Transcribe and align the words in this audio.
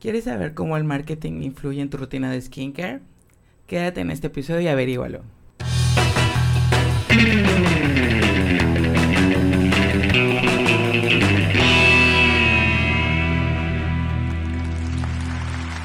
¿Quieres 0.00 0.24
saber 0.24 0.52
cómo 0.52 0.76
el 0.76 0.84
marketing 0.84 1.42
influye 1.42 1.80
en 1.80 1.88
tu 1.88 1.96
rutina 1.96 2.30
de 2.30 2.40
skincare? 2.40 3.00
Quédate 3.66 4.02
en 4.02 4.10
este 4.10 4.26
episodio 4.26 4.60
y 4.60 4.68
averígualo. 4.68 5.22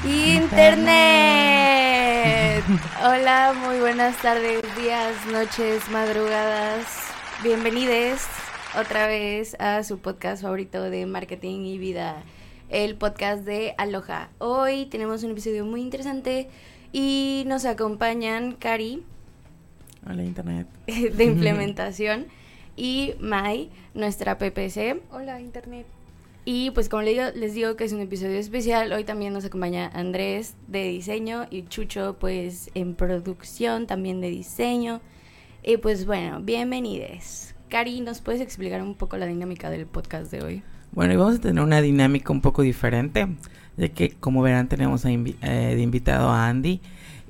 Internet. 0.04 1.32
Hola, 3.02 3.54
muy 3.64 3.80
buenas 3.80 4.20
tardes, 4.20 4.62
días, 4.76 5.16
noches, 5.32 5.88
madrugadas. 5.90 6.86
Bienvenidos 7.42 8.20
otra 8.78 9.06
vez 9.06 9.56
a 9.58 9.82
su 9.84 9.98
podcast 10.00 10.42
favorito 10.42 10.82
de 10.82 11.06
marketing 11.06 11.64
y 11.64 11.78
vida, 11.78 12.22
el 12.72 12.96
podcast 12.96 13.44
de 13.44 13.74
Aloha. 13.76 14.30
Hoy 14.38 14.86
tenemos 14.86 15.22
un 15.22 15.32
episodio 15.32 15.66
muy 15.66 15.82
interesante 15.82 16.48
y 16.90 17.44
nos 17.46 17.66
acompañan 17.66 18.52
Cari. 18.52 19.04
Hola 20.08 20.24
Internet. 20.24 20.66
De 20.86 21.24
implementación 21.24 22.26
y 22.74 23.12
Mai, 23.20 23.70
nuestra 23.92 24.38
PPC. 24.38 25.02
Hola 25.10 25.38
Internet. 25.40 25.86
Y 26.46 26.70
pues 26.70 26.88
como 26.88 27.02
les 27.02 27.14
digo, 27.14 27.26
les 27.34 27.54
digo 27.54 27.76
que 27.76 27.84
es 27.84 27.92
un 27.92 28.00
episodio 28.00 28.38
especial, 28.38 28.90
hoy 28.92 29.04
también 29.04 29.34
nos 29.34 29.44
acompaña 29.44 29.88
Andrés 29.92 30.54
de 30.66 30.88
diseño 30.88 31.46
y 31.50 31.64
Chucho 31.64 32.16
pues 32.18 32.70
en 32.74 32.94
producción 32.94 33.86
también 33.86 34.22
de 34.22 34.30
diseño. 34.30 35.02
Y 35.62 35.76
pues 35.76 36.06
bueno, 36.06 36.40
bienvenidos. 36.40 37.54
Cari, 37.68 38.00
¿nos 38.00 38.22
puedes 38.22 38.40
explicar 38.40 38.80
un 38.82 38.94
poco 38.94 39.18
la 39.18 39.26
dinámica 39.26 39.68
del 39.68 39.86
podcast 39.86 40.32
de 40.32 40.42
hoy? 40.42 40.62
Bueno, 40.92 41.14
y 41.14 41.16
vamos 41.16 41.36
a 41.36 41.40
tener 41.40 41.64
una 41.64 41.80
dinámica 41.80 42.32
un 42.32 42.42
poco 42.42 42.60
diferente, 42.60 43.26
ya 43.78 43.88
que 43.88 44.10
como 44.10 44.42
verán 44.42 44.68
tenemos 44.68 45.04
eh, 45.06 45.16
de 45.40 45.80
invitado 45.80 46.28
a 46.28 46.48
Andy 46.48 46.82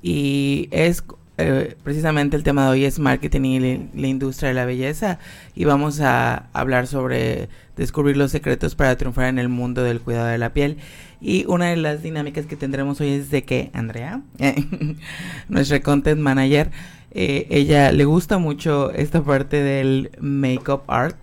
y 0.02 0.68
es 0.72 1.04
eh, 1.38 1.76
precisamente 1.84 2.36
el 2.36 2.42
tema 2.42 2.64
de 2.64 2.70
hoy 2.72 2.84
es 2.84 2.98
marketing 2.98 3.40
y 3.42 3.60
la, 3.94 4.06
industria 4.08 4.48
de 4.48 4.54
la 4.54 4.64
belleza 4.64 5.20
y 5.54 5.64
vamos 5.64 6.00
a 6.00 6.48
hablar 6.52 6.88
sobre 6.88 7.48
descubrir 7.76 8.16
los 8.16 8.32
secretos 8.32 8.74
para 8.74 8.96
triunfar 8.96 9.26
en 9.26 9.38
el 9.38 9.48
mundo 9.48 9.84
del 9.84 10.00
cuidado 10.00 10.26
de 10.26 10.38
la 10.38 10.52
piel. 10.52 10.78
Y 11.20 11.44
una 11.46 11.66
de 11.66 11.76
las 11.76 12.02
dinámicas 12.02 12.46
que 12.46 12.56
tendremos 12.56 13.00
hoy 13.00 13.10
es 13.10 13.30
de 13.30 13.44
que 13.44 13.70
Andrea, 13.74 14.22
nuestra 15.48 15.80
content 15.80 16.20
manager, 16.20 16.72
eh, 17.12 17.46
ella 17.50 17.92
le 17.92 18.04
gusta 18.06 18.38
mucho 18.38 18.90
esta 18.90 19.22
parte 19.22 19.62
del 19.62 20.10
makeup 20.20 20.82
art 20.88 21.16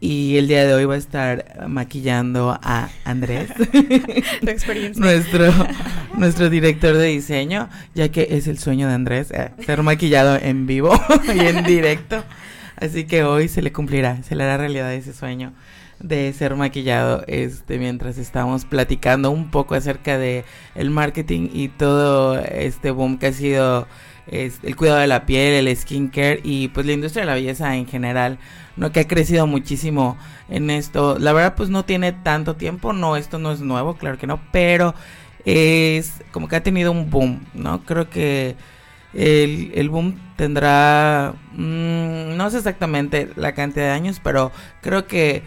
y 0.00 0.36
el 0.36 0.48
día 0.48 0.66
de 0.66 0.74
hoy 0.74 0.84
va 0.84 0.94
a 0.94 0.98
estar 0.98 1.66
maquillando 1.68 2.58
a 2.62 2.90
Andrés, 3.04 3.50
nuestro, 4.96 5.52
nuestro 6.16 6.50
director 6.50 6.96
de 6.96 7.06
diseño, 7.06 7.68
ya 7.94 8.10
que 8.10 8.28
es 8.30 8.46
el 8.46 8.58
sueño 8.58 8.88
de 8.88 8.94
Andrés, 8.94 9.30
eh, 9.30 9.50
ser 9.64 9.82
maquillado 9.82 10.36
en 10.36 10.66
vivo 10.66 10.92
y 11.34 11.40
en 11.40 11.64
directo. 11.64 12.22
Así 12.76 13.04
que 13.04 13.24
hoy 13.24 13.48
se 13.48 13.62
le 13.62 13.72
cumplirá, 13.72 14.22
se 14.22 14.36
le 14.36 14.44
hará 14.44 14.58
realidad 14.58 14.92
ese 14.92 15.14
sueño 15.14 15.54
de 15.98 16.30
ser 16.34 16.56
maquillado 16.56 17.24
este 17.26 17.78
mientras 17.78 18.18
estamos 18.18 18.66
platicando 18.66 19.30
un 19.30 19.50
poco 19.50 19.74
acerca 19.74 20.18
de 20.18 20.44
el 20.74 20.90
marketing 20.90 21.48
y 21.54 21.68
todo 21.68 22.38
este 22.38 22.90
boom 22.90 23.16
que 23.18 23.28
ha 23.28 23.32
sido 23.32 23.88
es 24.26 24.58
el 24.62 24.76
cuidado 24.76 25.00
de 25.00 25.06
la 25.06 25.26
piel, 25.26 25.66
el 25.66 25.76
skincare 25.76 26.40
y 26.42 26.68
pues 26.68 26.86
la 26.86 26.92
industria 26.92 27.22
de 27.22 27.26
la 27.26 27.34
belleza 27.34 27.76
en 27.76 27.86
general, 27.86 28.38
¿no? 28.76 28.92
Que 28.92 29.00
ha 29.00 29.08
crecido 29.08 29.46
muchísimo 29.46 30.16
en 30.48 30.70
esto. 30.70 31.18
La 31.18 31.32
verdad 31.32 31.54
pues 31.56 31.70
no 31.70 31.84
tiene 31.84 32.12
tanto 32.12 32.56
tiempo, 32.56 32.92
no, 32.92 33.16
esto 33.16 33.38
no 33.38 33.52
es 33.52 33.60
nuevo, 33.60 33.94
claro 33.94 34.18
que 34.18 34.26
no, 34.26 34.40
pero 34.52 34.94
es 35.44 36.14
como 36.32 36.48
que 36.48 36.56
ha 36.56 36.62
tenido 36.62 36.92
un 36.92 37.10
boom, 37.10 37.46
¿no? 37.54 37.84
Creo 37.84 38.10
que 38.10 38.56
el, 39.14 39.72
el 39.74 39.88
boom 39.88 40.18
tendrá, 40.36 41.34
mmm, 41.52 42.36
no 42.36 42.50
sé 42.50 42.58
exactamente 42.58 43.30
la 43.36 43.54
cantidad 43.54 43.86
de 43.86 43.92
años, 43.92 44.20
pero 44.22 44.52
creo 44.82 45.06
que 45.06 45.42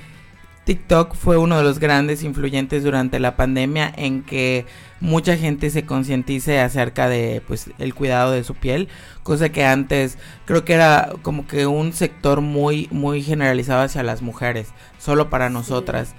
TikTok 0.69 1.15
fue 1.15 1.39
uno 1.39 1.57
de 1.57 1.63
los 1.63 1.79
grandes 1.79 2.21
influyentes 2.21 2.83
durante 2.83 3.19
la 3.19 3.35
pandemia 3.35 3.91
en 3.97 4.21
que 4.21 4.67
mucha 4.99 5.35
gente 5.35 5.71
se 5.71 5.83
concientice 5.83 6.59
acerca 6.59 7.09
de 7.09 7.41
pues 7.47 7.71
el 7.79 7.95
cuidado 7.95 8.29
de 8.29 8.43
su 8.43 8.53
piel, 8.53 8.87
cosa 9.23 9.49
que 9.49 9.65
antes 9.65 10.19
creo 10.45 10.65
que 10.65 10.73
era 10.73 11.09
como 11.23 11.47
que 11.47 11.65
un 11.65 11.91
sector 11.91 12.41
muy 12.41 12.87
muy 12.91 13.23
generalizado 13.23 13.81
hacia 13.81 14.03
las 14.03 14.21
mujeres, 14.21 14.67
solo 14.99 15.31
para 15.31 15.49
nosotras. 15.49 16.13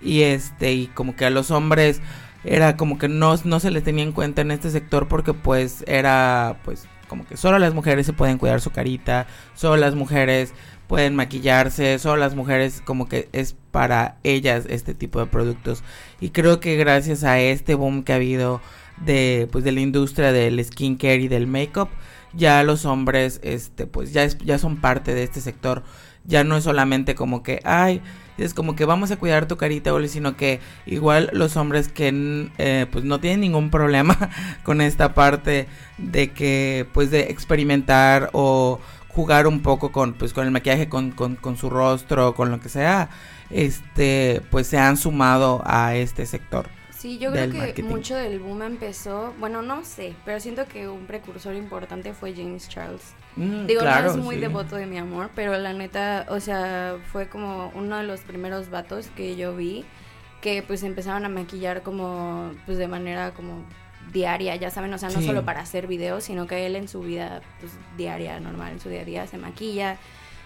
Y 0.00 0.22
este 0.22 0.72
y 0.72 0.88
como 0.88 1.14
que 1.14 1.26
a 1.26 1.30
los 1.30 1.52
hombres 1.52 2.00
era 2.42 2.76
como 2.76 2.98
que 2.98 3.06
no, 3.06 3.36
no 3.44 3.60
se 3.60 3.70
les 3.70 3.84
tenía 3.84 4.02
en 4.02 4.10
cuenta 4.10 4.42
en 4.42 4.50
este 4.50 4.72
sector 4.72 5.06
porque 5.06 5.32
pues 5.32 5.84
era 5.86 6.58
pues 6.64 6.88
como 7.06 7.24
que 7.24 7.36
solo 7.36 7.60
las 7.60 7.72
mujeres 7.72 8.04
se 8.06 8.12
pueden 8.12 8.38
cuidar 8.38 8.60
su 8.60 8.72
carita, 8.72 9.28
solo 9.54 9.76
las 9.76 9.94
mujeres 9.94 10.54
pueden 10.88 11.14
maquillarse, 11.14 12.00
solo 12.00 12.16
las 12.16 12.34
mujeres 12.34 12.82
como 12.84 13.08
que 13.08 13.28
es 13.32 13.54
para 13.72 14.18
ellas 14.22 14.66
este 14.68 14.94
tipo 14.94 15.18
de 15.18 15.26
productos. 15.26 15.82
Y 16.20 16.30
creo 16.30 16.60
que 16.60 16.76
gracias 16.76 17.24
a 17.24 17.40
este 17.40 17.74
boom 17.74 18.04
que 18.04 18.12
ha 18.12 18.16
habido 18.16 18.60
de 19.04 19.48
pues 19.50 19.64
de 19.64 19.72
la 19.72 19.80
industria 19.80 20.30
del 20.30 20.64
skincare 20.64 21.22
y 21.22 21.28
del 21.28 21.48
makeup, 21.48 21.88
ya 22.34 22.62
los 22.62 22.84
hombres 22.84 23.40
este 23.42 23.86
pues 23.86 24.12
ya 24.12 24.26
ya 24.26 24.58
son 24.58 24.76
parte 24.76 25.14
de 25.14 25.24
este 25.24 25.40
sector. 25.40 25.82
Ya 26.24 26.44
no 26.44 26.56
es 26.56 26.64
solamente 26.64 27.16
como 27.16 27.42
que 27.42 27.60
ay, 27.64 28.00
es 28.38 28.54
como 28.54 28.76
que 28.76 28.84
vamos 28.84 29.10
a 29.10 29.16
cuidar 29.16 29.48
tu 29.48 29.56
carita, 29.56 29.90
sino 30.06 30.36
que 30.36 30.60
igual 30.86 31.30
los 31.32 31.56
hombres 31.56 31.88
que 31.88 32.50
eh, 32.58 32.86
pues 32.92 33.04
no 33.04 33.18
tienen 33.20 33.40
ningún 33.40 33.70
problema 33.70 34.30
con 34.64 34.80
esta 34.80 35.14
parte 35.14 35.66
de 35.98 36.30
que 36.30 36.86
pues 36.92 37.10
de 37.10 37.22
experimentar 37.22 38.30
o 38.32 38.78
jugar 39.08 39.46
un 39.46 39.60
poco 39.60 39.92
con, 39.92 40.14
pues, 40.14 40.32
con 40.32 40.46
el 40.46 40.50
maquillaje, 40.52 40.88
con, 40.88 41.10
con 41.10 41.56
su 41.56 41.70
rostro, 41.70 42.34
con 42.34 42.50
lo 42.50 42.60
que 42.60 42.68
sea, 42.68 43.10
este, 43.52 44.42
pues 44.50 44.66
se 44.66 44.78
han 44.78 44.96
sumado 44.96 45.62
a 45.64 45.94
este 45.94 46.26
sector. 46.26 46.68
Sí, 46.90 47.18
yo 47.18 47.32
creo 47.32 47.74
que 47.74 47.82
mucho 47.82 48.14
del 48.14 48.38
boom 48.38 48.62
empezó, 48.62 49.34
bueno, 49.40 49.60
no 49.60 49.84
sé, 49.84 50.14
pero 50.24 50.38
siento 50.38 50.66
que 50.66 50.88
un 50.88 51.06
precursor 51.06 51.56
importante 51.56 52.12
fue 52.12 52.32
James 52.32 52.68
Charles. 52.68 53.14
Mm, 53.34 53.66
Digo, 53.66 53.82
no 53.82 53.90
es 53.90 54.16
muy 54.16 54.36
devoto 54.36 54.76
de 54.76 54.86
mi 54.86 54.98
amor, 54.98 55.30
pero 55.34 55.58
la 55.58 55.72
neta, 55.72 56.26
o 56.28 56.38
sea, 56.38 56.98
fue 57.10 57.28
como 57.28 57.72
uno 57.74 57.96
de 57.96 58.04
los 58.04 58.20
primeros 58.20 58.70
vatos 58.70 59.08
que 59.16 59.34
yo 59.34 59.56
vi 59.56 59.84
que 60.40 60.62
pues 60.62 60.82
empezaron 60.82 61.24
a 61.24 61.28
maquillar 61.28 61.82
como, 61.82 62.52
pues 62.66 62.76
de 62.76 62.88
manera 62.88 63.32
como 63.32 63.64
diaria, 64.12 64.56
ya 64.56 64.70
saben, 64.70 64.92
o 64.92 64.98
sea, 64.98 65.08
no 65.08 65.22
solo 65.22 65.44
para 65.44 65.60
hacer 65.60 65.86
videos, 65.86 66.24
sino 66.24 66.46
que 66.46 66.66
él 66.66 66.76
en 66.76 66.88
su 66.88 67.00
vida 67.00 67.40
pues, 67.60 67.72
diaria, 67.96 68.38
normal, 68.40 68.72
en 68.72 68.80
su 68.80 68.88
día 68.88 69.02
a 69.02 69.04
día 69.04 69.26
se 69.26 69.38
maquilla. 69.38 69.98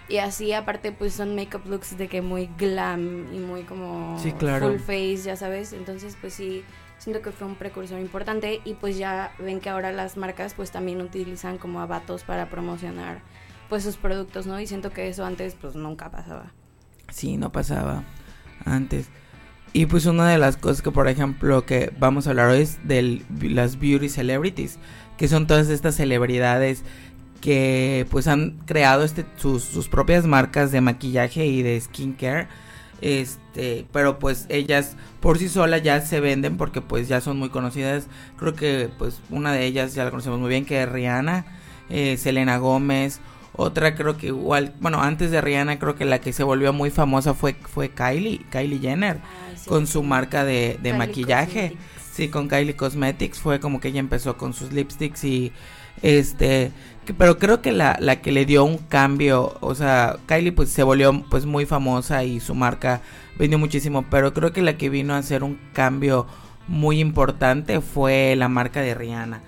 Y 0.08 0.18
así, 0.18 0.52
aparte, 0.52 0.92
pues 0.92 1.14
son 1.14 1.34
makeup 1.34 1.66
looks 1.66 1.98
de 1.98 2.08
que 2.08 2.22
muy 2.22 2.48
glam 2.58 3.26
y 3.34 3.38
muy 3.38 3.62
como 3.62 4.16
full 4.18 4.78
face, 4.78 5.16
ya 5.24 5.36
sabes. 5.36 5.72
Entonces, 5.72 6.16
pues 6.20 6.34
sí, 6.34 6.62
siento 6.98 7.22
que 7.22 7.32
fue 7.32 7.46
un 7.46 7.56
precursor 7.56 7.98
importante. 7.98 8.60
Y 8.64 8.74
pues 8.74 8.98
ya 8.98 9.32
ven 9.38 9.60
que 9.60 9.68
ahora 9.68 9.90
las 9.90 10.16
marcas 10.16 10.54
pues 10.54 10.70
también 10.70 11.00
utilizan 11.00 11.58
como 11.58 11.80
abatos 11.80 12.22
para 12.22 12.48
promocionar 12.48 13.20
pues 13.68 13.82
sus 13.82 13.96
productos, 13.96 14.46
¿no? 14.46 14.60
Y 14.60 14.66
siento 14.68 14.90
que 14.90 15.08
eso 15.08 15.24
antes 15.24 15.56
pues 15.60 15.74
nunca 15.74 16.10
pasaba. 16.10 16.52
Sí, 17.10 17.36
no 17.36 17.50
pasaba 17.50 18.04
antes. 18.64 19.08
Y 19.72 19.86
pues 19.86 20.06
una 20.06 20.30
de 20.30 20.38
las 20.38 20.56
cosas 20.56 20.80
que, 20.82 20.90
por 20.90 21.08
ejemplo, 21.08 21.66
que 21.66 21.92
vamos 21.98 22.26
a 22.26 22.30
hablar 22.30 22.48
hoy 22.48 22.62
es 22.62 22.78
de 22.86 23.22
las 23.42 23.78
beauty 23.78 24.08
celebrities, 24.08 24.78
que 25.18 25.28
son 25.28 25.46
todas 25.46 25.68
estas 25.68 25.96
celebridades 25.96 26.82
que 27.40 28.06
pues 28.10 28.26
han 28.26 28.58
creado 28.66 29.04
este, 29.04 29.24
sus, 29.36 29.62
sus 29.62 29.88
propias 29.88 30.26
marcas 30.26 30.72
de 30.72 30.80
maquillaje 30.80 31.46
y 31.46 31.62
de 31.62 31.80
skincare. 31.80 32.48
Este, 33.02 33.86
pero 33.92 34.18
pues 34.18 34.46
ellas 34.48 34.96
por 35.20 35.38
sí 35.38 35.50
solas 35.50 35.82
ya 35.82 36.00
se 36.00 36.20
venden 36.20 36.56
porque 36.56 36.80
pues 36.80 37.08
ya 37.08 37.20
son 37.20 37.38
muy 37.38 37.50
conocidas. 37.50 38.06
Creo 38.38 38.54
que 38.54 38.88
pues 38.98 39.20
una 39.30 39.52
de 39.52 39.66
ellas 39.66 39.94
ya 39.94 40.04
la 40.04 40.10
conocemos 40.10 40.40
muy 40.40 40.48
bien, 40.48 40.64
que 40.64 40.82
es 40.82 40.88
Rihanna, 40.88 41.46
eh, 41.90 42.16
Selena 42.16 42.58
Gómez. 42.58 43.20
Otra 43.54 43.94
creo 43.94 44.18
que 44.18 44.28
igual, 44.28 44.74
bueno, 44.80 45.02
antes 45.02 45.30
de 45.30 45.40
Rihanna 45.40 45.78
creo 45.78 45.94
que 45.94 46.04
la 46.04 46.20
que 46.20 46.32
se 46.32 46.42
volvió 46.42 46.72
muy 46.72 46.90
famosa 46.90 47.32
fue, 47.32 47.54
fue 47.54 47.88
Kylie, 47.88 48.44
Kylie 48.50 48.80
Jenner 48.80 49.18
con 49.66 49.86
su 49.86 50.02
marca 50.02 50.44
de, 50.44 50.78
de 50.82 50.92
maquillaje. 50.92 51.76
Sí, 52.12 52.28
con 52.28 52.48
Kylie 52.48 52.76
Cosmetics 52.76 53.40
fue 53.40 53.60
como 53.60 53.80
que 53.80 53.88
ella 53.88 54.00
empezó 54.00 54.38
con 54.38 54.54
sus 54.54 54.72
lipsticks 54.72 55.24
y 55.24 55.52
este, 56.02 56.72
pero 57.18 57.38
creo 57.38 57.62
que 57.62 57.72
la, 57.72 57.96
la 58.00 58.20
que 58.20 58.32
le 58.32 58.46
dio 58.46 58.64
un 58.64 58.78
cambio, 58.78 59.56
o 59.60 59.74
sea, 59.74 60.16
Kylie 60.26 60.52
pues 60.52 60.70
se 60.70 60.82
volvió 60.82 61.24
pues 61.30 61.46
muy 61.46 61.66
famosa 61.66 62.24
y 62.24 62.40
su 62.40 62.54
marca 62.54 63.00
vendió 63.38 63.58
muchísimo, 63.58 64.04
pero 64.10 64.34
creo 64.34 64.52
que 64.52 64.62
la 64.62 64.76
que 64.76 64.88
vino 64.88 65.14
a 65.14 65.18
hacer 65.18 65.44
un 65.44 65.58
cambio 65.72 66.26
muy 66.68 67.00
importante 67.00 67.80
fue 67.80 68.34
la 68.36 68.48
marca 68.48 68.80
de 68.80 68.94
Rihanna. 68.94 69.42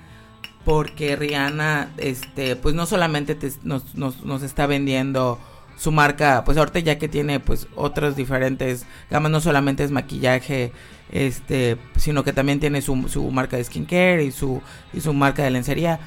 Porque 0.65 1.17
Rihanna, 1.17 1.91
este, 1.97 2.55
pues 2.57 2.75
no 2.75 2.87
solamente 2.87 3.37
nos, 3.63 3.95
nos, 3.95 4.23
nos 4.25 4.43
está 4.43 4.67
vendiendo 4.67 5.39
su 5.79 5.93
marca, 5.93 6.43
pues 6.45 6.59
ahorita 6.59 6.81
ya 6.81 6.99
que 6.99 7.09
tiene 7.09 7.41
pues 7.41 7.69
otras 7.77 8.17
diferentes 8.17 8.85
gamas, 9.11 9.31
no 9.31 9.41
solamente 9.41 9.85
es 9.85 9.91
maquillaje, 9.91 10.73
este, 11.11 11.79
sino 11.97 12.25
que 12.25 12.33
también 12.33 12.61
tiene 12.61 12.83
su, 12.83 13.09
su 13.09 13.31
marca 13.31 13.57
de 13.57 13.65
skincare 13.65 14.25
y 14.25 14.33
su, 14.33 14.61
y 14.93 15.01
su 15.01 15.13
marca 15.15 15.43
de 15.45 15.51
lencería. 15.51 16.01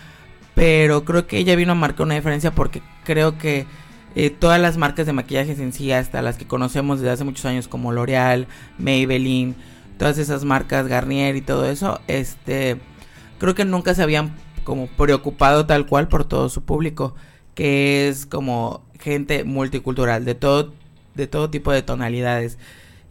Pero 0.62 1.06
creo 1.06 1.26
que 1.26 1.40
ella 1.40 1.56
vino 1.56 1.72
a 1.72 1.76
marcar 1.76 2.06
una 2.06 2.14
diferencia 2.14 2.52
porque 2.52 2.84
creo 3.04 3.36
que 3.40 3.66
eh, 4.14 4.30
todas 4.30 4.62
las 4.62 4.78
marcas 4.78 5.08
de 5.08 5.12
maquillaje 5.12 5.54
en 5.54 5.74
sí, 5.74 5.92
hasta 5.92 6.22
las 6.22 6.38
que 6.38 6.46
conocemos 6.46 7.00
desde 7.00 7.14
hace 7.14 7.24
muchos 7.24 7.46
años 7.46 7.68
como 7.68 7.92
L'Oreal, 7.92 8.46
Maybelline, 8.78 9.56
todas 9.98 10.20
esas 10.20 10.46
marcas, 10.46 10.88
Garnier 10.88 11.36
y 11.36 11.42
todo 11.42 11.66
eso, 11.66 12.00
este, 12.08 12.78
creo 13.40 13.56
que 13.56 13.66
nunca 13.66 13.96
se 13.96 14.04
habían 14.04 14.36
como 14.64 14.86
preocupado 14.86 15.66
tal 15.66 15.88
cual 15.88 16.08
por 16.10 16.26
todo 16.26 16.48
su 16.48 16.62
público, 16.62 17.16
que 17.56 18.08
es 18.08 18.28
como 18.28 18.84
gente 19.00 19.44
multicultural, 19.44 20.26
de 20.26 20.36
todo, 20.36 20.74
de 21.16 21.26
todo 21.26 21.50
tipo 21.50 21.72
de 21.72 21.82
tonalidades. 21.82 22.60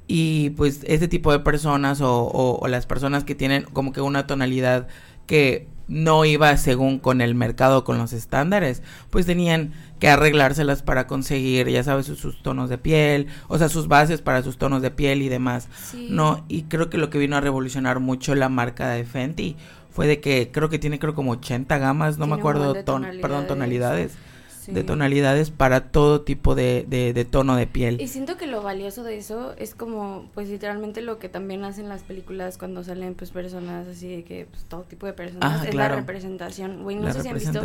Y 0.06 0.50
pues 0.50 0.84
este 0.86 1.08
tipo 1.08 1.32
de 1.32 1.40
personas 1.40 2.00
o, 2.00 2.28
o 2.30 2.68
las 2.68 2.86
personas 2.86 3.24
que 3.24 3.34
tienen 3.34 3.64
como 3.72 3.92
que 3.92 4.00
una 4.02 4.28
tonalidad 4.28 4.86
que 5.26 5.66
no 5.90 6.24
iba 6.24 6.56
según 6.56 7.00
con 7.00 7.20
el 7.20 7.34
mercado, 7.34 7.84
con 7.84 7.98
los 7.98 8.12
estándares, 8.12 8.82
pues 9.10 9.26
tenían 9.26 9.72
que 9.98 10.08
arreglárselas 10.08 10.82
para 10.82 11.08
conseguir, 11.08 11.68
ya 11.68 11.82
sabes, 11.82 12.06
sus, 12.06 12.42
tonos 12.42 12.70
de 12.70 12.78
piel, 12.78 13.26
o 13.48 13.58
sea, 13.58 13.68
sus 13.68 13.88
bases 13.88 14.22
para 14.22 14.42
sus 14.42 14.56
tonos 14.56 14.82
de 14.82 14.92
piel 14.92 15.20
y 15.20 15.28
demás. 15.28 15.68
No, 16.08 16.44
y 16.48 16.62
creo 16.62 16.88
que 16.88 16.96
lo 16.96 17.10
que 17.10 17.18
vino 17.18 17.36
a 17.36 17.40
revolucionar 17.40 17.98
mucho 17.98 18.36
la 18.36 18.48
marca 18.48 18.88
de 18.88 19.04
Fenty 19.04 19.56
fue 19.90 20.06
de 20.06 20.20
que 20.20 20.50
creo 20.52 20.68
que 20.68 20.78
tiene 20.78 21.00
creo 21.00 21.14
como 21.14 21.32
80 21.32 21.76
gamas, 21.78 22.18
no 22.18 22.28
me 22.28 22.36
acuerdo, 22.36 22.72
perdón, 22.72 23.46
tonalidades 23.48 24.16
de 24.72 24.84
tonalidades 24.84 25.50
para 25.50 25.90
todo 25.90 26.22
tipo 26.22 26.54
de, 26.54 26.84
de, 26.88 27.24
tono 27.24 27.56
de 27.56 27.66
piel. 27.66 28.00
Y 28.00 28.08
siento 28.08 28.36
que 28.36 28.46
lo 28.46 28.62
valioso 28.62 29.02
de 29.02 29.18
eso 29.18 29.54
es 29.56 29.74
como, 29.74 30.28
pues 30.34 30.48
literalmente 30.48 31.02
lo 31.02 31.18
que 31.18 31.28
también 31.28 31.64
hacen 31.64 31.88
las 31.88 32.02
películas 32.02 32.58
cuando 32.58 32.82
salen 32.84 33.14
pues 33.14 33.30
personas 33.30 33.88
así 33.88 34.08
de 34.16 34.24
que, 34.24 34.46
pues 34.50 34.64
todo 34.64 34.82
tipo 34.82 35.06
de 35.06 35.12
personas, 35.12 35.66
es 35.66 35.74
la 35.74 35.88
representación. 35.88 36.82
Güey, 36.82 36.96
no 36.96 37.12
sé 37.12 37.22
si 37.22 37.28
han 37.28 37.34
visto 37.34 37.62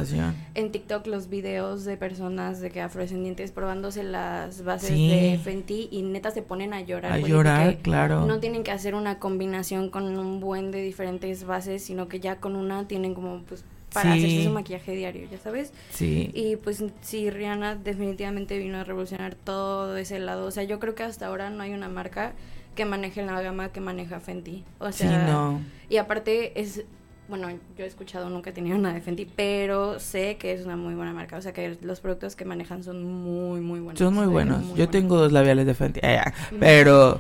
en 0.54 0.72
TikTok 0.72 1.08
los 1.08 1.30
videos 1.30 1.86
de 1.86 1.98
personas 1.98 2.60
de 2.62 2.72
que 2.72 2.82
afrodescendientes 2.82 3.52
probándose 3.52 4.04
las 4.04 4.64
bases 4.64 4.92
de 4.92 5.40
Fenty 5.44 5.90
y 5.92 6.02
neta 6.02 6.32
se 6.32 6.42
ponen 6.42 6.74
a 6.74 6.82
llorar. 6.82 7.14
A 7.14 7.20
llorar, 7.20 7.78
claro. 7.78 8.26
No 8.26 8.40
tienen 8.40 8.64
que 8.64 8.72
hacer 8.72 8.96
una 8.96 9.20
combinación 9.20 9.90
con 9.90 10.18
un 10.18 10.40
buen 10.40 10.72
de 10.72 10.82
diferentes 10.82 11.46
bases, 11.46 11.84
sino 11.84 12.08
que 12.08 12.20
ya 12.20 12.38
con 12.38 12.56
una 12.56 12.88
tienen 12.88 13.14
como 13.14 13.42
pues 13.44 13.64
para 13.96 14.14
hacerse 14.14 14.44
su 14.44 14.52
maquillaje 14.52 14.96
diario, 14.96 15.28
ya 15.32 15.40
sabes. 15.40 15.74
Sí. 15.90 16.30
Y 16.34 16.58
pues 16.58 16.84
sí, 17.02 17.30
Rihanna 17.30 17.76
definitivamente 17.76 18.58
vino 18.60 18.78
a 18.78 18.84
revolucionar 18.84 19.36
todo 19.36 19.98
ese 19.98 20.20
lado. 20.20 20.46
O 20.46 20.52
sea, 20.52 20.64
yo 20.64 20.80
creo 20.80 20.94
que 20.94 21.04
hasta 21.04 21.28
ahora 21.28 21.50
no 21.50 21.64
hay 21.64 21.74
una 21.74 21.90
marca 21.90 22.34
que 22.76 22.86
maneje 22.86 23.24
la 23.24 23.42
gama 23.42 23.70
que 23.70 23.82
maneja 23.82 24.20
Fenty. 24.20 24.64
O 24.80 24.92
sea, 24.92 25.10
sí, 25.10 25.32
no. 25.32 25.62
y 25.90 25.98
aparte 25.98 26.60
es 26.60 26.84
bueno, 27.28 27.50
yo 27.76 27.86
he 27.86 27.88
escuchado, 27.88 28.30
nunca 28.30 28.52
he 28.52 28.54
tenido 28.54 28.78
una 28.78 28.94
de 28.94 29.02
Fenty, 29.02 29.26
pero 29.26 30.00
sé 30.00 30.38
que 30.38 30.54
es 30.54 30.64
una 30.64 30.76
muy 30.76 30.94
buena 30.94 31.12
marca. 31.12 31.38
O 31.38 31.42
sea, 31.42 31.54
que 31.54 31.78
los 31.82 32.00
productos 32.00 32.36
que 32.36 32.46
manejan 32.46 32.84
son 32.84 33.04
muy, 33.04 33.62
muy 33.62 33.80
buenos. 33.80 33.98
Son 33.98 34.14
muy 34.14 34.28
buenos. 34.28 34.76
yo 34.76 34.90
tengo 34.90 35.18
dos 35.18 35.32
labiales 35.32 35.66
de 35.66 35.74
Fenty, 35.74 36.02
ah, 36.04 36.32
pero 36.60 37.20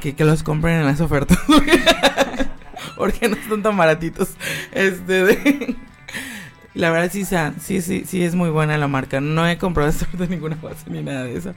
que, 0.00 0.14
que, 0.14 0.24
los 0.24 0.42
compren 0.42 0.80
en 0.80 0.86
las 0.86 1.00
ofertas. 1.00 1.38
Porque 2.96 3.28
no 3.28 3.36
son 3.48 3.62
tan 3.62 3.76
baratitos. 3.76 4.30
Este, 4.72 5.24
de... 5.24 5.76
La 6.74 6.90
verdad 6.90 7.10
sí, 7.12 7.24
sí, 7.24 7.80
sí, 7.80 8.04
sí 8.04 8.22
es 8.22 8.34
muy 8.34 8.50
buena 8.50 8.76
la 8.76 8.88
marca. 8.88 9.20
No 9.20 9.48
he 9.48 9.58
comprado 9.58 9.92
de 10.12 10.28
ninguna 10.28 10.56
base 10.60 10.90
ni 10.90 11.02
nada 11.02 11.24
de 11.24 11.36
eso. 11.36 11.54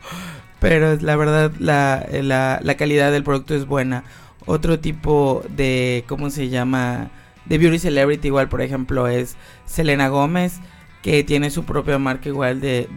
Pero 0.60 0.96
la 0.98 1.16
verdad 1.16 1.52
la, 1.60 2.08
la, 2.12 2.60
la 2.64 2.78
calidad 2.78 3.12
del 3.12 3.24
producto 3.24 3.56
es 3.56 3.66
buena. 3.66 4.04
Otro 4.46 4.80
tipo 4.80 5.44
de, 5.50 6.06
¿cómo 6.08 6.30
se 6.30 6.50
llama? 6.50 7.10
De 7.46 7.58
beauty 7.58 7.80
celebrity 7.80 8.28
igual, 8.28 8.48
por 8.48 8.62
ejemplo, 8.62 9.08
es 9.08 9.38
Selena 9.66 10.08
Gómez, 10.10 10.60
que 11.02 11.24
tiene 11.24 11.50
su 11.50 11.66
propia 11.66 11.98
marca 11.98 12.30
igual 12.30 12.62
de, 12.62 12.88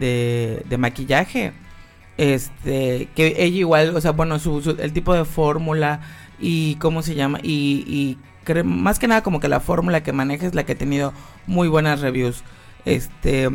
de, 0.67 0.77
maquillaje. 0.77 1.53
Este, 2.17 3.09
que 3.15 3.35
ella 3.37 3.57
igual, 3.57 3.95
o 3.95 4.01
sea, 4.01 4.11
bueno, 4.11 4.37
su, 4.37 4.75
el 4.79 4.93
tipo 4.93 5.13
de 5.13 5.25
fórmula 5.25 6.01
y 6.39 6.75
cómo 6.75 7.01
se 7.01 7.15
llama, 7.15 7.39
y 7.41 8.17
más 8.63 8.99
que 8.99 9.07
nada 9.07 9.23
como 9.23 9.39
que 9.39 9.47
la 9.47 9.59
fórmula 9.59 10.03
que 10.03 10.13
maneja 10.13 10.47
es 10.47 10.55
la 10.55 10.63
que 10.63 10.73
ha 10.73 10.77
tenido 10.77 11.13
muy 11.47 11.67
buenas 11.67 12.01
reviews. 12.01 12.43
Este, 12.85 13.49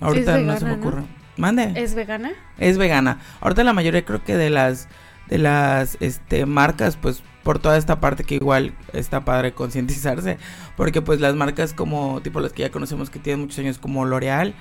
ahorita 0.00 0.38
no 0.38 0.58
se 0.58 0.64
me 0.64 0.72
ocurre. 0.74 1.02
Mande. 1.36 1.72
¿Es 1.76 1.94
vegana? 1.94 2.32
Es 2.58 2.78
vegana. 2.78 3.20
Ahorita 3.40 3.64
la 3.64 3.72
mayoría 3.72 4.04
creo 4.04 4.24
que 4.24 4.36
de 4.36 4.50
las 4.50 4.88
de 5.28 5.38
las 5.38 5.98
este 6.00 6.46
marcas 6.46 6.96
pues 6.96 7.22
por 7.42 7.58
toda 7.58 7.76
esta 7.76 8.00
parte 8.00 8.24
que 8.24 8.34
igual 8.34 8.74
está 8.92 9.24
padre 9.24 9.52
concientizarse, 9.52 10.38
porque 10.76 11.00
pues 11.00 11.20
las 11.20 11.34
marcas 11.34 11.72
como 11.72 12.20
tipo 12.20 12.40
las 12.40 12.52
que 12.52 12.62
ya 12.62 12.70
conocemos 12.70 13.08
que 13.08 13.18
tienen 13.18 13.40
muchos 13.40 13.58
años 13.58 13.78
como 13.78 14.04
L'Oreal, 14.04 14.54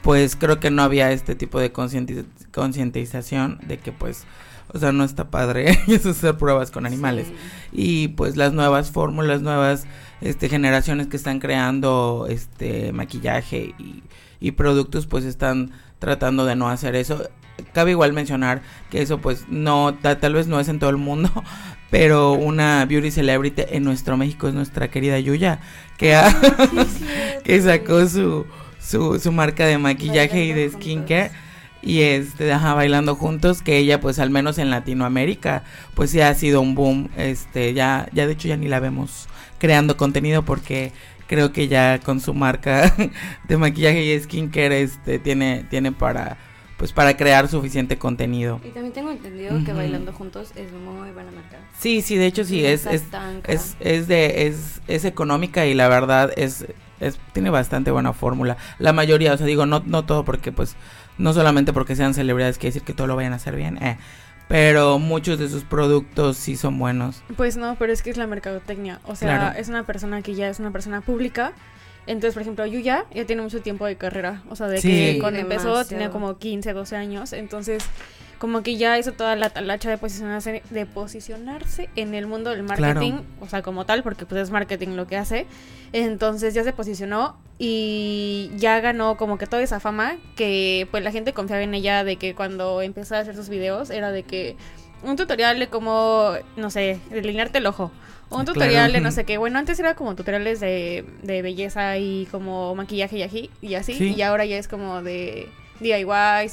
pues 0.00 0.36
creo 0.36 0.58
que 0.58 0.70
no 0.70 0.82
había 0.82 1.12
este 1.12 1.34
tipo 1.34 1.60
de 1.60 1.72
concientización 1.72 3.58
de 3.66 3.78
que 3.78 3.92
pues 3.92 4.24
o 4.74 4.78
sea, 4.78 4.92
no 4.92 5.04
está 5.04 5.30
padre 5.30 5.78
eso 5.88 6.10
hacer 6.10 6.36
pruebas 6.36 6.70
con 6.70 6.86
animales. 6.86 7.28
Y 7.72 8.08
pues 8.08 8.36
las 8.36 8.52
nuevas 8.52 8.90
fórmulas, 8.90 9.42
nuevas 9.42 9.84
este, 10.20 10.48
generaciones 10.48 11.08
que 11.08 11.16
están 11.16 11.40
creando 11.40 12.26
este 12.28 12.92
maquillaje 12.92 13.74
y, 13.78 14.02
y 14.40 14.52
productos, 14.52 15.06
pues 15.06 15.24
están 15.24 15.72
tratando 15.98 16.44
de 16.44 16.56
no 16.56 16.68
hacer 16.68 16.96
eso. 16.96 17.28
Cabe 17.72 17.92
igual 17.92 18.12
mencionar 18.12 18.62
que 18.90 19.02
eso 19.02 19.18
pues 19.18 19.46
no, 19.48 19.94
tal 19.94 20.34
vez 20.34 20.46
no 20.46 20.58
es 20.58 20.68
en 20.68 20.78
todo 20.78 20.90
el 20.90 20.96
mundo, 20.96 21.30
pero 21.90 22.32
una 22.32 22.84
beauty 22.86 23.10
celebrity 23.10 23.62
en 23.68 23.84
nuestro 23.84 24.16
México 24.16 24.48
es 24.48 24.54
nuestra 24.54 24.90
querida 24.90 25.18
Yuya, 25.20 25.60
que, 25.98 26.18
que 27.44 27.60
sacó 27.60 28.06
su, 28.08 28.46
su, 28.80 29.20
su 29.20 29.32
marca 29.32 29.66
de 29.66 29.78
maquillaje 29.78 30.44
y 30.44 30.52
de 30.52 30.70
skincare 30.70 31.30
y 31.82 32.02
este 32.02 32.52
ajá, 32.52 32.74
bailando 32.74 33.16
juntos 33.16 33.60
que 33.60 33.76
ella 33.76 34.00
pues 34.00 34.18
al 34.18 34.30
menos 34.30 34.58
en 34.58 34.70
Latinoamérica 34.70 35.64
pues 35.94 36.10
sí 36.10 36.20
ha 36.20 36.32
sido 36.34 36.60
un 36.60 36.74
boom 36.74 37.10
este 37.16 37.74
ya 37.74 38.08
ya 38.12 38.26
de 38.26 38.32
hecho 38.32 38.48
ya 38.48 38.56
ni 38.56 38.68
la 38.68 38.80
vemos 38.80 39.28
creando 39.58 39.96
contenido 39.96 40.44
porque 40.44 40.92
creo 41.26 41.52
que 41.52 41.68
ya 41.68 41.98
con 41.98 42.20
su 42.20 42.34
marca 42.34 42.94
de 43.48 43.56
maquillaje 43.56 44.04
y 44.04 44.20
skincare 44.20 44.82
este 44.82 45.18
tiene 45.18 45.64
tiene 45.68 45.92
para 45.92 46.38
pues 46.82 46.92
para 46.92 47.16
crear 47.16 47.46
suficiente 47.46 47.96
contenido. 47.96 48.60
Y 48.64 48.70
también 48.70 48.92
tengo 48.92 49.12
entendido 49.12 49.56
que 49.64 49.72
bailando 49.72 50.12
juntos 50.12 50.50
es 50.56 50.72
muy 50.72 51.12
buena 51.12 51.30
marca. 51.30 51.58
Sí, 51.78 52.02
sí, 52.02 52.16
de 52.16 52.26
hecho 52.26 52.42
sí, 52.42 52.64
es 52.64 52.86
es, 52.86 53.04
es, 53.46 53.76
es 53.78 54.08
de 54.08 54.48
es 54.48 54.82
es 54.88 55.04
económica 55.04 55.64
y 55.64 55.74
la 55.74 55.86
verdad 55.86 56.32
es 56.36 56.66
es 56.98 57.20
tiene 57.32 57.50
bastante 57.50 57.92
buena 57.92 58.12
fórmula. 58.12 58.56
La 58.80 58.92
mayoría, 58.92 59.32
o 59.32 59.36
sea, 59.36 59.46
digo, 59.46 59.64
no 59.64 59.80
no 59.86 60.04
todo 60.04 60.24
porque 60.24 60.50
pues 60.50 60.74
no 61.18 61.32
solamente 61.32 61.72
porque 61.72 61.96
sean 61.96 62.14
celebridades 62.14 62.58
quiere 62.58 62.74
decir 62.74 62.82
que 62.82 62.94
todo 62.94 63.06
lo 63.06 63.16
vayan 63.16 63.32
a 63.32 63.36
hacer 63.36 63.56
bien, 63.56 63.82
eh, 63.82 63.98
pero 64.48 64.98
muchos 64.98 65.38
de 65.38 65.48
sus 65.48 65.64
productos 65.64 66.36
sí 66.36 66.56
son 66.56 66.78
buenos. 66.78 67.22
Pues 67.36 67.56
no, 67.56 67.76
pero 67.78 67.92
es 67.92 68.02
que 68.02 68.10
es 68.10 68.16
la 68.16 68.26
mercadotecnia. 68.26 69.00
O 69.06 69.16
sea, 69.16 69.54
es 69.56 69.68
una 69.68 69.84
persona 69.84 70.20
que 70.20 70.34
ya 70.34 70.48
es 70.48 70.60
una 70.60 70.70
persona 70.70 71.00
pública. 71.00 71.52
Entonces, 72.06 72.34
por 72.34 72.42
ejemplo, 72.42 72.66
Yuya 72.66 73.06
ya 73.14 73.24
tiene 73.24 73.40
mucho 73.40 73.62
tiempo 73.62 73.86
de 73.86 73.96
carrera. 73.96 74.42
O 74.50 74.56
sea, 74.56 74.66
de 74.66 74.80
que 74.82 75.18
cuando 75.20 75.40
empezó 75.40 75.84
tenía 75.86 76.10
como 76.10 76.36
15, 76.36 76.72
12 76.72 76.96
años. 76.96 77.32
Entonces, 77.32 77.84
como 78.42 78.64
que 78.64 78.76
ya 78.76 78.98
hizo 78.98 79.12
toda 79.12 79.36
la 79.36 79.50
talacha 79.50 79.88
de 79.88 79.98
posicionarse, 79.98 80.64
de 80.68 80.84
posicionarse 80.84 81.88
en 81.94 82.12
el 82.12 82.26
mundo 82.26 82.50
del 82.50 82.64
marketing, 82.64 83.20
o 83.40 83.46
sea, 83.46 83.62
como 83.62 83.86
tal, 83.86 84.02
porque 84.02 84.26
pues 84.26 84.42
es 84.42 84.50
marketing 84.50 84.96
lo 84.96 85.06
que 85.06 85.16
hace. 85.16 85.46
Entonces 85.92 86.52
ya 86.52 86.64
se 86.64 86.72
posicionó 86.72 87.36
y 87.60 88.50
ya 88.56 88.80
ganó 88.80 89.16
como 89.16 89.38
que 89.38 89.46
toda 89.46 89.62
esa 89.62 89.78
fama 89.78 90.16
que 90.34 90.88
pues 90.90 91.04
la 91.04 91.12
gente 91.12 91.32
confiaba 91.32 91.62
en 91.62 91.72
ella 91.72 92.02
de 92.02 92.16
que 92.16 92.34
cuando 92.34 92.82
empezó 92.82 93.14
a 93.14 93.20
hacer 93.20 93.36
sus 93.36 93.48
videos 93.48 93.90
era 93.90 94.10
de 94.10 94.24
que 94.24 94.56
un 95.04 95.14
tutorial 95.14 95.60
de 95.60 95.68
cómo, 95.68 96.32
no 96.56 96.68
sé, 96.70 96.98
delinearte 97.10 97.58
el 97.58 97.66
ojo. 97.66 97.92
Un 98.28 98.44
tutorial 98.44 98.92
de 98.92 99.00
no 99.00 99.12
sé 99.12 99.22
qué. 99.22 99.38
Bueno, 99.38 99.60
antes 99.60 99.78
era 99.78 99.94
como 99.94 100.16
tutoriales 100.16 100.58
de, 100.58 101.04
de 101.22 101.42
belleza 101.42 101.96
y 101.96 102.26
como 102.32 102.74
maquillaje 102.74 103.18
y 103.18 103.22
así, 103.22 103.50
y 103.60 103.74
así. 103.76 103.92
Y 104.16 104.20
ahora 104.22 104.44
ya 104.46 104.58
es 104.58 104.66
como 104.66 105.00
de 105.00 105.48
DIY 105.78 106.02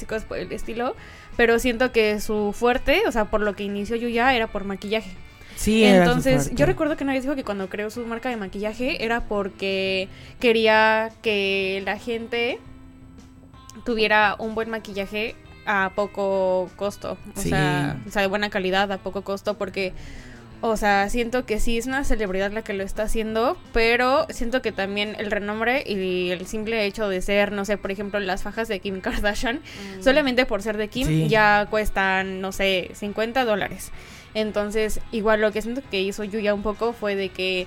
y 0.00 0.04
cosas 0.04 0.24
por 0.24 0.38
el 0.38 0.52
estilo 0.52 0.94
pero 1.40 1.58
siento 1.58 1.90
que 1.90 2.20
su 2.20 2.52
fuerte, 2.52 3.04
o 3.06 3.12
sea, 3.12 3.30
por 3.30 3.40
lo 3.40 3.56
que 3.56 3.64
inició 3.64 3.96
Yuya 3.96 4.34
era 4.34 4.48
por 4.48 4.64
maquillaje. 4.64 5.10
Sí, 5.56 5.82
Entonces, 5.84 6.50
yo 6.54 6.66
recuerdo 6.66 6.98
que 6.98 7.06
nadie 7.06 7.22
dijo 7.22 7.34
que 7.34 7.44
cuando 7.44 7.70
creó 7.70 7.88
su 7.88 8.04
marca 8.04 8.28
de 8.28 8.36
maquillaje 8.36 9.02
era 9.02 9.22
porque 9.22 10.10
quería 10.38 11.10
que 11.22 11.80
la 11.86 11.96
gente 11.96 12.58
tuviera 13.86 14.36
un 14.38 14.54
buen 14.54 14.68
maquillaje 14.68 15.34
a 15.64 15.92
poco 15.94 16.68
costo, 16.76 17.16
o, 17.34 17.40
sea, 17.40 17.98
o 18.06 18.10
sea, 18.10 18.20
de 18.20 18.28
buena 18.28 18.50
calidad 18.50 18.92
a 18.92 18.98
poco 18.98 19.22
costo, 19.22 19.56
porque 19.56 19.94
o 20.62 20.76
sea, 20.76 21.08
siento 21.08 21.46
que 21.46 21.58
sí 21.58 21.78
es 21.78 21.86
una 21.86 22.04
celebridad 22.04 22.52
la 22.52 22.62
que 22.62 22.74
lo 22.74 22.84
está 22.84 23.04
haciendo, 23.04 23.56
pero 23.72 24.26
siento 24.28 24.60
que 24.60 24.72
también 24.72 25.16
el 25.18 25.30
renombre 25.30 25.82
y 25.86 26.30
el 26.30 26.46
simple 26.46 26.84
hecho 26.84 27.08
de 27.08 27.22
ser, 27.22 27.52
no 27.52 27.64
sé, 27.64 27.78
por 27.78 27.90
ejemplo, 27.90 28.20
las 28.20 28.42
fajas 28.42 28.68
de 28.68 28.80
Kim 28.80 29.00
Kardashian, 29.00 29.56
mm. 29.56 30.02
solamente 30.02 30.44
por 30.44 30.62
ser 30.62 30.76
de 30.76 30.88
Kim, 30.88 31.28
ya 31.28 31.66
cuestan, 31.70 32.40
no 32.40 32.52
sé, 32.52 32.90
50 32.92 33.44
dólares. 33.44 33.90
Entonces, 34.34 35.00
igual 35.12 35.40
lo 35.40 35.50
que 35.50 35.62
siento 35.62 35.82
que 35.90 36.02
hizo 36.02 36.24
Yuya 36.24 36.52
un 36.54 36.62
poco 36.62 36.92
fue 36.92 37.16
de 37.16 37.30
que 37.30 37.66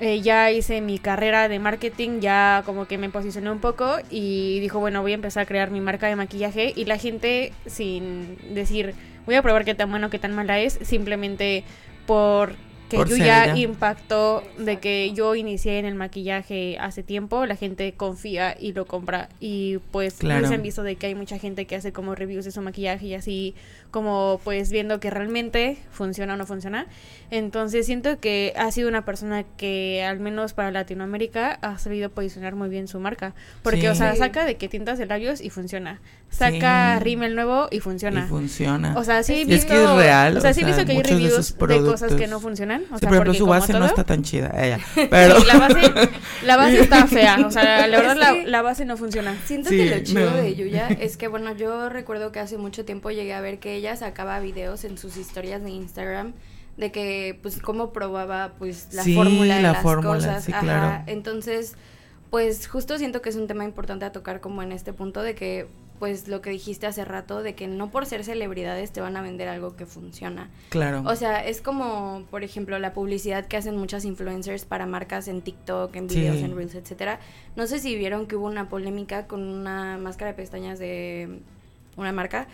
eh, 0.00 0.20
ya 0.22 0.50
hice 0.50 0.80
mi 0.80 0.98
carrera 0.98 1.48
de 1.48 1.58
marketing, 1.58 2.20
ya 2.20 2.62
como 2.64 2.86
que 2.86 2.98
me 2.98 3.10
posicioné 3.10 3.50
un 3.50 3.60
poco 3.60 3.98
y 4.10 4.60
dijo, 4.60 4.78
bueno, 4.78 5.02
voy 5.02 5.12
a 5.12 5.14
empezar 5.16 5.42
a 5.42 5.46
crear 5.46 5.70
mi 5.70 5.80
marca 5.80 6.06
de 6.06 6.16
maquillaje 6.16 6.72
y 6.74 6.84
la 6.84 6.98
gente 6.98 7.52
sin 7.66 8.36
decir, 8.54 8.94
voy 9.26 9.34
a 9.34 9.42
probar 9.42 9.64
qué 9.64 9.74
tan 9.74 9.90
bueno, 9.90 10.10
qué 10.10 10.18
tan 10.18 10.34
mala 10.34 10.58
es, 10.58 10.78
simplemente 10.82 11.64
por 12.06 12.56
que 12.88 12.98
yo 12.98 13.16
ya 13.16 13.56
impacto 13.56 14.42
de 14.58 14.78
que 14.78 15.12
yo 15.12 15.34
inicié 15.34 15.78
en 15.78 15.86
el 15.86 15.94
maquillaje 15.94 16.76
hace 16.78 17.02
tiempo, 17.02 17.46
la 17.46 17.56
gente 17.56 17.92
confía 17.94 18.56
y 18.58 18.72
lo 18.72 18.86
compra 18.86 19.28
y 19.40 19.78
pues 19.90 20.14
claro. 20.14 20.46
se 20.46 20.54
han 20.54 20.62
visto 20.62 20.82
de 20.82 20.96
que 20.96 21.06
hay 21.06 21.14
mucha 21.14 21.38
gente 21.38 21.66
que 21.66 21.76
hace 21.76 21.92
como 21.92 22.14
reviews 22.14 22.44
de 22.44 22.50
su 22.50 22.60
maquillaje 22.60 23.06
y 23.06 23.14
así 23.14 23.54
como 23.90 24.40
pues 24.44 24.70
viendo 24.70 25.00
que 25.00 25.10
realmente 25.10 25.78
funciona 25.90 26.34
o 26.34 26.36
no 26.36 26.46
funciona. 26.46 26.86
Entonces 27.30 27.86
siento 27.86 28.18
que 28.20 28.52
ha 28.56 28.70
sido 28.70 28.88
una 28.88 29.04
persona 29.04 29.44
que 29.56 30.04
al 30.04 30.20
menos 30.20 30.52
para 30.52 30.70
Latinoamérica 30.70 31.58
ha 31.62 31.78
sabido 31.78 32.10
posicionar 32.10 32.54
muy 32.54 32.68
bien 32.68 32.88
su 32.88 32.98
marca. 33.00 33.34
Porque, 33.62 33.88
o 33.88 33.94
sea, 33.94 34.14
saca 34.16 34.44
de 34.44 34.56
que 34.56 34.68
tintas 34.68 34.98
de 34.98 35.06
labios 35.06 35.40
y 35.40 35.50
funciona. 35.50 36.00
Saca 36.34 36.96
sí. 36.98 37.04
rímel 37.04 37.36
nuevo 37.36 37.68
y 37.70 37.78
funciona. 37.80 38.24
Y 38.24 38.28
funciona. 38.28 38.94
O 38.96 39.04
sea, 39.04 39.22
sí 39.22 39.34
he 39.34 39.44
visto, 39.44 39.54
es 39.54 39.64
que 39.66 39.84
es 39.84 39.90
real. 39.90 40.36
O 40.36 40.40
sea, 40.40 40.52
sí 40.52 40.62
he 40.62 40.64
visto 40.64 40.84
que 40.84 40.92
hay 40.92 41.02
reviews 41.02 41.56
de, 41.56 41.80
cosas 41.80 42.14
que 42.14 42.26
no 42.26 42.40
funcionan. 42.40 42.82
O 42.90 42.98
sea, 42.98 43.08
por 43.08 43.16
ejemplo, 43.16 43.34
su 43.34 43.46
base 43.46 43.72
no 43.72 43.86
está 43.86 44.04
tan 44.04 44.22
chida. 44.22 44.52
Ella. 44.56 44.80
Pero... 45.10 45.38
la, 45.44 45.58
base, 45.58 46.10
la 46.44 46.56
base 46.56 46.80
está 46.80 47.06
fea. 47.08 47.46
O 47.46 47.50
sea, 47.50 47.86
la 47.86 47.98
verdad, 47.98 48.16
la, 48.16 48.32
la, 48.32 48.62
base 48.62 48.84
no 48.84 48.96
funciona. 48.96 49.36
Siento 49.44 49.70
que 49.70 49.86
lo 49.86 50.02
chido 50.02 50.34
de 50.34 50.54
Yuya 50.54 50.88
es 50.88 51.16
que, 51.16 51.28
bueno, 51.28 51.54
yo 51.54 51.88
recuerdo 51.88 52.32
que 52.32 52.40
hace 52.40 52.58
mucho 52.58 52.84
tiempo 52.84 53.10
llegué 53.10 53.34
a 53.34 53.40
ver 53.40 53.60
que 53.60 53.76
ella 53.76 53.94
sacaba 53.94 54.40
videos 54.40 54.84
en 54.84 54.98
sus 54.98 55.16
historias 55.16 55.62
de 55.62 55.70
Instagram 55.70 56.32
de 56.76 56.90
que 56.90 57.38
pues 57.40 57.60
cómo 57.60 57.92
probaba 57.92 58.54
pues 58.58 58.88
la 58.92 59.04
fórmula 59.04 59.56
de 59.56 59.62
las 59.62 59.82
cosas. 59.82 60.48
Entonces, 61.06 61.76
pues 62.30 62.66
justo 62.66 62.98
siento 62.98 63.22
que 63.22 63.28
es 63.28 63.36
un 63.36 63.46
tema 63.46 63.64
importante 63.64 64.04
a 64.04 64.12
tocar 64.12 64.40
como 64.40 64.62
en 64.62 64.72
este 64.72 64.92
punto 64.92 65.22
de 65.22 65.34
que 65.34 65.68
pues 65.98 66.28
lo 66.28 66.40
que 66.40 66.50
dijiste 66.50 66.86
hace 66.86 67.04
rato 67.04 67.42
de 67.42 67.54
que 67.54 67.66
no 67.66 67.90
por 67.90 68.06
ser 68.06 68.24
celebridades 68.24 68.92
te 68.92 69.00
van 69.00 69.16
a 69.16 69.22
vender 69.22 69.48
algo 69.48 69.76
que 69.76 69.86
funciona. 69.86 70.50
Claro. 70.70 71.02
O 71.06 71.16
sea, 71.16 71.44
es 71.46 71.60
como, 71.60 72.26
por 72.30 72.42
ejemplo, 72.42 72.78
la 72.78 72.92
publicidad 72.92 73.46
que 73.46 73.56
hacen 73.56 73.76
muchas 73.76 74.04
influencers 74.04 74.64
para 74.64 74.86
marcas 74.86 75.28
en 75.28 75.42
TikTok, 75.42 75.94
en 75.96 76.06
videos, 76.08 76.36
en 76.38 76.56
Reels, 76.56 76.74
etcétera. 76.74 77.20
No 77.56 77.66
sé 77.66 77.78
si 77.78 77.96
vieron 77.96 78.26
que 78.26 78.36
hubo 78.36 78.46
una 78.46 78.68
polémica 78.68 79.26
con 79.26 79.42
una 79.42 79.98
máscara 79.98 80.32
de 80.32 80.36
pestañas 80.36 80.78
de 80.78 81.40
una 81.96 82.12
marca 82.12 82.48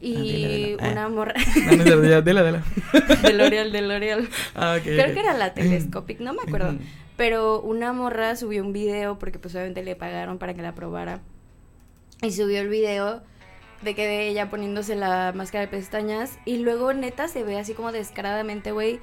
y 0.00 0.76
ah, 0.80 0.90
una 0.90 1.08
morra. 1.08 1.34
de 1.54 2.22
de 2.22 3.32
L'Oreal, 3.34 3.72
de 3.72 3.82
L'Oreal. 3.82 4.28
Ah, 4.54 4.78
Creo 4.82 5.14
que 5.14 5.20
era 5.20 5.34
la 5.34 5.54
Telescopic, 5.54 6.20
no 6.20 6.32
me 6.32 6.42
acuerdo. 6.42 6.74
Pero 7.16 7.60
una 7.60 7.92
morra 7.92 8.34
subió 8.34 8.62
un 8.62 8.72
video 8.72 9.18
porque 9.18 9.38
pues 9.38 9.54
obviamente 9.54 9.82
le 9.82 9.94
pagaron 9.94 10.38
para 10.38 10.54
que 10.54 10.62
la 10.62 10.74
probara. 10.74 11.20
Y 12.22 12.32
subió 12.32 12.60
el 12.60 12.68
video 12.68 13.22
de 13.82 13.94
que 13.94 14.06
de 14.06 14.28
ella 14.28 14.50
poniéndose 14.50 14.94
la 14.94 15.32
máscara 15.34 15.62
de 15.62 15.68
pestañas. 15.68 16.38
Y 16.44 16.58
luego 16.58 16.92
neta 16.92 17.28
se 17.28 17.44
ve 17.44 17.58
así 17.58 17.74
como 17.74 17.92
descaradamente, 17.92 18.72
güey 18.72 19.00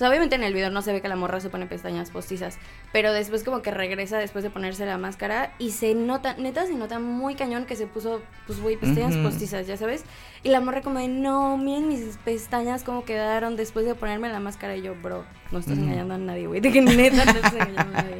sea, 0.00 0.08
obviamente 0.08 0.34
en 0.34 0.42
el 0.42 0.54
video 0.54 0.70
no 0.70 0.80
se 0.80 0.92
ve 0.92 1.02
que 1.02 1.08
la 1.08 1.16
morra 1.16 1.40
se 1.40 1.50
pone 1.50 1.66
pestañas 1.66 2.10
postizas, 2.10 2.58
pero 2.90 3.12
después 3.12 3.44
como 3.44 3.60
que 3.60 3.70
regresa 3.70 4.16
después 4.16 4.42
de 4.42 4.48
ponerse 4.48 4.86
la 4.86 4.96
máscara 4.96 5.52
y 5.58 5.72
se 5.72 5.94
nota, 5.94 6.34
neta 6.34 6.66
se 6.66 6.74
nota 6.74 6.98
muy 6.98 7.34
cañón 7.34 7.66
que 7.66 7.76
se 7.76 7.86
puso, 7.86 8.22
pues 8.46 8.60
güey, 8.60 8.76
pestañas 8.76 9.14
postizas, 9.18 9.66
ya 9.66 9.76
sabes. 9.76 10.04
Y 10.42 10.48
la 10.48 10.60
morra 10.60 10.80
como 10.80 10.98
de, 10.98 11.08
no, 11.08 11.58
miren 11.58 11.88
mis 11.88 12.16
pestañas 12.24 12.82
cómo 12.82 13.04
quedaron 13.04 13.56
después 13.56 13.84
de 13.84 13.94
ponerme 13.94 14.30
la 14.30 14.40
máscara 14.40 14.74
y 14.74 14.82
yo, 14.82 14.94
bro, 14.94 15.24
no 15.52 15.58
estás 15.58 15.76
engañando 15.76 16.14
a 16.14 16.18
nadie, 16.18 16.46
güey, 16.46 16.60
de 16.60 16.72
que 16.72 16.80
neta 16.80 17.26
no 17.26 17.32
estás 17.32 17.52
engañando 17.52 17.98
a 17.98 18.02
nadie. 18.02 18.16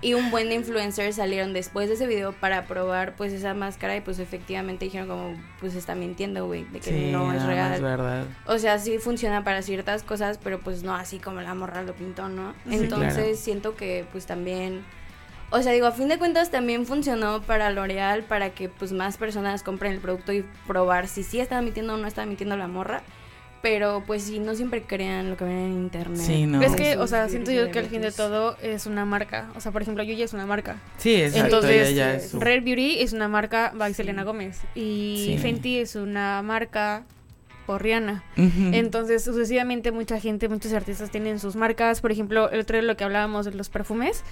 Y 0.00 0.14
un 0.14 0.30
buen 0.30 0.48
de 0.48 0.54
influencers 0.54 1.16
salieron 1.16 1.52
después 1.52 1.88
de 1.88 1.96
ese 1.96 2.06
video 2.06 2.32
para 2.32 2.64
probar 2.64 3.16
pues 3.16 3.34
esa 3.34 3.52
máscara 3.52 3.96
y 3.96 4.00
pues 4.00 4.18
efectivamente 4.18 4.86
dijeron 4.86 5.08
como, 5.08 5.34
pues 5.60 5.74
está 5.74 5.94
mintiendo, 5.94 6.46
güey, 6.46 6.64
de 6.64 6.80
que 6.80 7.12
no 7.12 7.32
es 7.34 7.44
real. 7.44 7.74
Es 7.74 7.82
verdad. 7.82 8.24
O 8.46 8.58
sea, 8.58 8.78
sí 8.78 8.98
funciona 8.98 9.44
para 9.44 9.60
ciertas 9.60 10.02
cosas, 10.02 10.38
pero 10.42 10.60
pues 10.60 10.82
no 10.82 10.94
así 10.94 11.18
como 11.18 11.42
la 11.42 11.54
morra 11.54 11.82
lo 11.82 11.94
pintó, 11.94 12.30
¿no? 12.30 12.54
Entonces 12.70 13.40
siento 13.40 13.76
que 13.76 14.06
pues 14.10 14.24
también... 14.24 14.84
O 15.50 15.62
sea, 15.62 15.72
digo, 15.72 15.86
a 15.86 15.92
fin 15.92 16.08
de 16.08 16.18
cuentas 16.18 16.50
también 16.50 16.84
funcionó 16.84 17.40
para 17.42 17.70
L'Oreal 17.70 18.22
para 18.22 18.50
que 18.50 18.68
pues 18.68 18.92
más 18.92 19.16
personas 19.16 19.62
compren 19.62 19.92
el 19.92 19.98
producto 19.98 20.32
y 20.32 20.44
probar 20.66 21.08
si 21.08 21.22
sí 21.22 21.40
está 21.40 21.62
mintiendo 21.62 21.94
o 21.94 21.96
no 21.96 22.06
está 22.06 22.26
mintiendo 22.26 22.56
la 22.56 22.68
morra. 22.68 23.02
Pero 23.60 24.04
pues 24.06 24.22
sí, 24.22 24.38
no 24.38 24.54
siempre 24.54 24.82
crean 24.82 25.30
lo 25.30 25.36
que 25.36 25.44
ven 25.44 25.56
en 25.56 25.72
internet. 25.72 26.20
Sí, 26.20 26.46
no. 26.46 26.62
Es 26.62 26.76
que, 26.76 26.96
o 26.96 27.08
sea, 27.08 27.28
siento 27.28 27.50
yo 27.50 27.70
que 27.72 27.80
al 27.80 27.86
fin 27.86 28.02
de 28.02 28.12
todo 28.12 28.56
es 28.62 28.86
una 28.86 29.04
marca. 29.04 29.50
O 29.56 29.60
sea, 29.60 29.72
por 29.72 29.82
ejemplo, 29.82 30.04
Yuya 30.04 30.26
es 30.26 30.32
una 30.32 30.46
marca. 30.46 30.76
Sí, 30.96 31.16
exacto. 31.16 31.56
Entonces, 31.56 32.34
Rare 32.34 32.60
Beauty 32.60 33.00
es 33.00 33.12
una 33.12 33.26
marca 33.26 33.72
by 33.74 33.94
Selena 33.94 34.22
Gómez. 34.22 34.60
Y 34.76 35.38
Fenty 35.42 35.78
es 35.78 35.96
una 35.96 36.40
marca 36.42 37.02
por 37.66 37.82
Rihanna. 37.82 38.22
Entonces, 38.36 39.24
sucesivamente 39.24 39.90
mucha 39.90 40.20
gente, 40.20 40.48
muchos 40.48 40.72
artistas 40.72 41.10
tienen 41.10 41.40
sus 41.40 41.56
marcas. 41.56 42.00
Por 42.00 42.12
ejemplo, 42.12 42.50
el 42.50 42.60
otro 42.60 42.78
día 42.78 42.86
lo 42.86 42.96
que 42.96 43.02
hablábamos 43.02 43.44
de 43.44 43.54
los 43.54 43.70
perfumes, 43.70 44.22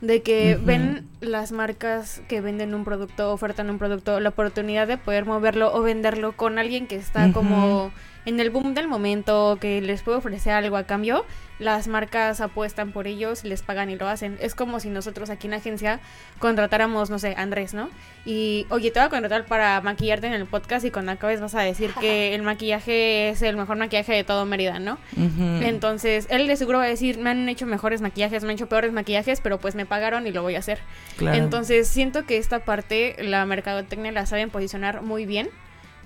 de 0.00 0.22
que 0.22 0.58
ven 0.62 1.08
las 1.20 1.52
marcas 1.52 2.22
que 2.28 2.40
venden 2.40 2.74
un 2.74 2.84
producto, 2.84 3.32
ofertan 3.32 3.70
un 3.70 3.78
producto, 3.78 4.20
la 4.20 4.30
oportunidad 4.30 4.86
de 4.86 4.98
poder 4.98 5.24
moverlo 5.24 5.74
o 5.74 5.82
venderlo 5.82 6.36
con 6.36 6.58
alguien 6.58 6.86
que 6.86 6.96
está 6.96 7.32
como 7.32 7.90
en 8.26 8.40
el 8.40 8.50
boom 8.50 8.74
del 8.74 8.88
momento, 8.88 9.56
que 9.60 9.80
les 9.80 10.02
puede 10.02 10.18
ofrecer 10.18 10.52
algo 10.52 10.76
a 10.76 10.84
cambio, 10.84 11.24
las 11.58 11.88
marcas 11.88 12.40
apuestan 12.40 12.92
por 12.92 13.06
ellos, 13.06 13.44
les 13.44 13.62
pagan 13.62 13.90
y 13.90 13.96
lo 13.96 14.08
hacen. 14.08 14.36
Es 14.40 14.54
como 14.54 14.80
si 14.80 14.90
nosotros 14.90 15.30
aquí 15.30 15.46
en 15.46 15.52
la 15.52 15.56
agencia 15.58 16.00
contratáramos, 16.38 17.10
no 17.10 17.18
sé, 17.18 17.34
Andrés, 17.36 17.74
¿no? 17.74 17.90
Y, 18.24 18.66
oye, 18.70 18.90
te 18.90 19.00
voy 19.00 19.06
a 19.06 19.10
contratar 19.10 19.46
para 19.46 19.80
maquillarte 19.80 20.26
en 20.26 20.34
el 20.34 20.46
podcast 20.46 20.84
y 20.84 20.90
cuando 20.90 21.12
acabes 21.12 21.40
vas 21.40 21.54
a 21.54 21.62
decir 21.62 21.92
que 22.00 22.34
el 22.34 22.42
maquillaje 22.42 23.30
es 23.30 23.42
el 23.42 23.56
mejor 23.56 23.76
maquillaje 23.76 24.12
de 24.12 24.24
todo 24.24 24.44
Mérida, 24.44 24.78
¿no? 24.78 24.98
Entonces, 25.16 26.26
él 26.30 26.46
de 26.46 26.56
seguro 26.56 26.78
va 26.78 26.84
a 26.84 26.88
decir, 26.88 27.18
me 27.18 27.30
han 27.30 27.48
hecho 27.48 27.66
mejores 27.66 28.00
maquillajes, 28.00 28.42
me 28.42 28.50
han 28.50 28.56
hecho 28.56 28.68
peores 28.68 28.92
maquillajes, 28.92 29.40
pero 29.40 29.58
pues 29.58 29.74
me 29.74 29.86
pagaron 29.86 30.26
y 30.26 30.32
lo 30.32 30.42
voy 30.42 30.56
a 30.56 30.58
hacer. 30.58 30.80
Entonces, 31.20 31.88
siento 31.88 32.26
que 32.26 32.36
esta 32.36 32.60
parte, 32.60 33.16
la 33.20 33.44
mercadotecnia 33.46 34.12
la 34.12 34.26
saben 34.26 34.50
posicionar 34.50 35.02
muy 35.02 35.26
bien 35.26 35.50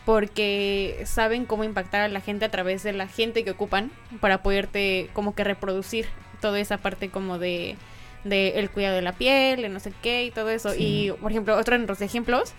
porque 0.04 1.02
saben 1.04 1.44
cómo 1.44 1.64
impactar 1.64 2.02
a 2.02 2.08
la 2.08 2.20
gente 2.20 2.44
a 2.44 2.50
través 2.50 2.82
de 2.82 2.92
la 2.92 3.06
gente 3.06 3.44
que 3.44 3.50
ocupan 3.50 3.90
para 4.20 4.42
poderte 4.42 5.10
como 5.12 5.34
que 5.34 5.44
reproducir 5.44 6.06
toda 6.40 6.58
esa 6.58 6.78
parte 6.78 7.10
como 7.10 7.38
de, 7.38 7.76
de 8.24 8.58
el 8.58 8.70
cuidado 8.70 8.96
de 8.96 9.02
la 9.02 9.12
piel, 9.12 9.62
de 9.62 9.68
no 9.68 9.80
sé 9.80 9.92
qué 10.02 10.24
y 10.24 10.30
todo 10.30 10.50
eso. 10.50 10.74
Y 10.76 11.12
por 11.20 11.30
ejemplo, 11.30 11.56
otro 11.56 11.78
de 11.78 11.86
los 11.86 12.00
ejemplos 12.00 12.54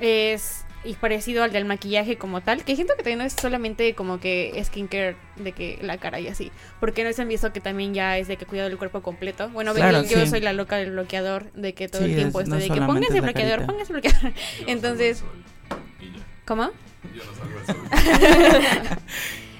es 0.00 0.64
y 0.82 0.94
parecido 0.94 1.42
al 1.42 1.52
del 1.52 1.66
maquillaje 1.66 2.16
como 2.16 2.40
tal, 2.40 2.64
que 2.64 2.74
siento 2.74 2.94
que 2.96 3.02
también 3.02 3.18
no 3.18 3.24
es 3.24 3.34
solamente 3.34 3.94
como 3.94 4.18
que 4.18 4.58
skincare 4.64 5.16
de 5.36 5.52
que 5.52 5.78
la 5.82 5.98
cara 5.98 6.20
y 6.20 6.28
así, 6.28 6.50
porque 6.80 7.04
no 7.04 7.12
se 7.12 7.20
han 7.20 7.28
visto 7.28 7.52
que 7.52 7.60
también 7.60 7.92
ya 7.92 8.16
es 8.16 8.28
de 8.28 8.36
que 8.38 8.46
cuidado 8.46 8.70
del 8.70 8.78
cuerpo 8.78 9.02
completo. 9.02 9.50
Bueno, 9.50 9.74
yo 10.02 10.26
soy 10.26 10.40
la 10.40 10.54
loca 10.54 10.76
del 10.76 10.92
bloqueador, 10.92 11.52
de 11.52 11.74
que 11.74 11.88
todo 11.88 12.04
el 12.04 12.14
tiempo 12.14 12.40
estoy 12.40 12.60
de 12.60 12.70
que 12.70 12.80
póngase 12.80 13.20
bloqueador, 13.20 13.66
póngase 13.66 13.92
bloqueador. 13.92 14.32
Entonces, 14.66 15.22
¿Cómo? 16.50 16.64
Yo 17.14 17.22
no 17.22 18.58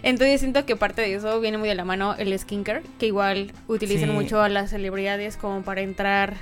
Entonces 0.03 0.41
siento 0.41 0.67
que 0.67 0.75
parte 0.75 1.03
de 1.03 1.15
eso 1.15 1.41
viene 1.41 1.57
muy 1.57 1.69
de 1.69 1.77
la 1.77 1.85
mano 1.85 2.17
el 2.19 2.37
skincare, 2.37 2.83
que 2.99 3.07
igual 3.07 3.53
utilizan 3.69 4.11
mucho 4.11 4.43
a 4.43 4.49
las 4.49 4.71
celebridades 4.71 5.37
como 5.37 5.63
para 5.63 5.83
entrar 5.83 6.35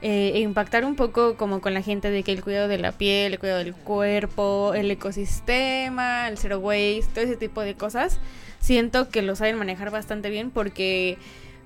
eh, 0.00 0.30
e 0.34 0.38
impactar 0.38 0.84
un 0.84 0.94
poco 0.94 1.36
como 1.36 1.60
con 1.60 1.74
la 1.74 1.82
gente 1.82 2.12
de 2.12 2.22
que 2.22 2.30
el 2.30 2.44
cuidado 2.44 2.68
de 2.68 2.78
la 2.78 2.92
piel, 2.92 3.32
el 3.32 3.38
cuidado 3.40 3.58
del 3.58 3.74
cuerpo, 3.74 4.72
el 4.72 4.88
ecosistema, 4.88 6.28
el 6.28 6.38
zero 6.38 6.60
waste, 6.60 7.08
todo 7.12 7.24
ese 7.24 7.36
tipo 7.36 7.62
de 7.62 7.74
cosas. 7.74 8.20
Siento 8.60 9.08
que 9.08 9.22
lo 9.22 9.34
saben 9.34 9.58
manejar 9.58 9.90
bastante 9.90 10.30
bien 10.30 10.52
porque 10.52 11.18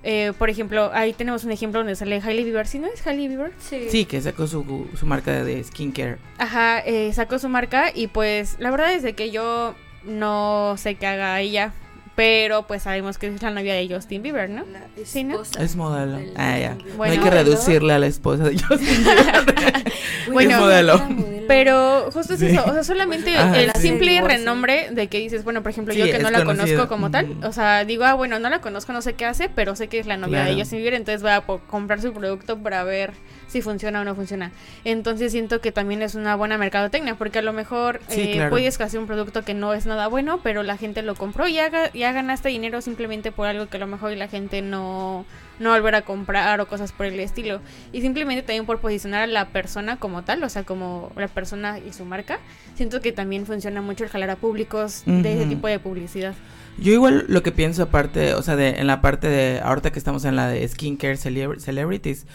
eh, 0.03 0.33
por 0.37 0.49
ejemplo, 0.49 0.91
ahí 0.93 1.13
tenemos 1.13 1.43
un 1.45 1.51
ejemplo 1.51 1.79
donde 1.79 1.95
sale 1.95 2.21
Hailey 2.23 2.43
Bieber. 2.43 2.67
¿Sí 2.67 2.79
no 2.79 2.87
es 2.87 3.05
Hailey 3.05 3.27
Bieber? 3.29 3.51
Sí. 3.57 3.87
Sí, 3.89 4.05
que 4.05 4.21
sacó 4.21 4.47
su, 4.47 4.87
su 4.99 5.05
marca 5.05 5.43
de 5.43 5.63
skincare. 5.63 6.17
Ajá, 6.37 6.79
eh, 6.79 7.11
sacó 7.13 7.39
su 7.39 7.49
marca 7.49 7.91
y 7.93 8.07
pues 8.07 8.57
la 8.59 8.69
verdad 8.71 8.93
es 8.93 9.03
de 9.03 9.13
que 9.13 9.31
yo 9.31 9.75
no 10.03 10.75
sé 10.77 10.95
qué 10.95 11.07
haga 11.07 11.39
ella. 11.39 11.73
Pero 12.15 12.67
pues 12.67 12.83
sabemos 12.83 13.17
que 13.17 13.27
es 13.27 13.41
la 13.41 13.49
novia 13.49 13.73
de 13.73 13.89
Justin 13.89 14.21
Bieber, 14.21 14.49
¿no? 14.49 14.63
sí, 15.03 15.23
¿no? 15.23 15.41
Es 15.41 15.75
modelo. 15.75 16.19
Ah, 16.35 16.59
ya. 16.59 16.77
no 16.95 17.03
hay 17.03 17.17
que 17.17 17.29
reducirle 17.29 17.93
a 17.93 17.99
la 17.99 18.05
esposa 18.05 18.43
de 18.43 18.59
Justin 18.59 19.03
Bieber. 19.03 19.83
bueno, 20.31 20.51
es 20.51 20.59
modelo. 20.59 21.01
Pero 21.47 22.09
justo 22.11 22.35
es 22.35 22.41
eso, 22.41 22.63
o 22.65 22.73
sea, 22.73 22.83
solamente 22.83 23.33
el 23.55 23.71
simple 23.73 24.21
renombre 24.21 24.89
de 24.91 25.07
que 25.07 25.19
dices, 25.19 25.43
bueno, 25.43 25.61
por 25.61 25.71
ejemplo, 25.71 25.93
yo 25.93 26.05
que 26.05 26.19
no 26.19 26.31
la 26.31 26.45
conozco 26.45 26.87
como 26.87 27.11
tal, 27.11 27.35
o 27.43 27.51
sea, 27.51 27.85
digo, 27.85 28.05
ah, 28.05 28.13
bueno, 28.13 28.39
no 28.39 28.49
la 28.49 28.61
conozco, 28.61 28.93
no 28.93 29.01
sé 29.01 29.13
qué 29.13 29.25
hace, 29.25 29.49
pero 29.49 29.75
sé 29.75 29.87
que 29.87 29.99
es 29.99 30.05
la 30.05 30.17
novia 30.17 30.43
de 30.43 30.55
Justin 30.55 30.79
Bieber, 30.79 30.93
entonces 30.93 31.21
voy 31.21 31.31
a 31.31 31.41
comprar 31.41 32.01
su 32.01 32.13
producto 32.13 32.57
para 32.59 32.83
ver 32.83 33.13
si 33.53 33.61
funciona 33.61 34.01
o 34.01 34.03
no 34.03 34.15
funciona. 34.15 34.51
Entonces 34.83 35.31
siento 35.31 35.61
que 35.61 35.71
también 35.71 36.01
es 36.01 36.15
una 36.15 36.35
buena 36.35 36.57
mercadotecnia, 36.57 37.15
porque 37.15 37.39
a 37.39 37.41
lo 37.43 37.53
mejor 37.53 38.01
eh, 38.09 38.47
puedes 38.49 38.81
hacer 38.81 38.99
un 38.99 39.05
producto 39.05 39.43
que 39.43 39.53
no 39.53 39.73
es 39.73 39.85
nada 39.85 40.07
bueno, 40.07 40.39
pero 40.41 40.63
la 40.63 40.75
gente 40.75 41.03
lo 41.03 41.13
compró 41.13 41.47
y, 41.47 41.59
haga, 41.59 41.91
ya 41.93 42.11
ganaste 42.11 42.49
dinero 42.49 42.81
simplemente 42.81 43.31
por 43.31 43.47
algo 43.47 43.67
que 43.67 43.77
a 43.77 43.79
lo 43.79 43.87
mejor 43.87 44.11
la 44.17 44.27
gente 44.27 44.63
no, 44.63 45.25
no 45.59 45.71
volver 45.71 45.93
a 45.93 46.01
comprar 46.01 46.59
o 46.61 46.67
cosas 46.67 46.91
por 46.91 47.05
el 47.05 47.19
estilo. 47.19 47.61
Y 47.91 48.01
simplemente 48.01 48.41
también 48.41 48.65
por 48.65 48.79
posicionar 48.79 49.21
a 49.21 49.27
la 49.27 49.49
persona 49.49 49.97
como 49.97 50.23
tal, 50.23 50.43
o 50.43 50.49
sea, 50.49 50.63
como 50.63 51.11
la 51.15 51.27
persona 51.27 51.77
y 51.77 51.93
su 51.93 52.05
marca. 52.05 52.39
Siento 52.73 53.01
que 53.01 53.11
también 53.11 53.45
funciona 53.45 53.83
mucho 53.83 54.03
el 54.03 54.09
jalar 54.09 54.31
a 54.31 54.35
públicos 54.35 55.03
de 55.05 55.33
ese 55.33 55.45
tipo 55.45 55.67
de 55.67 55.77
publicidad. 55.77 56.33
Yo 56.79 56.91
igual 56.91 57.25
lo 57.27 57.43
que 57.43 57.51
pienso 57.51 57.83
aparte, 57.83 58.33
o 58.33 58.41
sea, 58.41 58.55
de, 58.55 58.79
en 58.79 58.87
la 58.87 58.99
parte 58.99 59.27
de, 59.27 59.59
ahorita 59.63 59.91
que 59.91 59.99
estamos 59.99 60.25
en 60.25 60.35
la 60.35 60.47
de 60.47 60.67
skincare 60.67 61.17
celebrities, 61.17 62.25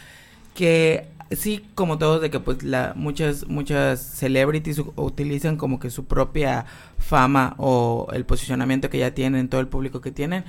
que 0.53 1.07
sí, 1.31 1.65
como 1.75 1.97
todos, 1.97 2.21
de 2.21 2.29
que 2.29 2.39
pues 2.39 2.63
la, 2.63 2.93
muchas, 2.95 3.47
muchas 3.47 4.01
celebrities 4.01 4.81
utilizan 4.95 5.57
como 5.57 5.79
que 5.79 5.89
su 5.89 6.05
propia 6.05 6.65
fama 6.97 7.55
o 7.57 8.07
el 8.13 8.25
posicionamiento 8.25 8.89
que 8.89 8.99
ya 8.99 9.13
tienen, 9.13 9.49
todo 9.49 9.61
el 9.61 9.67
público 9.67 10.01
que 10.01 10.11
tienen, 10.11 10.43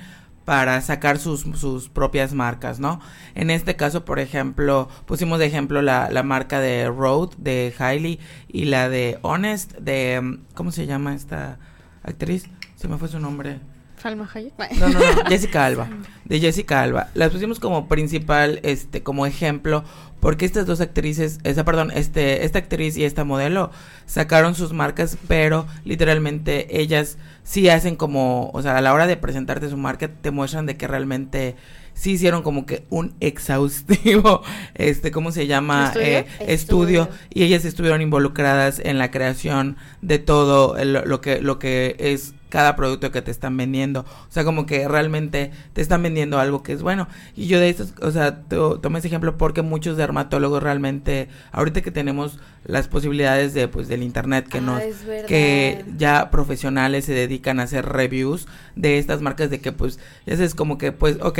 para 0.45 0.81
sacar 0.81 1.19
sus, 1.19 1.41
sus 1.41 1.89
propias 1.89 2.33
marcas, 2.33 2.79
¿no? 2.79 2.99
En 3.35 3.51
este 3.51 3.75
caso, 3.75 4.05
por 4.05 4.19
ejemplo, 4.19 4.89
pusimos 5.05 5.39
de 5.39 5.45
ejemplo 5.45 5.81
la, 5.81 6.09
la 6.09 6.23
marca 6.23 6.59
de 6.59 6.89
Road, 6.89 7.29
de 7.37 7.73
Hailey, 7.77 8.19
y 8.47 8.65
la 8.65 8.89
de 8.89 9.19
Honest, 9.21 9.73
de, 9.77 10.39
¿cómo 10.55 10.71
se 10.71 10.87
llama 10.87 11.13
esta 11.13 11.59
actriz? 12.03 12.45
Se 12.75 12.87
me 12.87 12.97
fue 12.97 13.07
su 13.07 13.19
nombre. 13.19 13.59
Salma 14.01 14.27
Hayek. 14.33 14.53
No, 14.79 14.89
no, 14.89 14.99
no, 14.99 15.29
Jessica 15.29 15.65
Alba. 15.67 15.87
De 16.25 16.39
Jessica 16.39 16.81
Alba. 16.81 17.09
Las 17.13 17.31
pusimos 17.31 17.59
como 17.59 17.87
principal, 17.87 18.59
este, 18.63 19.03
como 19.03 19.27
ejemplo, 19.27 19.83
porque 20.19 20.45
estas 20.45 20.65
dos 20.65 20.81
actrices, 20.81 21.39
esa, 21.43 21.65
perdón, 21.65 21.91
este, 21.93 22.45
esta 22.45 22.59
actriz 22.59 22.97
y 22.97 23.03
esta 23.03 23.23
modelo 23.23 23.69
sacaron 24.05 24.55
sus 24.55 24.73
marcas, 24.73 25.17
pero 25.27 25.67
literalmente 25.85 26.81
ellas 26.81 27.17
sí 27.43 27.69
hacen 27.69 27.95
como, 27.95 28.49
o 28.53 28.61
sea, 28.61 28.77
a 28.77 28.81
la 28.81 28.93
hora 28.93 29.05
de 29.05 29.17
presentarte 29.17 29.69
su 29.69 29.77
marca, 29.77 30.07
te 30.07 30.31
muestran 30.31 30.65
de 30.65 30.77
que 30.77 30.87
realmente 30.87 31.55
sí 31.93 32.11
hicieron 32.11 32.41
como 32.41 32.65
que 32.65 32.85
un 32.89 33.13
exhaustivo, 33.19 34.41
este, 34.73 35.11
¿cómo 35.11 35.31
se 35.31 35.45
llama? 35.45 35.87
¿Estudio? 35.87 36.07
Eh, 36.07 36.27
estudio. 36.47 37.09
y 37.31 37.43
ellas 37.43 37.65
estuvieron 37.65 38.01
involucradas 38.01 38.79
en 38.79 38.97
la 38.97 39.11
creación 39.11 39.77
de 40.01 40.17
todo 40.17 40.75
lo 40.83 41.21
que, 41.21 41.41
lo 41.41 41.59
que 41.59 41.95
es 41.99 42.33
cada 42.51 42.75
producto 42.75 43.11
que 43.11 43.21
te 43.23 43.31
están 43.31 43.57
vendiendo. 43.57 44.01
O 44.01 44.31
sea, 44.31 44.43
como 44.43 44.65
que 44.67 44.87
realmente 44.87 45.51
te 45.73 45.81
están 45.81 46.03
vendiendo 46.03 46.37
algo 46.37 46.61
que 46.61 46.73
es 46.73 46.83
bueno. 46.83 47.07
Y 47.35 47.47
yo 47.47 47.59
de 47.59 47.69
estos, 47.69 47.93
o 48.01 48.11
sea, 48.11 48.41
tomo 48.43 48.97
ese 48.97 49.07
ejemplo 49.07 49.37
porque 49.37 49.63
muchos 49.63 49.97
dermatólogos 49.97 50.61
realmente, 50.61 51.29
ahorita 51.53 51.81
que 51.81 51.91
tenemos 51.91 52.39
las 52.65 52.89
posibilidades 52.89 53.53
de, 53.53 53.69
pues, 53.69 53.87
del 53.87 54.03
internet 54.03 54.47
que 54.47 54.59
nos, 54.61 54.83
que 55.27 55.85
ya 55.97 56.29
profesionales 56.29 57.05
se 57.05 57.13
dedican 57.13 57.59
a 57.59 57.63
hacer 57.63 57.85
reviews 57.85 58.47
de 58.75 58.99
estas 58.99 59.21
marcas 59.21 59.49
de 59.49 59.61
que, 59.61 59.71
pues, 59.71 59.97
ese 60.25 60.43
es 60.43 60.53
como 60.53 60.77
que, 60.77 60.91
pues, 60.91 61.17
ok, 61.21 61.39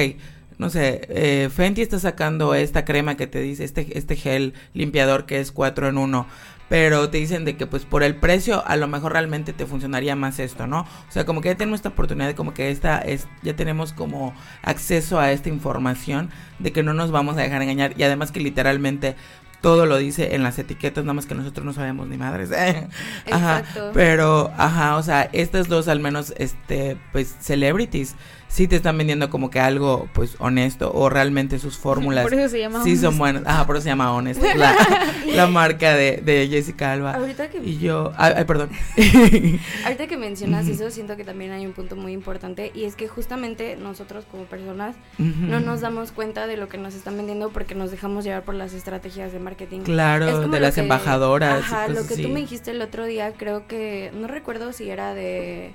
no 0.57 0.69
sé, 0.69 1.01
eh, 1.09 1.49
Fenty 1.53 1.81
está 1.81 1.99
sacando 1.99 2.55
esta 2.55 2.85
crema 2.85 3.17
que 3.17 3.27
te 3.27 3.41
dice, 3.41 3.65
este, 3.65 3.97
este 3.97 4.15
gel 4.15 4.53
limpiador 4.73 5.25
que 5.25 5.41
es 5.41 5.51
4 5.51 5.89
en 5.89 5.97
1 5.97 6.27
pero 6.71 7.09
te 7.09 7.17
dicen 7.17 7.43
de 7.43 7.57
que 7.57 7.67
pues 7.67 7.83
por 7.83 8.01
el 8.01 8.15
precio 8.15 8.65
a 8.65 8.77
lo 8.77 8.87
mejor 8.87 9.11
realmente 9.11 9.51
te 9.51 9.65
funcionaría 9.65 10.15
más 10.15 10.39
esto, 10.39 10.67
¿no? 10.67 10.83
O 10.83 11.11
sea, 11.11 11.25
como 11.25 11.41
que 11.41 11.49
ya 11.49 11.57
tenemos 11.57 11.79
esta 11.79 11.89
oportunidad, 11.89 12.33
como 12.33 12.53
que 12.53 12.71
esta 12.71 12.99
es, 12.99 13.27
ya 13.41 13.57
tenemos 13.57 13.91
como 13.91 14.33
acceso 14.61 15.19
a 15.19 15.33
esta 15.33 15.49
información 15.49 16.29
de 16.59 16.71
que 16.71 16.81
no 16.81 16.93
nos 16.93 17.11
vamos 17.11 17.35
a 17.35 17.41
dejar 17.41 17.61
engañar 17.61 17.91
y 17.97 18.03
además 18.03 18.31
que 18.31 18.39
literalmente 18.39 19.17
todo 19.59 19.85
lo 19.85 19.97
dice 19.97 20.33
en 20.33 20.43
las 20.43 20.57
etiquetas, 20.59 21.03
nada 21.03 21.13
más 21.13 21.25
que 21.25 21.35
nosotros 21.35 21.65
no 21.65 21.73
sabemos 21.73 22.07
ni 22.07 22.15
madres. 22.15 22.51
ajá, 23.29 23.63
pero 23.93 24.53
ajá, 24.55 24.95
o 24.95 25.03
sea, 25.03 25.29
estas 25.33 25.67
dos 25.67 25.89
al 25.89 25.99
menos 25.99 26.33
este 26.37 26.95
pues 27.11 27.35
celebrities 27.41 28.15
sí 28.51 28.67
te 28.67 28.75
están 28.75 28.98
vendiendo 28.98 29.29
como 29.29 29.50
que 29.50 29.60
algo 29.60 30.10
pues 30.13 30.36
honesto 30.39 30.91
o 30.93 31.10
realmente 31.10 31.58
sus 31.58 31.77
fórmulas 31.77 32.24
por 32.24 32.34
eso 32.34 32.50
se 32.50 32.60
llama 32.60 32.83
sí 32.83 32.98
son 32.98 33.18
buenas. 33.18 33.44
Ajá 33.46 33.66
por 33.66 33.77
eso 33.77 33.83
se 33.83 33.90
llama 33.90 34.14
Honest 34.14 34.42
la, 34.55 34.75
la 35.33 35.48
marca 35.48 35.96
de, 35.96 36.18
de, 36.18 36.48
Jessica 36.50 36.92
Alba. 36.92 37.14
Ahorita 37.14 37.50
que 37.50 37.59
y 37.59 37.79
yo 37.79 38.11
ay, 38.18 38.44
perdón. 38.46 38.70
Ahorita 39.85 40.07
que 40.07 40.18
mencionas 40.18 40.68
eso 40.68 40.92
siento 40.92 41.16
que 41.16 41.24
también 41.24 41.51
hay 41.51 41.66
un 41.66 41.72
punto 41.72 41.96
muy 41.96 42.11
importante 42.11 42.72
y 42.75 42.83
es 42.83 42.96
que 42.96 43.07
justamente 43.07 43.77
nosotros 43.77 44.25
como 44.29 44.44
personas 44.44 44.96
no 45.18 45.59
nos 45.59 45.81
damos 45.81 46.11
cuenta 46.11 46.46
de 46.46 46.57
lo 46.57 46.68
que 46.68 46.77
nos 46.77 46.94
están 46.94 47.16
vendiendo 47.16 47.50
porque 47.50 47.74
nos 47.74 47.90
dejamos 47.90 48.25
llevar 48.25 48.44
por 48.44 48.55
las 48.55 48.74
estrategias 48.74 49.31
de 49.31 49.40
marketing. 49.40 49.81
Claro 49.81 50.48
de 50.50 50.59
las 50.59 50.77
embajadoras 50.77 51.64
ajá 51.64 51.87
lo 51.87 52.05
que 52.05 52.18
tú 52.18 52.29
me 52.29 52.42
dijiste 52.42 52.72
el 52.72 52.81
otro 52.81 53.05
día 53.05 53.33
creo 53.33 53.68
que 53.68 54.11
no 54.14 54.27
recuerdo 54.27 54.74
si 54.74 54.90
era 54.90 55.14
de 55.14 55.74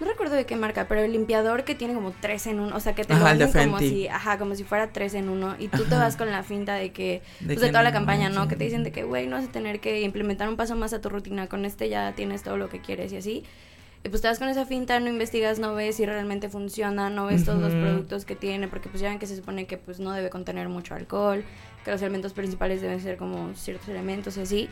no 0.00 0.06
recuerdo 0.06 0.34
de 0.34 0.44
qué 0.44 0.56
marca, 0.56 0.86
pero 0.88 1.02
el 1.02 1.12
limpiador 1.12 1.64
que 1.64 1.74
tiene 1.74 1.94
como 1.94 2.12
tres 2.12 2.46
en 2.46 2.60
uno, 2.60 2.74
o 2.74 2.80
sea, 2.80 2.94
que 2.94 3.04
te 3.04 3.14
lo 3.14 3.24
venden 3.24 3.52
como 3.52 3.78
si, 3.78 4.08
ajá, 4.08 4.38
como 4.38 4.54
si 4.54 4.64
fuera 4.64 4.92
tres 4.92 5.14
en 5.14 5.28
uno, 5.28 5.54
y 5.58 5.68
tú 5.68 5.84
te 5.84 5.94
vas 5.94 6.16
con 6.16 6.30
la 6.30 6.42
finta 6.42 6.74
de 6.74 6.92
que, 6.92 7.22
de, 7.40 7.54
pues, 7.54 7.60
de 7.60 7.68
toda 7.68 7.82
la 7.82 7.92
campaña, 7.92 8.28
¿no? 8.28 8.48
Que 8.48 8.56
te 8.56 8.64
dicen 8.64 8.82
de 8.84 8.92
que, 8.92 9.04
güey, 9.04 9.26
no 9.26 9.36
vas 9.36 9.46
a 9.46 9.52
tener 9.52 9.80
que 9.80 10.00
implementar 10.02 10.48
un 10.48 10.56
paso 10.56 10.74
más 10.74 10.92
a 10.92 11.00
tu 11.00 11.08
rutina, 11.08 11.46
con 11.46 11.64
este 11.64 11.88
ya 11.88 12.12
tienes 12.12 12.42
todo 12.42 12.56
lo 12.56 12.68
que 12.68 12.80
quieres 12.80 13.12
y 13.12 13.16
así. 13.16 13.44
Y 14.02 14.10
pues 14.10 14.20
te 14.20 14.28
vas 14.28 14.38
con 14.38 14.48
esa 14.48 14.66
finta, 14.66 15.00
no 15.00 15.08
investigas, 15.08 15.58
no 15.58 15.74
ves 15.74 15.96
si 15.96 16.04
realmente 16.04 16.50
funciona, 16.50 17.08
no 17.08 17.24
ves 17.24 17.46
todos 17.46 17.58
los 17.58 17.72
productos 17.72 18.26
que 18.26 18.36
tiene, 18.36 18.68
porque 18.68 18.90
pues 18.90 19.00
ya 19.00 19.08
ven 19.08 19.18
que 19.18 19.26
se 19.26 19.34
supone 19.34 19.66
que 19.66 19.78
pues 19.78 19.98
no 19.98 20.12
debe 20.12 20.28
contener 20.28 20.68
mucho 20.68 20.94
alcohol, 20.94 21.42
que 21.86 21.90
los 21.90 22.02
elementos 22.02 22.34
principales 22.34 22.82
deben 22.82 23.00
ser 23.00 23.16
como 23.16 23.54
ciertos 23.54 23.88
elementos 23.88 24.36
y 24.36 24.40
así. 24.40 24.68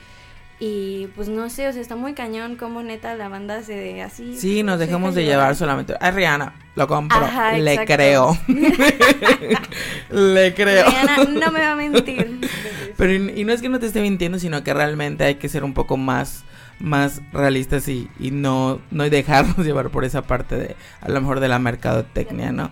Y 0.65 1.09
pues 1.17 1.29
no 1.29 1.51
sé, 1.51 1.67
o 1.67 1.73
sea, 1.73 1.83
está 1.83 1.97
muy 1.97 2.15
cañón 2.15 2.55
como 2.55 2.85
neta 2.85 3.17
la 3.17 3.29
banda 3.29 3.65
se 3.65 3.75
de 3.75 4.01
así. 4.01 4.37
Sí, 4.37 4.63
nos 4.63 4.79
dejamos 4.79 5.17
de 5.17 5.25
llevar 5.25 5.57
solamente. 5.57 5.97
Ay, 6.01 6.13
Rihanna, 6.13 6.55
lo 6.77 6.87
compro. 6.87 7.19
Le 7.59 7.85
creo. 7.85 8.39
Le 10.09 10.55
creo. 10.55 10.87
Rihanna 10.89 11.25
no 11.25 11.51
me 11.51 11.59
va 11.59 11.73
a 11.73 11.75
mentir. 11.75 12.49
Pero 12.97 13.13
y, 13.13 13.43
no 13.43 13.53
es 13.53 13.61
que 13.61 13.69
no 13.69 13.81
te 13.81 13.87
esté 13.87 14.03
mintiendo, 14.03 14.39
sino 14.39 14.63
que 14.63 14.73
realmente 14.73 15.25
hay 15.25 15.35
que 15.35 15.49
ser 15.49 15.65
un 15.65 15.75
poco 15.75 15.97
más 15.97 16.45
más 16.79 17.23
realistas 17.33 17.89
y, 17.89 18.09
y 18.21 18.31
no, 18.31 18.81
no 18.93 19.11
dejarnos 19.11 19.59
llevar 19.67 19.91
por 19.91 20.05
esa 20.05 20.23
parte 20.23 20.55
de, 20.55 20.77
a 21.01 21.09
lo 21.09 21.21
mejor 21.21 21.41
de 21.41 21.49
la 21.49 21.59
mercadotecnia, 21.59 22.53
¿no? 22.53 22.71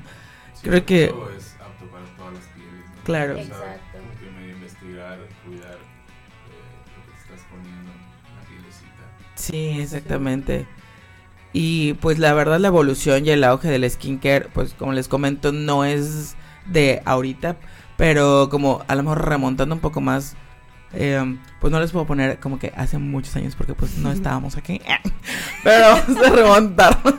Creo 0.63 0.87
que... 0.87 1.07
Es 1.07 1.57
apto 1.61 1.87
para 1.87 2.05
todas 2.17 2.35
las 2.35 2.45
pieles, 2.55 2.85
Claro. 3.03 3.37
Exacto. 3.37 3.80
Sí, 9.41 9.81
exactamente. 9.81 10.67
Y 11.53 11.95
pues 11.95 12.19
la 12.19 12.33
verdad 12.33 12.61
la 12.61 12.69
evolución 12.69 13.27
y 13.27 13.31
el 13.31 13.43
auge 13.43 13.69
del 13.69 13.89
skincare, 13.91 14.49
pues 14.53 14.75
como 14.75 14.93
les 14.93 15.09
comento, 15.09 15.51
no 15.51 15.85
es 15.85 16.37
de 16.67 17.03
ahorita, 17.05 17.57
pero 17.97 18.49
como 18.51 18.85
a 18.87 18.95
lo 18.95 19.03
mejor 19.03 19.27
remontando 19.27 19.75
un 19.75 19.81
poco 19.81 20.01
más, 20.01 20.37
em, 20.93 21.39
pues 21.61 21.73
no 21.73 21.81
les 21.81 21.91
puedo 21.91 22.07
poner 22.07 22.39
como 22.39 22.59
que 22.59 22.73
hace 22.77 22.99
muchos 22.99 23.35
años 23.35 23.57
porque 23.57 23.75
pues 23.75 23.97
no 23.99 24.13
estábamos 24.13 24.57
aquí, 24.57 24.81
pero 25.65 25.81
vamos 26.07 26.25
a 26.25 26.31
remontarnos, 26.31 27.15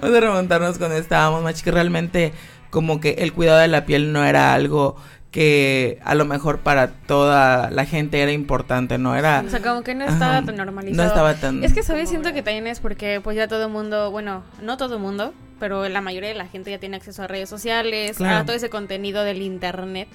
vamos 0.00 0.16
a 0.16 0.20
remontarnos 0.20 0.78
cuando 0.78 0.96
estábamos 0.96 1.44
más 1.44 1.54
chicos, 1.54 1.74
realmente 1.74 2.32
como 2.70 3.00
que 3.00 3.10
el 3.18 3.32
cuidado 3.32 3.60
de 3.60 3.68
la 3.68 3.86
piel 3.86 4.12
no 4.12 4.24
era 4.24 4.54
algo 4.54 4.96
que 5.30 5.98
a 6.04 6.14
lo 6.14 6.24
mejor 6.24 6.58
para 6.58 6.88
toda 6.88 7.70
la 7.70 7.84
gente 7.86 8.20
era 8.20 8.32
importante, 8.32 8.98
¿no? 8.98 9.14
Era... 9.14 9.44
O 9.46 9.50
sea, 9.50 9.60
como 9.60 9.82
que 9.82 9.94
no 9.94 10.04
estaba 10.04 10.42
tan 10.44 10.56
normalizado. 10.56 11.02
No 11.02 11.08
estaba 11.08 11.34
tan... 11.34 11.62
Es 11.62 11.72
que, 11.72 11.82
¿sabes? 11.82 12.08
Siento 12.08 12.32
que 12.32 12.42
también 12.42 12.66
es 12.66 12.80
porque 12.80 13.20
pues 13.22 13.36
ya 13.36 13.46
todo 13.46 13.64
el 13.66 13.70
mundo, 13.70 14.10
bueno, 14.10 14.42
no 14.60 14.76
todo 14.76 14.96
el 14.96 15.00
mundo, 15.00 15.32
pero 15.60 15.88
la 15.88 16.00
mayoría 16.00 16.30
de 16.30 16.34
la 16.34 16.46
gente 16.46 16.70
ya 16.70 16.78
tiene 16.78 16.96
acceso 16.96 17.22
a 17.22 17.26
redes 17.28 17.48
sociales, 17.48 18.20
a 18.20 18.44
todo 18.44 18.56
ese 18.56 18.70
contenido 18.70 19.22
del 19.22 19.42
internet. 19.42 20.08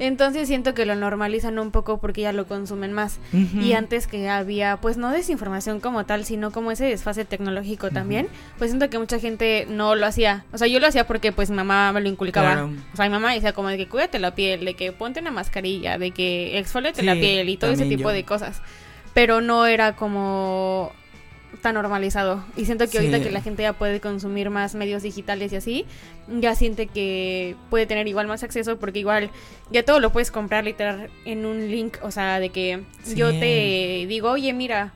Entonces 0.00 0.48
siento 0.48 0.72
que 0.72 0.86
lo 0.86 0.96
normalizan 0.96 1.58
un 1.58 1.70
poco 1.70 1.98
porque 1.98 2.22
ya 2.22 2.32
lo 2.32 2.46
consumen 2.46 2.92
más. 2.92 3.20
Y 3.32 3.74
antes 3.74 4.06
que 4.06 4.28
había, 4.30 4.78
pues 4.78 4.96
no 4.96 5.10
desinformación 5.10 5.78
como 5.78 6.06
tal, 6.06 6.24
sino 6.24 6.50
como 6.50 6.72
ese 6.72 6.86
desfase 6.86 7.26
tecnológico 7.26 7.90
también, 7.90 8.26
pues 8.58 8.70
siento 8.70 8.88
que 8.88 8.98
mucha 8.98 9.18
gente 9.18 9.66
no 9.68 9.94
lo 9.96 10.06
hacía. 10.06 10.46
O 10.52 10.58
sea, 10.58 10.68
yo 10.68 10.80
lo 10.80 10.86
hacía 10.86 11.06
porque 11.06 11.32
pues 11.32 11.50
mi 11.50 11.56
mamá 11.56 11.92
me 11.92 12.00
lo 12.00 12.08
inculcaba. 12.08 12.70
O 12.92 12.96
sea, 12.96 13.04
mi 13.04 13.10
mamá 13.10 13.34
decía 13.34 13.52
como 13.52 13.68
de 13.68 13.76
que 13.76 13.88
cuídate 13.88 14.18
la 14.18 14.34
piel, 14.34 14.64
de 14.64 14.74
que 14.74 14.90
ponte 14.90 15.20
una 15.20 15.30
mascarilla, 15.30 15.98
de 15.98 16.12
que 16.12 16.58
exfoliate 16.58 17.02
la 17.02 17.14
piel 17.14 17.50
y 17.50 17.58
todo 17.58 17.70
ese 17.70 17.84
tipo 17.84 18.10
de 18.10 18.24
cosas. 18.24 18.62
Pero 19.12 19.42
no 19.42 19.66
era 19.66 19.96
como 19.96 20.92
tan 21.62 21.74
normalizado. 21.74 22.44
Y 22.56 22.64
siento 22.64 22.88
que 22.88 22.98
ahorita 22.98 23.20
que 23.20 23.30
la 23.30 23.42
gente 23.42 23.62
ya 23.62 23.72
puede 23.72 24.00
consumir 24.00 24.50
más 24.50 24.74
medios 24.74 25.02
digitales 25.02 25.52
y 25.52 25.56
así, 25.56 25.86
ya 26.28 26.54
siente 26.54 26.86
que 26.86 27.56
puede 27.68 27.86
tener 27.86 28.08
igual 28.08 28.26
más 28.26 28.42
acceso 28.42 28.78
porque 28.78 29.00
igual 29.00 29.30
ya 29.70 29.84
todo 29.84 30.00
lo 30.00 30.10
puedes 30.10 30.30
comprar 30.30 30.64
literal 30.64 31.10
en 31.24 31.46
un 31.46 31.70
link, 31.70 31.98
o 32.02 32.10
sea, 32.10 32.40
de 32.40 32.50
que 32.50 32.82
yo 33.14 33.30
te 33.30 34.06
digo, 34.08 34.30
oye, 34.30 34.52
mira, 34.52 34.92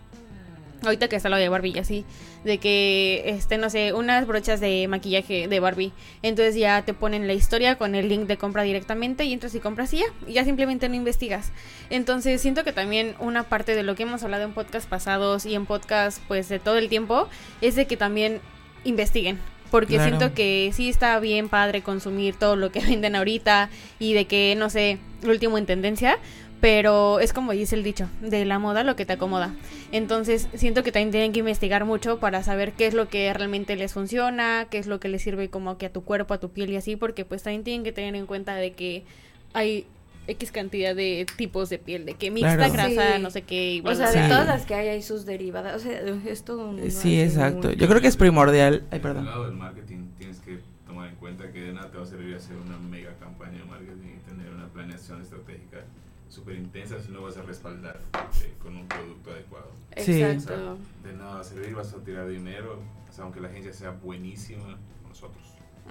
ahorita 0.87 1.09
que 1.09 1.16
está 1.16 1.29
lo 1.29 1.37
de 1.37 1.49
Barbie 1.49 1.79
así, 1.79 2.05
de 2.44 2.59
que, 2.59 3.23
este, 3.27 3.59
no 3.59 3.70
sé, 3.70 3.92
unas 3.92 4.27
brochas 4.27 4.61
de 4.61 4.87
maquillaje 4.88 5.49
de 5.49 5.61
Barbie. 5.61 5.92
Entonces 6.23 6.55
ya 6.57 6.83
te 6.83 6.94
ponen 6.94 7.27
la 7.27 7.35
historia 7.35 7.77
con 7.77 7.94
el 7.94 8.09
link 8.09 8.27
de 8.27 8.37
compra 8.37 8.62
directamente 8.62 9.25
y 9.25 9.33
entras 9.33 9.55
y 9.55 9.61
compras 9.61 9.92
y 9.94 9.99
ya, 9.99 10.07
y 10.27 10.35
ya 10.35 10.44
simplemente 10.44 10.88
no 10.88 10.94
investigas. 10.94 11.53
Entonces 11.90 12.40
siento 12.40 12.64
que 12.64 12.73
también 12.73 13.14
una 13.18 13.44
parte 13.44 13.75
de 13.75 13.83
lo 13.83 13.94
que 13.94 14.05
hemos 14.05 14.23
hablado 14.23 14.44
en 14.44 14.53
podcast 14.53 14.88
pasados 14.88 15.47
y 15.47 15.55
en 15.55 15.66
podcast 15.66 16.20
pues 16.29 16.49
de 16.49 16.59
todo 16.59 16.79
el 16.79 16.88
tiempo 16.88 17.29
es 17.61 17.77
de 17.77 17.87
que 17.87 17.97
también 17.97 18.40
investiguen. 18.85 19.38
Porque 19.70 19.99
siento 19.99 20.35
que 20.35 20.70
sí 20.73 20.88
está 20.88 21.18
bien 21.18 21.49
padre 21.49 21.83
consumir 21.83 22.37
todo 22.37 22.55
lo 22.55 22.70
que 22.70 22.79
venden 22.87 23.16
ahorita 23.16 23.70
y 23.99 24.12
de 24.12 24.27
que, 24.27 24.55
no 24.57 24.70
sé, 24.70 24.99
lo 25.23 25.33
último 25.33 25.59
en 25.59 25.66
tendencia, 25.66 26.18
pero 26.61 27.21
es 27.21 27.33
como 27.33 27.53
dice 27.53 27.77
el 27.77 27.83
dicho, 27.83 28.09
de 28.21 28.45
la 28.45 28.59
moda 28.59 28.85
lo 28.85 28.97
que 28.97 29.05
te 29.05 29.12
acomoda. 29.12 29.55
Entonces 29.93 30.49
siento 30.55 30.83
que 30.83 30.93
también 30.93 31.11
tienen 31.11 31.33
que 31.33 31.40
investigar 31.40 31.85
mucho 31.85 32.19
para 32.19 32.43
saber 32.43 32.73
qué 32.73 32.87
es 32.87 32.95
lo 32.95 33.09
que 33.09 33.33
realmente 33.33 33.77
les 33.77 33.93
funciona, 33.93 34.67
qué 34.71 34.79
es 34.79 34.87
lo 34.87 35.01
que 35.01 35.09
les 35.09 35.23
sirve 35.23 35.51
como 35.51 35.79
que 35.79 35.87
a 35.87 35.93
tu 35.93 36.03
cuerpo, 36.05 36.35
a 36.35 36.38
tu 36.38 36.51
piel 36.51 36.71
y 36.71 36.77
así, 36.77 36.97
porque 36.97 37.25
pues 37.25 37.43
también 37.43 37.64
tienen 37.64 37.85
que 37.85 37.93
tener 37.93 38.14
en 38.14 38.27
cuenta 38.27 38.55
de 38.55 38.73
que 38.73 39.05
hay 39.53 39.87
X 40.27 40.53
cantidad 40.53 40.95
de 40.95 41.27
tipos 41.37 41.69
de 41.69 41.79
piel, 41.79 42.07
de 42.07 42.14
que 42.14 42.31
mixta, 42.31 42.69
grasa, 42.69 43.19
no 43.19 43.31
sé 43.31 43.43
qué. 43.43 43.83
o 43.85 43.95
sea, 43.95 44.11
de 44.11 44.27
todas 44.29 44.47
las 44.47 44.64
que 44.64 44.75
hay 44.75 44.88
hay 44.88 45.03
sus 45.03 45.27
derivadas. 45.27 45.77
O 45.77 45.79
sea, 45.79 46.01
es 46.27 46.45
todo 46.45 46.71
un... 46.71 46.90
Sí, 46.90 47.21
exacto. 47.21 47.73
Yo 47.73 47.88
creo 47.88 48.01
que 48.01 48.09
es 48.09 48.17
primordial. 48.17 48.85
Ay, 48.90 49.01
perdón. 49.01 49.27
Al 49.27 49.33
lado 49.33 49.45
del 49.47 49.55
marketing 49.55 50.09
tienes 50.17 50.40
que 50.40 50.61
tomar 50.87 51.11
en 51.11 51.17
cuenta 51.17 51.51
que 51.53 51.61
de 51.61 51.73
nada 51.75 51.90
te 51.90 51.99
va 51.99 52.05
a 52.05 52.07
servir 52.07 52.35
hacer 52.35 52.57
una 52.57 52.79
mega 52.79 53.12
campaña 53.21 53.59
de 53.59 53.64
marketing 53.64 54.17
y 54.17 54.29
tener 54.31 54.51
una 54.51 54.67
planeación 54.69 55.21
estratégica 55.21 55.85
súper 56.29 56.57
intensa 56.57 57.01
si 57.01 57.13
no 57.13 57.23
vas 57.23 57.37
a 57.37 57.43
respaldar 57.43 58.01
eh, 58.15 58.55
con 58.63 58.77
un 58.77 58.89
producto 58.89 59.31
adecuado. 59.31 59.71
Exacto. 59.93 60.79
de 61.03 61.13
nada 61.13 61.35
va 61.35 61.41
a 61.41 61.45
servir, 61.45 61.75
vas 61.75 61.93
a 61.93 61.99
tirar 61.99 62.29
dinero, 62.29 62.81
o 63.09 63.13
sea, 63.13 63.25
aunque 63.25 63.41
la 63.41 63.49
agencia 63.49 63.73
sea 63.73 63.91
buenísima, 63.91 64.79
nosotros. 65.09 65.43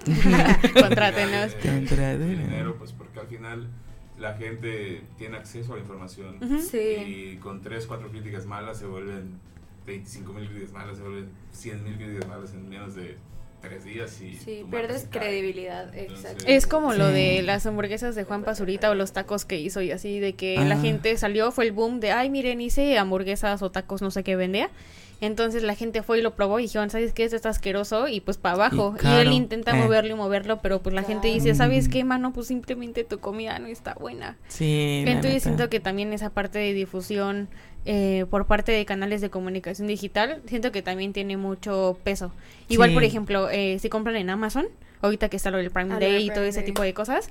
Contrátenos. 0.74 1.56
dinero, 1.62 2.76
pues 2.76 2.92
porque 2.92 3.20
al 3.20 3.26
final 3.26 3.68
la 4.18 4.34
gente 4.34 5.02
tiene 5.18 5.36
acceso 5.36 5.72
a 5.72 5.76
la 5.76 5.82
información 5.82 6.38
y 6.72 7.36
con 7.36 7.62
tres, 7.62 7.86
cuatro 7.86 8.10
críticas 8.10 8.46
malas 8.46 8.78
se 8.78 8.86
vuelven 8.86 9.40
25 9.86 10.32
mil 10.32 10.48
críticas 10.48 10.72
malas, 10.72 10.96
se 10.96 11.02
vuelven 11.02 11.28
100 11.52 11.84
mil 11.84 11.96
críticas 11.96 12.28
malas 12.28 12.52
en 12.54 12.68
menos 12.68 12.94
de 12.94 13.16
tres 13.64 13.84
días 13.84 14.20
y... 14.20 14.34
Sí, 14.34 14.64
pierdes 14.70 15.06
credibilidad, 15.10 15.94
exacto. 15.96 16.44
Es 16.46 16.66
como 16.66 16.92
lo 16.92 17.08
de 17.08 17.42
las 17.42 17.66
hamburguesas 17.66 18.14
de 18.14 18.24
Juan 18.24 18.44
Pazurita 18.44 18.90
o 18.90 18.94
los 18.94 19.12
tacos 19.12 19.44
que 19.44 19.58
hizo 19.58 19.80
y 19.82 19.90
así, 19.90 20.20
de 20.20 20.34
que 20.34 20.58
la 20.58 20.78
gente 20.78 21.16
salió, 21.16 21.50
fue 21.52 21.64
el 21.66 21.72
boom 21.72 22.00
de, 22.00 22.12
ay, 22.12 22.30
miren, 22.30 22.60
hice 22.60 22.98
hamburguesas 22.98 23.62
o 23.62 23.70
tacos, 23.70 24.02
no 24.02 24.10
sé 24.10 24.22
qué 24.22 24.36
vendía. 24.36 24.70
Entonces 25.20 25.62
la 25.62 25.74
gente 25.74 26.02
fue 26.02 26.18
y 26.18 26.22
lo 26.22 26.34
probó 26.34 26.58
y 26.58 26.64
dijeron, 26.64 26.90
¿sabes 26.90 27.12
qué? 27.12 27.24
Esto 27.24 27.36
está 27.36 27.48
asqueroso 27.48 28.08
y 28.08 28.20
pues 28.20 28.36
para 28.36 28.54
abajo. 28.56 28.94
Y, 29.02 29.06
él 29.06 29.32
intenta 29.32 29.70
eh. 29.70 29.82
moverlo 29.82 30.14
y 30.14 30.16
moverlo, 30.16 30.60
pero 30.60 30.82
pues 30.82 30.94
la 30.94 31.02
gente 31.02 31.28
dice, 31.28 31.54
¿sabes 31.54 31.88
qué, 31.88 32.04
mano? 32.04 32.32
Pues 32.32 32.48
simplemente 32.48 33.04
tu 33.04 33.20
comida 33.20 33.58
no 33.58 33.66
está 33.66 33.94
buena. 33.94 34.36
Sí. 34.48 35.04
Entonces 35.06 35.42
siento 35.42 35.70
que 35.70 35.80
también 35.80 36.12
esa 36.12 36.30
parte 36.30 36.58
de 36.58 36.74
difusión 36.74 37.48
eh, 37.84 38.24
por 38.30 38.46
parte 38.46 38.72
de 38.72 38.84
canales 38.84 39.20
de 39.20 39.30
comunicación 39.30 39.88
digital, 39.88 40.40
siento 40.46 40.72
que 40.72 40.82
también 40.82 41.12
tiene 41.12 41.36
mucho 41.36 41.98
peso. 42.02 42.32
Igual, 42.68 42.94
por 42.94 43.04
ejemplo, 43.04 43.50
eh, 43.50 43.78
si 43.78 43.88
compran 43.88 44.16
en 44.16 44.30
Amazon, 44.30 44.66
ahorita 45.02 45.28
que 45.28 45.36
está 45.36 45.50
lo 45.50 45.58
del 45.58 45.70
Prime 45.70 45.98
Day 45.98 46.26
y 46.26 46.30
todo 46.30 46.44
ese 46.44 46.62
tipo 46.62 46.82
de 46.82 46.94
cosas, 46.94 47.30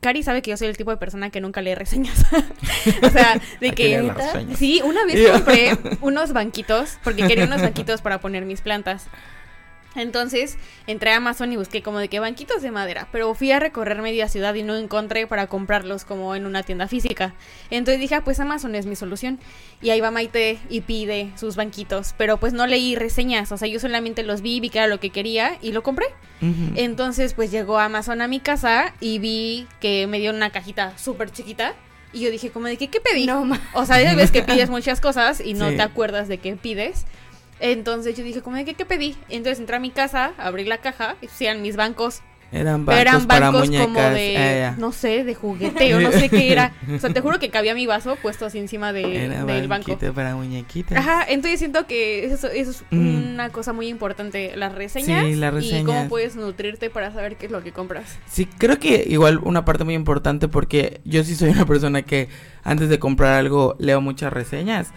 Cari 0.00 0.22
sabe 0.22 0.42
que 0.42 0.50
yo 0.50 0.56
soy 0.56 0.68
el 0.68 0.76
tipo 0.76 0.90
de 0.90 0.98
persona 0.98 1.30
que 1.30 1.40
nunca 1.40 1.62
lee 1.62 1.74
reseñas. 1.74 2.24
o 3.02 3.10
sea, 3.10 3.40
de 3.60 3.72
que... 3.72 4.12
Sí, 4.56 4.82
una 4.84 5.04
vez 5.06 5.30
compré 5.32 5.78
unos 6.00 6.32
banquitos, 6.32 6.98
porque 7.02 7.26
quería 7.26 7.44
unos 7.44 7.62
banquitos 7.62 8.02
para 8.02 8.20
poner 8.20 8.44
mis 8.44 8.60
plantas. 8.60 9.06
Entonces 9.96 10.56
entré 10.86 11.12
a 11.12 11.16
Amazon 11.16 11.52
y 11.52 11.56
busqué 11.56 11.82
como 11.82 11.98
de 11.98 12.08
qué 12.08 12.20
banquitos 12.20 12.62
de 12.62 12.70
madera, 12.70 13.08
pero 13.10 13.34
fui 13.34 13.50
a 13.50 13.58
recorrer 13.58 14.00
media 14.02 14.28
ciudad 14.28 14.54
y 14.54 14.62
no 14.62 14.76
encontré 14.76 15.26
para 15.26 15.48
comprarlos 15.48 16.04
como 16.04 16.34
en 16.34 16.46
una 16.46 16.62
tienda 16.62 16.86
física. 16.86 17.34
Entonces 17.70 18.00
dije, 18.00 18.14
ah, 18.14 18.24
pues 18.24 18.38
Amazon 18.40 18.74
es 18.74 18.86
mi 18.86 18.96
solución. 18.96 19.40
Y 19.82 19.90
ahí 19.90 20.00
va 20.00 20.10
Maite 20.10 20.58
y 20.68 20.82
pide 20.82 21.32
sus 21.36 21.56
banquitos, 21.56 22.14
pero 22.16 22.36
pues 22.38 22.52
no 22.52 22.66
leí 22.66 22.94
reseñas, 22.94 23.50
o 23.50 23.56
sea, 23.56 23.66
yo 23.66 23.80
solamente 23.80 24.22
los 24.22 24.42
vi, 24.42 24.60
vi 24.60 24.70
que 24.70 24.78
era 24.78 24.86
lo 24.86 25.00
que 25.00 25.10
quería 25.10 25.58
y 25.60 25.72
lo 25.72 25.82
compré. 25.82 26.06
Entonces 26.74 27.34
pues 27.34 27.50
llegó 27.50 27.78
Amazon 27.78 28.22
a 28.22 28.28
mi 28.28 28.40
casa 28.40 28.94
y 29.00 29.18
vi 29.18 29.66
que 29.80 30.06
me 30.06 30.18
dio 30.18 30.30
una 30.30 30.50
cajita 30.50 30.96
súper 30.96 31.30
chiquita. 31.30 31.74
Y 32.12 32.20
yo 32.20 32.30
dije, 32.30 32.50
como 32.50 32.66
de 32.66 32.76
que, 32.76 32.88
¿qué 32.88 33.00
pedí? 33.00 33.26
No, 33.26 33.48
o 33.72 33.86
sea, 33.86 34.02
ya 34.02 34.14
ves 34.14 34.30
que 34.30 34.42
pides 34.44 34.68
muchas 34.68 35.00
cosas 35.00 35.40
y 35.40 35.54
no 35.54 35.68
te 35.68 35.82
acuerdas 35.82 36.28
de 36.28 36.38
qué 36.38 36.56
pides. 36.56 37.04
Entonces 37.60 38.16
yo 38.16 38.24
dije, 38.24 38.40
¿cómo 38.40 38.56
de 38.56 38.64
qué, 38.64 38.74
qué 38.74 38.86
pedí? 38.86 39.16
Entonces 39.28 39.60
entré 39.60 39.76
a 39.76 39.80
mi 39.80 39.90
casa, 39.90 40.32
abrí 40.38 40.64
la 40.64 40.78
caja, 40.78 41.16
y 41.20 41.44
eran 41.44 41.62
mis 41.62 41.76
bancos. 41.76 42.22
Eran 42.52 42.84
bancos, 42.84 43.00
eran 43.00 43.26
bancos 43.28 43.70
como 43.70 44.00
de, 44.00 44.34
eh, 44.34 44.72
no 44.76 44.90
sé, 44.90 45.22
de 45.22 45.36
juguete 45.36 45.94
o 45.94 46.00
no 46.00 46.10
sé 46.10 46.28
qué 46.28 46.50
era. 46.50 46.72
O 46.92 46.98
sea, 46.98 47.10
te 47.10 47.20
juro 47.20 47.38
que 47.38 47.48
cabía 47.48 47.74
mi 47.74 47.86
vaso 47.86 48.16
puesto 48.20 48.44
así 48.44 48.58
encima 48.58 48.92
de, 48.92 49.28
del 49.46 49.68
banco. 49.68 49.96
para 50.12 50.34
muñequitas. 50.34 50.98
Ajá, 50.98 51.24
entonces 51.28 51.60
siento 51.60 51.86
que 51.86 52.24
eso, 52.24 52.48
eso 52.48 52.70
es 52.70 52.84
mm. 52.90 53.34
una 53.34 53.50
cosa 53.50 53.72
muy 53.72 53.86
importante, 53.86 54.56
las 54.56 54.74
reseñas, 54.74 55.26
sí, 55.26 55.36
las 55.36 55.54
reseñas 55.54 55.82
y 55.82 55.84
cómo 55.84 56.08
puedes 56.08 56.34
nutrirte 56.34 56.90
para 56.90 57.12
saber 57.12 57.36
qué 57.36 57.46
es 57.46 57.52
lo 57.52 57.62
que 57.62 57.70
compras. 57.70 58.18
Sí, 58.26 58.46
creo 58.46 58.80
que 58.80 59.04
igual 59.06 59.38
una 59.44 59.64
parte 59.64 59.84
muy 59.84 59.94
importante 59.94 60.48
porque 60.48 61.00
yo 61.04 61.22
sí 61.22 61.36
soy 61.36 61.50
una 61.50 61.66
persona 61.66 62.02
que 62.02 62.28
antes 62.64 62.88
de 62.88 62.98
comprar 62.98 63.34
algo 63.34 63.76
leo 63.78 64.00
muchas 64.00 64.32
reseñas. 64.32 64.88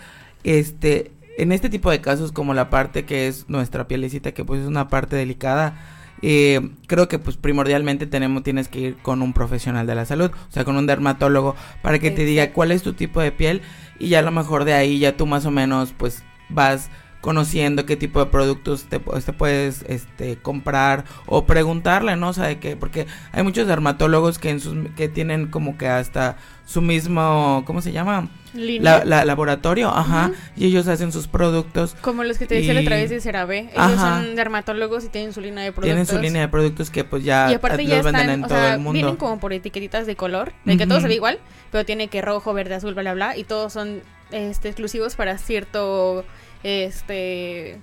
Este, 0.43 1.11
en 1.37 1.51
este 1.51 1.69
tipo 1.69 1.89
de 1.91 2.01
casos 2.01 2.31
como 2.31 2.53
la 2.53 2.69
parte 2.69 3.05
que 3.05 3.27
es 3.27 3.49
nuestra 3.49 3.87
pielecita 3.87 4.33
que 4.33 4.45
pues 4.45 4.61
es 4.61 4.67
una 4.67 4.87
parte 4.87 5.15
delicada 5.15 5.79
eh, 6.21 6.69
creo 6.87 7.07
que 7.09 7.19
pues 7.19 7.37
primordialmente 7.37 8.07
tenemos 8.07 8.43
tienes 8.43 8.67
que 8.69 8.79
ir 8.79 8.97
con 8.97 9.21
un 9.21 9.33
profesional 9.33 9.87
de 9.87 9.95
la 9.95 10.05
salud 10.05 10.31
o 10.31 10.51
sea 10.51 10.63
con 10.63 10.77
un 10.77 10.87
dermatólogo 10.87 11.55
para 11.81 11.99
que 11.99 12.11
te 12.11 12.23
diga 12.23 12.51
cuál 12.53 12.71
es 12.71 12.83
tu 12.83 12.93
tipo 12.93 13.19
de 13.21 13.31
piel 13.31 13.61
y 13.99 14.09
ya 14.09 14.19
a 14.19 14.23
lo 14.23 14.31
mejor 14.31 14.63
de 14.63 14.73
ahí 14.73 14.99
ya 14.99 15.17
tú 15.17 15.25
más 15.25 15.45
o 15.45 15.51
menos 15.51 15.93
pues 15.97 16.23
vas 16.49 16.89
conociendo 17.23 17.85
qué 17.85 17.95
tipo 17.95 18.19
de 18.19 18.25
productos 18.25 18.83
te, 18.83 18.99
te, 18.99 19.33
puedes 19.33 19.85
este 19.87 20.35
comprar 20.35 21.05
o 21.25 21.45
preguntarle, 21.45 22.17
¿no? 22.17 22.27
O 22.27 22.33
sea, 22.33 22.47
de 22.47 22.59
que 22.59 22.75
porque 22.75 23.07
hay 23.31 23.43
muchos 23.43 23.65
dermatólogos 23.65 24.39
que 24.39 24.49
en 24.49 24.59
sus 24.59 24.75
que 24.97 25.07
tienen 25.07 25.47
como 25.47 25.77
que 25.77 25.87
hasta 25.87 26.35
su 26.65 26.81
mismo, 26.81 27.63
¿cómo 27.65 27.81
se 27.81 27.93
llama? 27.93 28.27
La, 28.53 29.23
laboratorio, 29.23 29.87
ajá, 29.87 30.31
y 30.57 30.65
ellos 30.65 30.89
hacen 30.89 31.13
sus 31.13 31.27
productos. 31.29 31.95
Como 32.01 32.25
los 32.25 32.37
que 32.37 32.45
te 32.45 32.55
decía 32.55 32.77
a 32.77 32.83
través 32.83 33.09
de 33.09 33.21
CeraVe, 33.21 33.69
ellos 33.73 33.99
son 34.01 34.35
dermatólogos 34.35 35.05
y 35.05 35.07
tienen 35.07 35.31
su 35.31 35.39
línea 35.39 35.63
de 35.63 35.71
productos. 35.71 35.95
Tienen 35.95 36.05
su 36.05 36.19
línea 36.19 36.41
de 36.41 36.47
productos 36.49 36.89
que 36.89 37.05
pues 37.05 37.23
ya, 37.23 37.49
y 37.49 37.53
aparte 37.53 37.85
ya 37.85 38.01
venden 38.01 38.29
en 38.31 38.41
todo 38.43 38.67
el 38.67 38.79
mundo. 38.79 38.91
Vienen 38.91 39.15
como 39.15 39.39
por 39.39 39.53
etiquetitas 39.53 40.05
de 40.05 40.17
color, 40.17 40.51
de 40.65 40.75
que 40.75 40.85
todo 40.85 40.99
se 40.99 41.07
ve 41.07 41.15
igual, 41.15 41.39
pero 41.71 41.85
tiene 41.85 42.09
que 42.09 42.21
rojo, 42.21 42.53
verde, 42.53 42.75
azul, 42.75 42.93
bla, 42.93 43.03
bla, 43.03 43.13
bla, 43.13 43.37
y 43.37 43.45
todos 43.45 43.71
son 43.71 44.01
este 44.31 44.67
exclusivos 44.67 45.15
para 45.15 45.37
cierto 45.37 46.25
este 46.63 47.79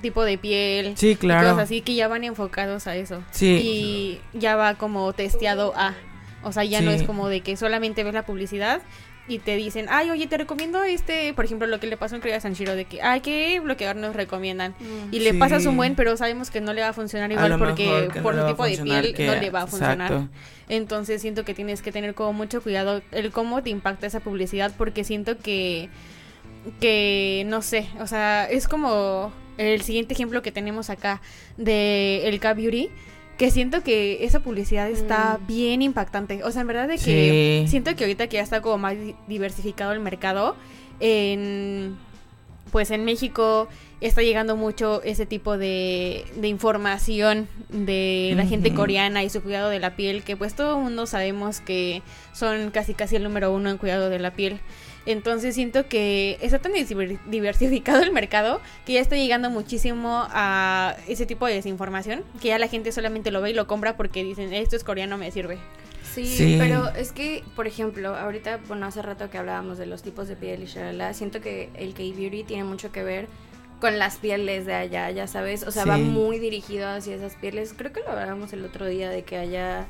tipo 0.00 0.24
de 0.24 0.38
piel. 0.38 0.96
Sí, 0.96 1.16
claro. 1.16 1.50
cosas 1.50 1.64
así 1.64 1.80
que 1.80 1.94
ya 1.94 2.08
van 2.08 2.24
enfocados 2.24 2.86
a 2.86 2.96
eso. 2.96 3.22
Sí. 3.30 4.20
Y 4.32 4.38
ya 4.38 4.56
va 4.56 4.74
como 4.74 5.12
testeado 5.12 5.72
a. 5.76 5.94
O 6.42 6.52
sea, 6.52 6.64
ya 6.64 6.80
no 6.80 6.90
es 6.90 7.02
como 7.02 7.28
de 7.28 7.40
que 7.40 7.56
solamente 7.56 8.04
ves 8.04 8.14
la 8.14 8.24
publicidad 8.24 8.80
y 9.28 9.38
te 9.40 9.56
dicen, 9.56 9.86
ay, 9.88 10.10
oye, 10.10 10.26
te 10.26 10.38
recomiendo 10.38 10.84
este, 10.84 11.34
por 11.34 11.44
ejemplo, 11.44 11.66
lo 11.66 11.80
que 11.80 11.86
le 11.86 11.96
pasó 11.96 12.16
en 12.16 12.22
San 12.22 12.40
Sanshiro, 12.40 12.76
de 12.76 12.84
que, 12.84 13.02
ay, 13.02 13.20
¿qué 13.20 13.58
bloqueador 13.60 13.96
nos 13.96 14.14
recomiendan? 14.14 14.74
Mm. 14.78 15.12
y 15.14 15.20
le 15.20 15.34
pasas 15.34 15.66
un 15.66 15.76
buen, 15.76 15.96
pero 15.96 16.16
sabemos 16.16 16.50
que 16.50 16.60
no 16.60 16.72
le 16.72 16.82
va 16.82 16.88
a 16.88 16.92
funcionar 16.92 17.32
igual 17.32 17.58
porque 17.58 18.08
por 18.22 18.38
el 18.38 18.46
tipo 18.46 18.64
de 18.64 18.78
piel 18.78 19.26
no 19.26 19.34
le 19.34 19.50
va 19.50 19.62
a 19.62 19.66
funcionar. 19.66 20.28
Entonces 20.68 21.22
siento 21.22 21.44
que 21.44 21.54
tienes 21.54 21.82
que 21.82 21.92
tener 21.92 22.14
como 22.14 22.32
mucho 22.32 22.62
cuidado 22.62 23.02
el 23.12 23.30
cómo 23.30 23.62
te 23.62 23.70
impacta 23.70 24.06
esa 24.06 24.20
publicidad 24.20 24.72
porque 24.76 25.04
siento 25.04 25.38
que 25.38 25.88
que 26.80 27.44
no 27.46 27.62
sé, 27.62 27.88
o 28.00 28.06
sea, 28.06 28.48
es 28.50 28.68
como 28.68 29.32
el 29.58 29.82
siguiente 29.82 30.14
ejemplo 30.14 30.42
que 30.42 30.52
tenemos 30.52 30.90
acá 30.90 31.22
de 31.56 32.28
el 32.28 32.40
K-Beauty, 32.40 32.90
que 33.38 33.50
siento 33.50 33.82
que 33.82 34.24
esa 34.24 34.40
publicidad 34.40 34.88
está 34.88 35.38
mm. 35.40 35.46
bien 35.46 35.82
impactante. 35.82 36.42
O 36.44 36.50
sea, 36.50 36.62
en 36.62 36.66
verdad 36.68 36.88
de 36.88 36.98
que 36.98 37.66
siento 37.68 37.94
que 37.94 38.04
ahorita 38.04 38.28
que 38.28 38.36
ya 38.36 38.42
está 38.42 38.62
como 38.62 38.78
más 38.78 38.94
diversificado 39.28 39.92
el 39.92 40.00
mercado, 40.00 40.56
en 41.00 41.96
pues 42.72 42.90
en 42.90 43.04
México 43.04 43.68
está 44.00 44.22
llegando 44.22 44.56
mucho 44.56 45.00
ese 45.02 45.24
tipo 45.24 45.56
de, 45.56 46.26
de 46.36 46.48
información 46.48 47.48
de 47.70 48.34
la 48.36 48.44
gente 48.44 48.74
coreana 48.74 49.22
y 49.22 49.30
su 49.30 49.42
cuidado 49.42 49.70
de 49.70 49.78
la 49.78 49.96
piel, 49.96 50.24
que 50.24 50.36
pues 50.36 50.54
todo 50.54 50.76
el 50.76 50.82
mundo 50.82 51.06
sabemos 51.06 51.60
que 51.60 52.02
son 52.32 52.70
casi 52.70 52.92
casi 52.92 53.16
el 53.16 53.22
número 53.22 53.52
uno 53.52 53.70
en 53.70 53.78
cuidado 53.78 54.10
de 54.10 54.18
la 54.18 54.32
piel. 54.32 54.60
Entonces 55.06 55.54
siento 55.54 55.88
que 55.88 56.36
está 56.40 56.58
tan 56.58 56.72
diversificado 56.72 58.02
el 58.02 58.12
mercado 58.12 58.60
que 58.84 58.94
ya 58.94 59.00
está 59.00 59.16
llegando 59.16 59.50
muchísimo 59.50 60.26
a 60.30 60.96
ese 61.06 61.26
tipo 61.26 61.46
de 61.46 61.54
desinformación 61.54 62.24
que 62.40 62.48
ya 62.48 62.58
la 62.58 62.68
gente 62.68 62.90
solamente 62.90 63.30
lo 63.30 63.40
ve 63.40 63.50
y 63.50 63.54
lo 63.54 63.68
compra 63.68 63.96
porque 63.96 64.24
dicen 64.24 64.52
esto 64.52 64.74
es 64.76 64.84
coreano 64.84 65.16
me 65.16 65.30
sirve. 65.30 65.58
Sí, 66.14 66.56
pero 66.58 66.88
es 66.96 67.12
que, 67.12 67.44
por 67.54 67.66
ejemplo, 67.66 68.16
ahorita, 68.16 68.60
bueno, 68.68 68.86
hace 68.86 69.02
rato 69.02 69.28
que 69.28 69.36
hablábamos 69.36 69.76
de 69.76 69.84
los 69.84 70.02
tipos 70.02 70.28
de 70.28 70.36
piel 70.36 70.62
y 70.62 70.66
shalala, 70.66 71.12
siento 71.12 71.42
que 71.42 71.68
el 71.74 71.92
K-Beauty 71.92 72.44
tiene 72.44 72.64
mucho 72.64 72.90
que 72.90 73.02
ver 73.02 73.28
con 73.80 73.98
las 73.98 74.16
pieles 74.16 74.64
de 74.64 74.72
allá, 74.72 75.10
ya 75.10 75.26
sabes, 75.26 75.64
o 75.64 75.70
sea, 75.70 75.84
va 75.84 75.98
muy 75.98 76.38
dirigido 76.38 76.88
hacia 76.88 77.14
esas 77.14 77.34
pieles. 77.34 77.74
Creo 77.76 77.92
que 77.92 78.00
lo 78.00 78.08
hablábamos 78.08 78.54
el 78.54 78.64
otro 78.64 78.86
día 78.86 79.10
de 79.10 79.24
que 79.24 79.36
allá 79.36 79.86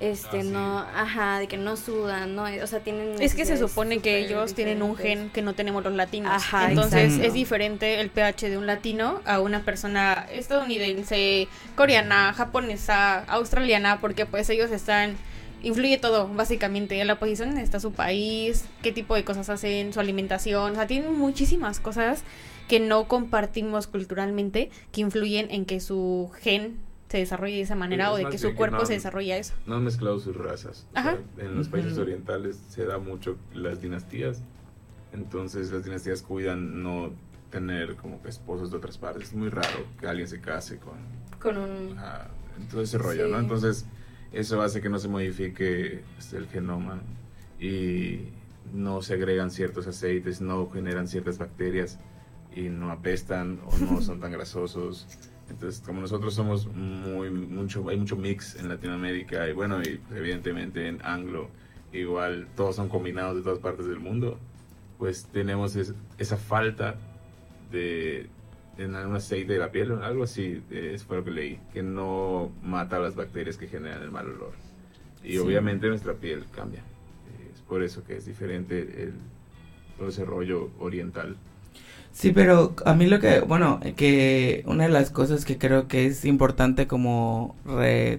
este 0.00 0.40
ah, 0.40 0.44
no 0.44 0.78
ajá 0.78 1.38
de 1.38 1.46
que 1.46 1.56
no 1.56 1.76
sudan 1.76 2.34
no 2.34 2.44
o 2.44 2.66
sea 2.66 2.80
tienen 2.80 3.22
es 3.22 3.34
que 3.34 3.44
se 3.44 3.56
supone 3.56 4.00
que 4.00 4.18
ellos 4.18 4.54
tienen 4.54 4.82
un 4.82 4.96
gen 4.96 5.30
que 5.30 5.40
no 5.40 5.54
tenemos 5.54 5.84
los 5.84 5.94
latinos 5.94 6.32
ajá, 6.32 6.70
entonces 6.70 7.18
es 7.18 7.32
diferente 7.32 8.00
el 8.00 8.10
pH 8.10 8.50
de 8.50 8.58
un 8.58 8.66
latino 8.66 9.20
a 9.24 9.40
una 9.40 9.62
persona 9.62 10.26
estadounidense 10.32 11.46
coreana 11.76 12.32
japonesa 12.32 13.20
australiana 13.24 14.00
porque 14.00 14.26
pues 14.26 14.50
ellos 14.50 14.70
están 14.72 15.16
influye 15.64 15.98
todo, 15.98 16.28
básicamente. 16.28 17.00
En 17.00 17.06
la 17.06 17.18
posición 17.18 17.56
está 17.58 17.80
su 17.80 17.92
país, 17.92 18.66
qué 18.82 18.92
tipo 18.92 19.14
de 19.14 19.24
cosas 19.24 19.48
hacen, 19.50 19.92
su 19.92 20.00
alimentación. 20.00 20.72
O 20.72 20.74
sea, 20.74 20.86
tienen 20.86 21.18
muchísimas 21.18 21.80
cosas 21.80 22.22
que 22.68 22.80
no 22.80 23.08
compartimos 23.08 23.86
culturalmente 23.86 24.70
que 24.92 25.00
influyen 25.00 25.50
en 25.50 25.64
que 25.64 25.80
su 25.80 26.30
gen 26.40 26.78
se 27.14 27.18
desarrolle 27.18 27.54
de 27.54 27.60
esa 27.60 27.76
manera 27.76 28.10
o 28.10 28.16
de 28.16 28.26
que 28.26 28.38
su 28.38 28.56
cuerpo 28.56 28.84
se 28.84 28.94
desarrolle 28.94 29.38
eso. 29.38 29.54
No 29.66 29.76
han 29.76 29.84
mezclado 29.84 30.18
sus 30.18 30.34
razas. 30.34 30.84
en 31.38 31.54
los 31.54 31.68
países 31.68 31.96
orientales 31.96 32.60
se 32.68 32.84
da 32.86 32.98
mucho 32.98 33.36
las 33.52 33.80
dinastías. 33.80 34.42
Entonces 35.12 35.70
las 35.70 35.84
dinastías 35.84 36.22
cuidan 36.22 36.82
no 36.82 37.12
tener 37.50 37.94
como 37.94 38.20
que 38.20 38.30
esposos 38.30 38.72
de 38.72 38.78
otras 38.78 38.98
partes. 38.98 39.28
Es 39.28 39.34
muy 39.34 39.48
raro 39.48 39.86
que 40.00 40.08
alguien 40.08 40.26
se 40.26 40.40
case 40.40 40.78
con... 40.78 40.94
Con 41.38 41.56
un... 41.56 41.96
todo 42.68 42.82
ese 42.82 42.98
rollo, 42.98 43.28
¿no? 43.28 43.38
Entonces 43.38 43.86
eso 44.32 44.60
hace 44.60 44.80
que 44.80 44.88
no 44.88 44.98
se 44.98 45.06
modifique 45.06 46.02
este, 46.18 46.38
el 46.38 46.48
genoma 46.48 47.00
y 47.60 48.22
no 48.72 49.02
se 49.02 49.14
agregan 49.14 49.52
ciertos 49.52 49.86
aceites, 49.86 50.40
no 50.40 50.68
generan 50.68 51.06
ciertas 51.06 51.38
bacterias 51.38 52.00
y 52.56 52.62
no 52.62 52.90
apestan 52.90 53.60
o 53.66 53.78
no 53.78 54.00
son 54.02 54.18
tan 54.18 54.32
grasosos. 54.32 55.06
Entonces, 55.50 55.82
como 55.84 56.00
nosotros 56.00 56.34
somos 56.34 56.66
muy, 56.66 57.30
mucho, 57.30 57.88
hay 57.88 57.96
mucho 57.96 58.16
mix 58.16 58.56
en 58.56 58.68
Latinoamérica 58.68 59.48
y 59.48 59.52
bueno, 59.52 59.82
y 59.82 60.00
evidentemente 60.14 60.88
en 60.88 61.04
Anglo, 61.04 61.48
igual 61.92 62.48
todos 62.56 62.76
son 62.76 62.88
combinados 62.88 63.36
de 63.36 63.42
todas 63.42 63.58
partes 63.58 63.86
del 63.86 64.00
mundo, 64.00 64.38
pues 64.98 65.26
tenemos 65.26 65.76
esa 66.18 66.36
falta 66.36 66.96
de 67.70 68.28
en 68.78 68.94
algún 68.94 69.16
aceite 69.16 69.52
de 69.52 69.58
la 69.58 69.70
piel, 69.70 69.92
o 69.92 70.02
algo 70.02 70.24
así, 70.24 70.62
es 70.70 71.04
fue 71.04 71.18
lo 71.18 71.24
que 71.24 71.30
leí, 71.30 71.60
que 71.72 71.82
no 71.82 72.52
mata 72.62 72.98
las 72.98 73.14
bacterias 73.14 73.56
que 73.56 73.68
generan 73.68 74.02
el 74.02 74.10
mal 74.10 74.28
olor. 74.28 74.52
Y 75.22 75.38
obviamente 75.38 75.88
nuestra 75.88 76.14
piel 76.14 76.44
cambia. 76.54 76.82
Es 77.52 77.60
por 77.62 77.82
eso 77.82 78.04
que 78.04 78.16
es 78.16 78.26
diferente 78.26 78.80
el, 78.80 79.14
todo 79.96 80.08
ese 80.08 80.24
rollo 80.24 80.70
oriental. 80.78 81.36
Sí, 82.14 82.30
pero 82.30 82.76
a 82.86 82.94
mí 82.94 83.06
lo 83.06 83.18
que, 83.18 83.40
bueno, 83.40 83.80
que 83.96 84.62
una 84.66 84.84
de 84.84 84.88
las 84.90 85.10
cosas 85.10 85.44
que 85.44 85.58
creo 85.58 85.88
que 85.88 86.06
es 86.06 86.24
importante 86.24 86.86
como, 86.86 87.56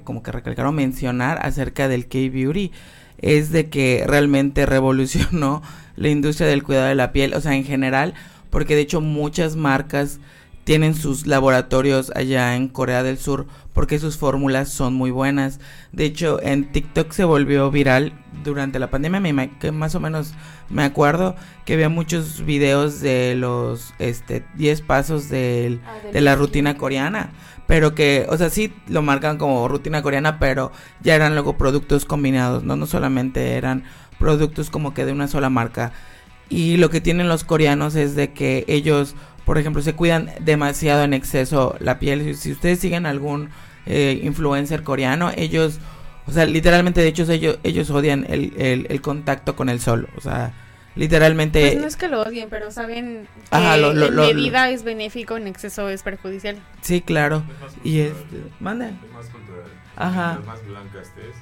como 0.04 0.22
que 0.22 0.32
recalcar 0.34 0.66
o 0.66 0.74
mencionar 0.74 1.40
acerca 1.42 1.88
del 1.88 2.08
K-Beauty 2.08 2.74
es 3.20 3.52
de 3.52 3.70
que 3.70 4.04
realmente 4.06 4.66
revolucionó 4.66 5.64
la 5.96 6.10
industria 6.10 6.46
del 6.48 6.62
cuidado 6.62 6.88
de 6.88 6.96
la 6.96 7.14
piel, 7.14 7.34
o 7.34 7.40
sea, 7.40 7.56
en 7.56 7.64
general, 7.64 8.14
porque 8.50 8.76
de 8.76 8.82
hecho 8.82 9.00
muchas 9.00 9.56
marcas 9.56 10.20
tienen 10.66 10.96
sus 10.96 11.28
laboratorios 11.28 12.12
allá 12.16 12.56
en 12.56 12.68
Corea 12.68 13.04
del 13.04 13.18
Sur 13.18 13.46
porque 13.72 14.00
sus 14.00 14.18
fórmulas 14.18 14.70
son 14.70 14.94
muy 14.94 15.12
buenas. 15.12 15.60
De 15.92 16.06
hecho, 16.06 16.42
en 16.42 16.72
TikTok 16.72 17.12
se 17.12 17.24
volvió 17.24 17.72
viral 17.72 18.14
durante 18.44 18.80
la 18.80 18.90
pandemia, 18.90 19.50
que 19.60 19.72
más 19.72 19.96
o 19.96 20.00
menos 20.00 20.34
me 20.70 20.84
acuerdo 20.84 21.36
que 21.66 21.74
había 21.74 21.90
muchos 21.90 22.44
videos 22.46 23.00
de 23.00 23.36
los 23.36 23.94
este 24.00 24.44
10 24.56 24.82
pasos 24.82 25.30
de, 25.30 25.80
ah, 25.86 25.98
de 26.12 26.22
la 26.22 26.36
rutina 26.36 26.78
coreana, 26.78 27.32
pero 27.68 27.94
que, 27.94 28.26
o 28.30 28.38
sea, 28.38 28.50
sí 28.50 28.74
lo 28.88 29.02
marcan 29.02 29.38
como 29.38 29.68
rutina 29.68 30.02
coreana, 30.02 30.40
pero 30.40 30.72
ya 31.02 31.16
eran 31.16 31.34
luego 31.34 31.58
productos 31.58 32.06
combinados, 32.06 32.64
no 32.64 32.76
no 32.76 32.88
solamente 32.88 33.54
eran 33.54 33.84
productos 34.18 34.70
como 34.70 34.94
que 34.94 35.06
de 35.06 35.12
una 35.12 35.28
sola 35.28 35.50
marca. 35.50 35.92
Y 36.50 36.78
lo 36.78 36.90
que 36.90 37.02
tienen 37.02 37.28
los 37.28 37.44
coreanos 37.44 37.96
es 37.96 38.16
de 38.16 38.32
que 38.32 38.66
ellos, 38.68 39.16
por 39.46 39.58
ejemplo, 39.58 39.82
se 39.82 39.94
cuidan 39.94 40.32
demasiado 40.40 41.04
en 41.04 41.14
exceso 41.14 41.76
la 41.80 42.00
piel. 42.00 42.36
Si 42.36 42.52
ustedes 42.52 42.80
siguen 42.80 43.06
algún 43.06 43.50
eh, 43.86 44.20
influencer 44.24 44.84
coreano, 44.84 45.32
ellos, 45.36 45.80
o 46.26 46.32
sea, 46.32 46.46
literalmente, 46.46 47.02
de 47.02 47.08
hecho, 47.08 47.32
ellos, 47.32 47.60
ellos 47.64 47.90
odian 47.92 48.26
el, 48.28 48.86
el, 48.90 49.02
contacto 49.02 49.56
con 49.56 49.70
el 49.70 49.80
sol, 49.80 50.10
o 50.18 50.22
sea, 50.22 50.54
literalmente... 50.96 51.62
Pues 51.62 51.82
no 51.82 51.88
es 51.88 51.96
que 51.96 52.08
lo 52.08 52.24
odien, 52.24 52.50
pero 52.50 52.72
saben 52.72 53.28
que 53.52 53.58
en 53.58 54.16
medida 54.16 54.70
es 54.72 54.84
benéfico, 54.84 55.38
en 55.38 55.46
exceso 55.46 55.90
es 55.90 56.02
perjudicial. 56.02 56.58
Sí, 56.82 57.02
claro. 57.02 57.44
Y 57.84 58.00
este, 58.00 58.42
manda. 58.60 58.92
Ajá. 59.96 60.42
más 60.46 60.66
blanca 60.66 61.02
estés, 61.02 61.36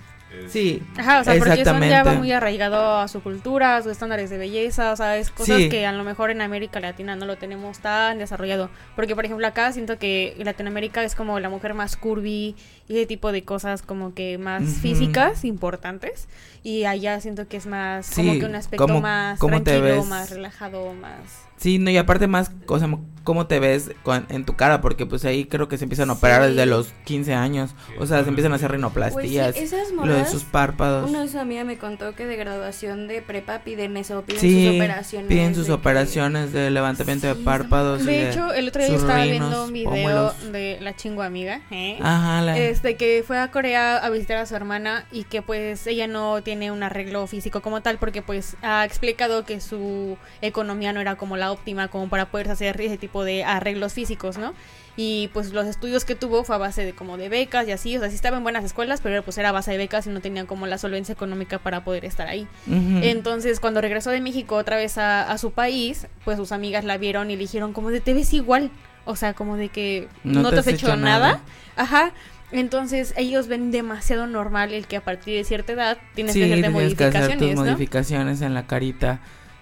Sí, 0.47 0.83
Ajá, 0.97 1.21
o 1.21 1.23
sea, 1.23 1.37
porque 1.37 1.61
eso 1.61 1.79
ya 1.79 2.03
va 2.03 2.13
muy 2.13 2.31
arraigado 2.31 2.97
a 2.97 3.07
su 3.07 3.21
cultura, 3.21 3.77
a 3.77 3.81
sus 3.81 3.91
estándares 3.91 4.29
de 4.29 4.37
belleza, 4.37 4.91
o 4.91 4.95
sea, 4.95 5.17
es 5.17 5.31
cosas 5.31 5.61
que 5.69 5.85
a 5.85 5.91
lo 5.91 6.03
mejor 6.03 6.29
en 6.31 6.41
América 6.41 6.79
Latina 6.79 7.15
no 7.15 7.25
lo 7.25 7.37
tenemos 7.37 7.79
tan 7.79 8.17
desarrollado. 8.17 8.69
Porque, 8.95 9.15
por 9.15 9.25
ejemplo, 9.25 9.45
acá 9.47 9.71
siento 9.71 9.97
que 9.97 10.35
Latinoamérica 10.37 11.03
es 11.03 11.15
como 11.15 11.39
la 11.39 11.49
mujer 11.49 11.73
más 11.73 11.95
curvy 11.95 12.55
y 12.87 12.93
ese 12.95 13.05
tipo 13.05 13.31
de 13.31 13.43
cosas 13.43 13.81
como 13.81 14.13
que 14.13 14.37
más 14.37 14.63
físicas 14.63 15.45
importantes. 15.45 16.27
Y 16.63 16.85
allá 16.85 17.19
siento 17.19 17.47
que 17.47 17.57
es 17.57 17.65
más 17.65 18.11
como 18.13 18.33
que 18.33 18.45
un 18.45 18.55
aspecto 18.55 18.87
más 18.99 19.39
tranquilo, 19.39 20.03
más 20.05 20.29
relajado, 20.29 20.93
más... 20.93 21.17
Sí, 21.63 21.79
no, 21.79 21.89
y 21.89 21.95
aparte 21.95 22.27
más, 22.27 22.51
cosa, 22.65 22.89
cómo 23.23 23.47
te 23.47 23.59
ves 23.59 23.91
en 24.29 24.43
tu 24.43 24.55
cara, 24.55 24.81
porque 24.81 25.05
pues 25.05 25.23
ahí 25.23 25.45
creo 25.45 25.69
que 25.69 25.77
se 25.77 25.85
empiezan 25.85 26.09
a 26.09 26.13
operar 26.13 26.45
desde 26.45 26.65
los 26.65 26.91
15 27.05 27.33
años. 27.33 27.73
O 27.99 28.05
sea, 28.05 28.21
se 28.23 28.27
empiezan 28.27 28.51
a 28.51 28.55
hacer 28.55 28.71
rinoplastías. 28.71 29.55
Pues 29.55 29.73
lo 29.93 30.13
de 30.13 30.25
sus 30.25 30.43
párpados. 30.43 31.09
Una 31.09 31.21
de 31.21 31.27
sus 31.27 31.37
amigas 31.37 31.65
me 31.65 31.77
contó 31.77 32.15
que 32.15 32.25
de 32.25 32.35
graduación 32.35 33.07
de 33.07 33.21
prepa 33.21 33.59
piden 33.59 33.95
eso, 33.95 34.23
piden 34.23 34.41
sus 34.41 34.75
operaciones. 34.75 35.27
Piden 35.29 35.55
sus 35.55 35.69
operaciones 35.69 36.51
de 36.51 36.69
levantamiento 36.69 37.27
de 37.27 37.35
párpados. 37.35 38.05
De, 38.05 38.29
hecho, 38.29 38.51
el 38.51 38.67
otro 38.67 38.85
día 38.85 38.95
estaba 38.95 39.23
viendo 39.23 39.65
un 39.65 39.73
video 39.73 40.33
de 40.51 40.79
la 40.81 40.95
chingo 40.95 41.23
amiga, 41.23 41.61
¿eh? 41.71 41.97
Ajá, 42.01 42.57
Este, 42.57 42.97
que 42.97 43.23
fue 43.25 43.39
a 43.39 43.51
Corea 43.51 43.97
a 43.97 44.09
visitar 44.09 44.37
a 44.37 44.45
su 44.45 44.55
hermana 44.55 45.05
y 45.11 45.23
que 45.23 45.41
pues 45.41 45.87
ella 45.87 46.07
no 46.07 46.43
tiene 46.43 46.71
un 46.71 46.83
arreglo 46.83 47.25
físico 47.27 47.61
como 47.61 47.81
tal, 47.81 47.99
porque 47.99 48.21
pues 48.21 48.57
ha 48.61 48.83
explicado 48.83 49.45
que 49.45 49.61
su 49.61 50.17
economía 50.41 50.91
no 50.91 50.99
era 50.99 51.15
como 51.15 51.37
la 51.37 51.52
óptima 51.53 51.87
como 51.87 52.09
para 52.09 52.27
poder 52.27 52.51
hacer 52.51 52.79
ese 52.81 52.97
tipo 52.97 53.23
de 53.23 53.43
arreglos 53.43 53.93
físicos, 53.93 54.37
¿no? 54.37 54.53
Y 54.95 55.29
pues 55.33 55.53
los 55.53 55.65
estudios 55.65 56.05
que 56.05 56.13
tuvo 56.13 56.43
fue 56.43 56.55
a 56.55 56.59
base 56.59 56.85
de 56.85 56.93
como 56.93 57.17
de 57.17 57.27
becas 57.27 57.67
y 57.67 57.71
así, 57.71 57.97
o 57.97 57.99
sea, 57.99 58.09
sí 58.09 58.15
estaba 58.15 58.37
en 58.37 58.43
buenas 58.43 58.63
escuelas, 58.63 59.01
pero 59.01 59.23
pues 59.23 59.37
era 59.39 59.49
a 59.49 59.51
base 59.51 59.71
de 59.71 59.77
becas 59.77 60.05
y 60.05 60.11
no 60.11 60.19
tenían 60.19 60.45
como 60.45 60.67
la 60.67 60.77
solvencia 60.77 61.13
económica 61.13 61.57
para 61.57 61.83
poder 61.83 62.05
estar 62.05 62.27
ahí. 62.27 62.47
Entonces, 62.67 63.59
cuando 63.59 63.81
regresó 63.81 64.11
de 64.11 64.21
México 64.21 64.55
otra 64.55 64.77
vez 64.77 64.99
a, 64.99 65.35
su 65.39 65.51
país, 65.51 66.07
pues 66.23 66.37
sus 66.37 66.51
amigas 66.51 66.85
la 66.85 66.97
vieron 66.97 67.31
y 67.31 67.35
le 67.35 67.39
dijeron 67.39 67.73
como 67.73 67.89
de 67.89 68.01
te 68.01 68.13
ves 68.13 68.33
igual, 68.33 68.69
o 69.05 69.15
sea, 69.15 69.33
como 69.33 69.57
de 69.57 69.69
que 69.69 70.07
no, 70.23 70.51
te, 70.51 70.59
has 70.59 70.67
hecho, 70.67 70.95
nada. 70.95 71.41
Ajá. 71.75 72.11
Entonces 72.51 73.15
ellos 73.17 73.47
ven 73.47 73.71
demasiado 73.71 74.27
normal 74.27 74.73
el 74.73 74.85
que 74.85 74.97
a 74.97 75.01
partir 75.01 75.35
de 75.35 75.43
cierta 75.43 75.73
edad 75.73 75.97
tienes 76.13 76.35
que 76.35 76.43
hacer 76.45 76.69
modificaciones, 76.69 77.37
que 77.39 77.45
hacer 77.45 77.55
modificaciones 77.55 78.41
en 78.41 78.53
la 78.53 78.67
carita 78.67 79.21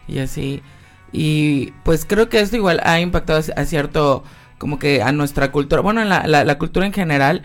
y 0.09 0.19
así. 0.19 0.61
Y 1.11 1.73
pues 1.83 2.05
creo 2.05 2.29
que 2.29 2.39
esto 2.39 2.55
igual 2.55 2.81
ha 2.83 2.99
impactado 2.99 3.41
a 3.55 3.65
cierto, 3.65 4.23
como 4.57 4.79
que 4.79 5.01
a 5.01 5.11
nuestra 5.11 5.51
cultura, 5.51 5.81
bueno, 5.81 6.03
la, 6.05 6.25
la, 6.27 6.57
cultura 6.57 6.85
en 6.85 6.93
general, 6.93 7.43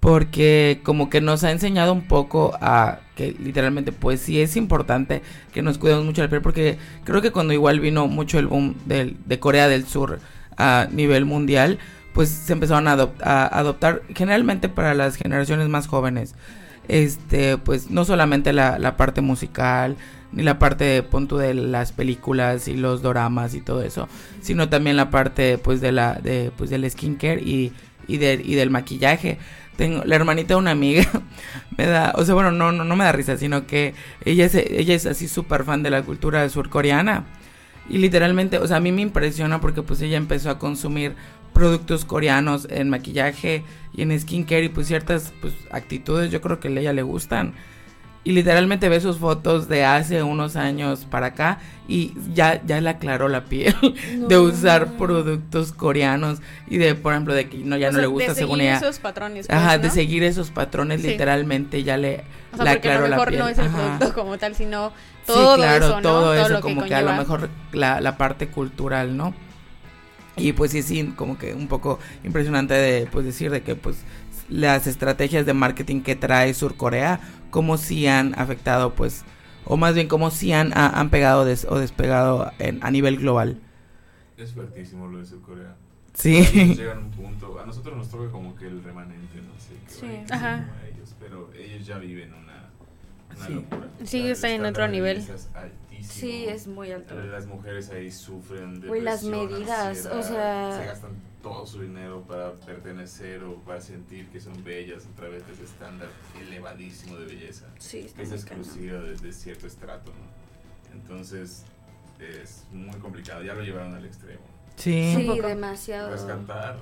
porque 0.00 0.80
como 0.84 1.10
que 1.10 1.20
nos 1.20 1.42
ha 1.42 1.50
enseñado 1.50 1.92
un 1.92 2.06
poco 2.06 2.56
a 2.60 3.00
que 3.16 3.32
literalmente 3.32 3.90
pues 3.90 4.20
sí 4.20 4.40
es 4.40 4.56
importante 4.56 5.22
que 5.52 5.62
nos 5.62 5.78
cuidemos 5.78 6.04
mucho 6.04 6.22
la 6.22 6.28
piel, 6.28 6.42
porque 6.42 6.78
creo 7.04 7.20
que 7.20 7.32
cuando 7.32 7.52
igual 7.52 7.80
vino 7.80 8.06
mucho 8.06 8.38
el 8.38 8.46
boom 8.46 8.76
del, 8.84 9.16
de 9.26 9.40
Corea 9.40 9.66
del 9.66 9.86
Sur 9.86 10.20
a 10.56 10.86
nivel 10.92 11.24
mundial, 11.24 11.78
pues 12.12 12.28
se 12.28 12.52
empezaron 12.52 12.86
a, 12.86 12.92
a 13.22 13.58
adoptar 13.58 14.02
generalmente 14.14 14.68
para 14.68 14.94
las 14.94 15.16
generaciones 15.16 15.68
más 15.68 15.88
jóvenes. 15.88 16.34
Este 16.86 17.58
pues 17.58 17.90
no 17.90 18.04
solamente 18.04 18.52
la, 18.52 18.78
la 18.78 18.96
parte 18.96 19.20
musical 19.20 19.96
ni 20.32 20.42
la 20.42 20.58
parte 20.58 20.84
de 20.84 21.02
punto 21.02 21.38
de 21.38 21.54
las 21.54 21.92
películas 21.92 22.68
y 22.68 22.76
los 22.76 23.02
doramas 23.02 23.54
y 23.54 23.60
todo 23.60 23.82
eso, 23.82 24.08
sino 24.40 24.68
también 24.68 24.96
la 24.96 25.10
parte 25.10 25.58
pues 25.58 25.80
de 25.80 25.92
la 25.92 26.14
de 26.14 26.52
pues 26.56 26.70
del 26.70 26.88
skincare 26.90 27.40
y 27.42 27.72
y, 28.08 28.16
de, 28.16 28.40
y 28.42 28.54
del 28.54 28.70
maquillaje. 28.70 29.38
la 29.78 30.16
hermanita 30.16 30.54
de 30.54 30.56
una 30.56 30.72
amiga 30.72 31.04
me 31.76 31.86
da, 31.86 32.12
o 32.16 32.24
sea, 32.24 32.34
bueno, 32.34 32.50
no 32.50 32.72
no 32.72 32.84
no 32.84 32.96
me 32.96 33.04
da 33.04 33.12
risa, 33.12 33.36
sino 33.36 33.66
que 33.66 33.94
ella 34.24 34.46
es 34.46 34.54
ella 34.54 34.94
es 34.94 35.06
así 35.06 35.28
súper 35.28 35.64
fan 35.64 35.82
de 35.82 35.90
la 35.90 36.02
cultura 36.02 36.48
surcoreana. 36.48 37.26
Y 37.90 37.98
literalmente, 37.98 38.58
o 38.58 38.66
sea, 38.66 38.78
a 38.78 38.80
mí 38.80 38.92
me 38.92 39.00
impresiona 39.00 39.60
porque 39.62 39.82
pues 39.82 40.02
ella 40.02 40.18
empezó 40.18 40.50
a 40.50 40.58
consumir 40.58 41.14
productos 41.54 42.04
coreanos 42.04 42.68
en 42.70 42.90
maquillaje 42.90 43.64
y 43.94 44.02
en 44.02 44.18
skincare 44.18 44.64
y 44.64 44.68
pues 44.68 44.86
ciertas 44.86 45.32
pues 45.40 45.54
actitudes 45.70 46.30
yo 46.30 46.40
creo 46.40 46.60
que 46.60 46.68
a 46.68 46.70
ella 46.70 46.92
le 46.92 47.02
gustan 47.02 47.54
y 48.24 48.32
literalmente 48.32 48.88
ve 48.88 49.00
sus 49.00 49.18
fotos 49.18 49.68
de 49.68 49.84
hace 49.84 50.22
unos 50.22 50.56
años 50.56 51.06
para 51.08 51.28
acá 51.28 51.60
y 51.86 52.12
ya, 52.34 52.60
ya 52.66 52.80
le 52.80 52.90
aclaró 52.90 53.28
la 53.28 53.44
piel 53.44 53.74
de 54.28 54.38
usar 54.38 54.96
productos 54.98 55.72
coreanos 55.72 56.40
y 56.68 56.76
de, 56.78 56.94
por 56.94 57.14
ejemplo, 57.14 57.32
de 57.32 57.48
que 57.48 57.58
no, 57.58 57.76
ya 57.76 57.90
no 57.90 58.00
le 58.00 58.06
gusta 58.06 58.34
según 58.34 58.60
ella. 58.60 58.74
De 58.74 58.78
seguir 58.78 58.88
esos 58.90 59.00
patrones. 59.00 59.46
Pues, 59.46 59.58
Ajá, 59.58 59.78
de 59.78 59.90
seguir 59.90 60.22
esos 60.24 60.50
patrones 60.50 61.02
literalmente 61.02 61.82
ya 61.82 61.96
le, 61.96 62.24
o 62.52 62.62
sea, 62.62 62.72
aclaró 62.72 63.06
a 63.06 63.08
lo 63.08 63.16
mejor 63.16 63.32
no 63.32 63.48
es 63.48 63.58
el 63.58 63.68
producto 63.70 64.12
como 64.14 64.36
tal, 64.36 64.54
sino 64.54 64.92
todo 65.24 65.54
sí, 65.54 65.60
claro, 65.62 65.86
eso, 65.86 66.00
todo 66.02 66.34
eso, 66.34 66.60
como 66.60 66.84
que, 66.84 66.94
a 66.94 67.02
lo 67.02 67.14
mejor 67.14 67.48
la, 67.72 68.00
la 68.00 68.16
parte 68.18 68.48
cultural, 68.48 69.16
¿no? 69.16 69.34
Y 70.36 70.52
pues 70.52 70.70
sí, 70.70 70.82
sí, 70.82 71.12
como 71.16 71.36
que 71.36 71.54
un 71.54 71.66
poco 71.68 71.98
impresionante 72.24 72.74
de 72.74 73.06
pues 73.10 73.24
decir 73.24 73.50
de 73.50 73.62
que 73.62 73.74
pues 73.74 74.04
las 74.48 74.86
estrategias 74.86 75.46
de 75.46 75.54
marketing 75.54 76.02
que 76.02 76.16
trae 76.16 76.54
Surcorea, 76.54 77.20
como 77.50 77.76
si 77.76 78.06
han 78.06 78.38
afectado, 78.38 78.94
pues, 78.94 79.24
o 79.64 79.76
más 79.76 79.94
bien 79.94 80.08
como 80.08 80.30
si 80.30 80.52
han, 80.52 80.72
han 80.76 81.10
pegado 81.10 81.42
o 81.42 81.78
despegado 81.78 82.52
en, 82.58 82.78
a 82.82 82.90
nivel 82.90 83.18
global. 83.18 83.60
Es 84.36 84.52
fuertísimo 84.52 85.08
lo 85.08 85.18
de 85.18 85.26
Surcorea. 85.26 85.76
Sí. 86.14 86.42
llegan 86.76 86.98
a 86.98 87.00
un 87.00 87.10
punto, 87.10 87.58
a 87.60 87.66
nosotros 87.66 87.96
nos 87.96 88.08
toca 88.08 88.30
como 88.30 88.56
que 88.56 88.66
el 88.66 88.82
remanente, 88.82 89.40
no 89.40 89.58
sé, 89.58 89.74
que 89.86 90.24
sí. 90.26 90.32
Ajá. 90.32 90.66
ellos, 90.92 91.14
pero 91.20 91.50
ellos 91.54 91.86
ya 91.86 91.98
viven 91.98 92.34
una, 92.34 92.47
una 93.38 93.46
sí. 93.46 93.54
locura. 93.54 93.88
Sí, 94.04 94.28
está 94.28 94.50
en 94.50 94.64
otro 94.64 94.88
nivel. 94.88 95.24
Sí, 96.02 96.46
es 96.46 96.66
muy 96.66 96.90
alto. 96.92 97.14
Las 97.14 97.46
mujeres 97.46 97.90
ahí 97.90 98.10
sufren 98.10 98.80
de 98.80 99.00
las 99.00 99.24
medidas, 99.24 100.06
o 100.06 100.22
sea... 100.22 100.78
Se 100.78 100.86
gastan 100.86 101.12
todo 101.42 101.66
su 101.66 101.82
dinero 101.82 102.22
para 102.22 102.52
pertenecer 102.54 103.44
o 103.44 103.56
para 103.56 103.80
sentir 103.80 104.28
que 104.28 104.40
son 104.40 104.64
bellas 104.64 105.06
a 105.06 105.16
través 105.16 105.46
de 105.46 105.52
ese 105.52 105.64
estándar 105.64 106.08
elevadísimo 106.40 107.16
de 107.16 107.26
belleza. 107.26 107.66
Sí, 107.78 108.10
es 108.18 108.32
exclusiva 108.32 109.00
de, 109.00 109.32
cierto 109.32 109.66
estrato, 109.66 110.10
¿no? 110.10 110.98
Entonces 110.98 111.64
es 112.18 112.64
muy 112.72 112.98
complicado, 112.98 113.42
ya 113.42 113.54
lo 113.54 113.62
llevaron 113.62 113.94
al 113.94 114.04
extremo. 114.04 114.42
Sí, 114.76 115.14
sí 115.14 115.40
demasiado. 115.40 116.10
Rescatar 116.10 116.80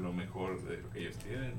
lo 0.00 0.12
mejor 0.12 0.62
de 0.64 0.78
lo 0.78 0.90
que 0.90 1.00
ellos 1.00 1.16
tienen. 1.16 1.54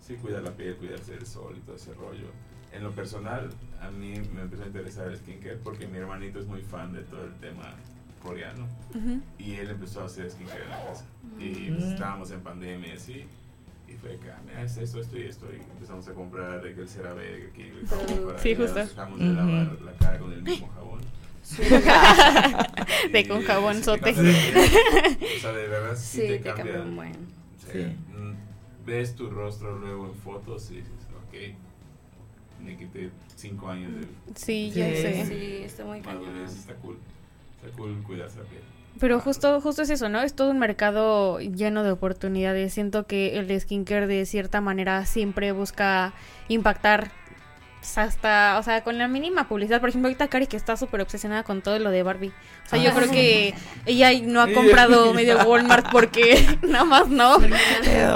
Sí, 0.00 0.14
cuidar 0.16 0.42
la 0.42 0.52
piel, 0.52 0.76
cuidarse 0.76 1.12
del 1.12 1.26
sol 1.26 1.54
y 1.56 1.60
todo 1.60 1.76
ese 1.76 1.92
rollo 1.94 2.28
en 2.76 2.84
lo 2.84 2.92
personal, 2.92 3.48
a 3.80 3.90
mí 3.90 4.14
me 4.34 4.42
empezó 4.42 4.64
a 4.64 4.66
interesar 4.66 5.08
el 5.08 5.16
skincare 5.16 5.56
porque 5.56 5.86
mi 5.86 5.98
hermanito 5.98 6.38
es 6.38 6.46
muy 6.46 6.60
fan 6.60 6.92
de 6.92 7.02
todo 7.02 7.24
el 7.24 7.34
tema 7.34 7.74
coreano 8.22 8.66
y 9.38 9.54
él 9.54 9.70
empezó 9.70 10.02
a 10.02 10.06
hacer 10.06 10.30
skincare 10.30 10.64
en 10.64 10.70
la 10.70 10.84
casa. 10.84 11.04
Y 11.38 11.70
pues, 11.70 11.84
estábamos 11.84 12.30
en 12.30 12.40
pandemia 12.40 12.88
y 12.88 12.96
así. 12.96 13.24
Y 13.88 13.92
fue 13.92 14.18
que, 14.18 14.30
ah, 14.30 14.40
mira, 14.44 14.62
es 14.62 14.76
esto, 14.76 15.00
esto 15.00 15.16
y 15.16 15.22
esto. 15.22 15.46
Y 15.52 15.60
empezamos 15.60 16.08
a 16.08 16.12
comprar 16.12 16.60
de 16.60 16.74
que 16.74 16.80
el 16.80 16.88
CeraVe, 16.88 17.50
que 17.54 17.68
el 17.68 17.86
Sí, 18.38 18.54
justo. 18.56 18.74
Dejamos 18.74 19.18
de 19.20 19.26
lavar 19.26 19.80
la 19.82 19.92
cara 19.92 20.18
con 20.18 20.32
el 20.32 20.42
mismo 20.42 20.68
jabón. 20.74 21.00
de 23.12 23.28
con 23.28 23.42
jabón 23.42 23.84
sote. 23.84 24.10
o 24.10 24.14
sea, 25.40 25.52
de 25.52 25.68
verdad 25.68 25.96
sí, 25.96 26.18
te, 26.18 26.40
cambia. 26.40 26.64
cambia 26.64 26.82
un 26.82 26.96
buen. 26.96 27.12
Sí. 27.72 27.78
Mm, 28.12 28.34
ves 28.84 29.14
tu 29.14 29.30
rostro 29.30 29.78
luego 29.78 30.06
en 30.06 30.14
fotos 30.16 30.68
y 30.72 30.76
dices, 30.76 30.90
ok, 31.28 31.54
me 32.60 32.76
quité 32.76 33.10
cinco 33.34 33.68
años 33.68 33.92
de... 33.94 34.06
Sí, 34.34 34.70
ya 34.70 34.86
sé. 34.86 35.26
Sí, 35.26 35.62
está 35.64 35.84
muy 35.84 36.00
cañón. 36.00 36.44
Está 36.44 36.74
cool. 36.74 36.98
Está 37.62 37.76
cool 37.76 38.02
cuidarse 38.02 38.38
la 38.38 38.44
piel. 38.44 38.62
Pero 38.98 39.20
justo, 39.20 39.60
justo 39.60 39.82
es 39.82 39.90
eso, 39.90 40.08
¿no? 40.08 40.22
Es 40.22 40.34
todo 40.34 40.50
un 40.50 40.58
mercado 40.58 41.38
lleno 41.38 41.84
de 41.84 41.90
oportunidades. 41.90 42.72
Siento 42.72 43.06
que 43.06 43.38
el 43.38 43.60
skincare 43.60 44.06
de 44.06 44.24
cierta 44.24 44.60
manera 44.60 45.04
siempre 45.04 45.52
busca 45.52 46.14
impactar 46.48 47.10
hasta, 47.96 48.58
o 48.58 48.62
sea, 48.62 48.82
con 48.82 48.98
la 48.98 49.06
mínima 49.06 49.48
publicidad. 49.48 49.80
Por 49.80 49.90
ejemplo, 49.90 50.08
ahorita 50.08 50.28
Cari 50.28 50.46
que 50.46 50.56
está 50.56 50.76
súper 50.76 51.02
obsesionada 51.02 51.44
con 51.44 51.62
todo 51.62 51.78
lo 51.78 51.90
de 51.90 52.02
Barbie. 52.02 52.32
O 52.66 52.68
sea, 52.68 52.82
yo 52.82 52.92
creo 52.94 53.10
que 53.10 53.54
ella 53.84 54.10
no 54.22 54.40
ha 54.40 54.50
comprado 54.52 55.12
medio 55.14 55.38
Walmart 55.44 55.90
porque 55.90 56.58
nada 56.62 56.84
más 56.84 57.08
no. 57.08 57.38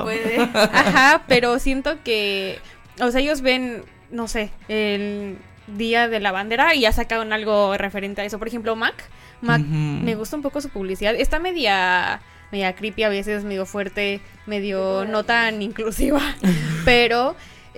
puede. 0.02 0.40
Ajá, 0.54 1.22
pero 1.28 1.58
siento 1.58 2.02
que, 2.02 2.58
o 3.00 3.10
sea, 3.10 3.20
ellos 3.20 3.42
ven 3.42 3.84
no 4.10 4.28
sé, 4.28 4.50
el 4.68 5.38
día 5.66 6.08
de 6.08 6.20
la 6.20 6.32
bandera 6.32 6.74
y 6.74 6.80
ya 6.80 6.92
sacaron 6.92 7.32
algo 7.32 7.76
referente 7.76 8.20
a 8.22 8.24
eso. 8.24 8.38
Por 8.38 8.48
ejemplo, 8.48 8.76
Mac. 8.76 8.94
Mac, 9.40 9.60
me 9.60 10.14
gusta 10.16 10.36
un 10.36 10.42
poco 10.42 10.60
su 10.60 10.68
publicidad. 10.68 11.14
Está 11.14 11.38
media, 11.38 12.20
media 12.52 12.74
creepy, 12.74 13.04
a 13.04 13.08
veces 13.08 13.44
medio 13.44 13.64
fuerte, 13.64 14.20
medio 14.46 15.04
no 15.06 15.24
tan 15.24 15.62
inclusiva. 15.62 16.20
pero 16.84 17.36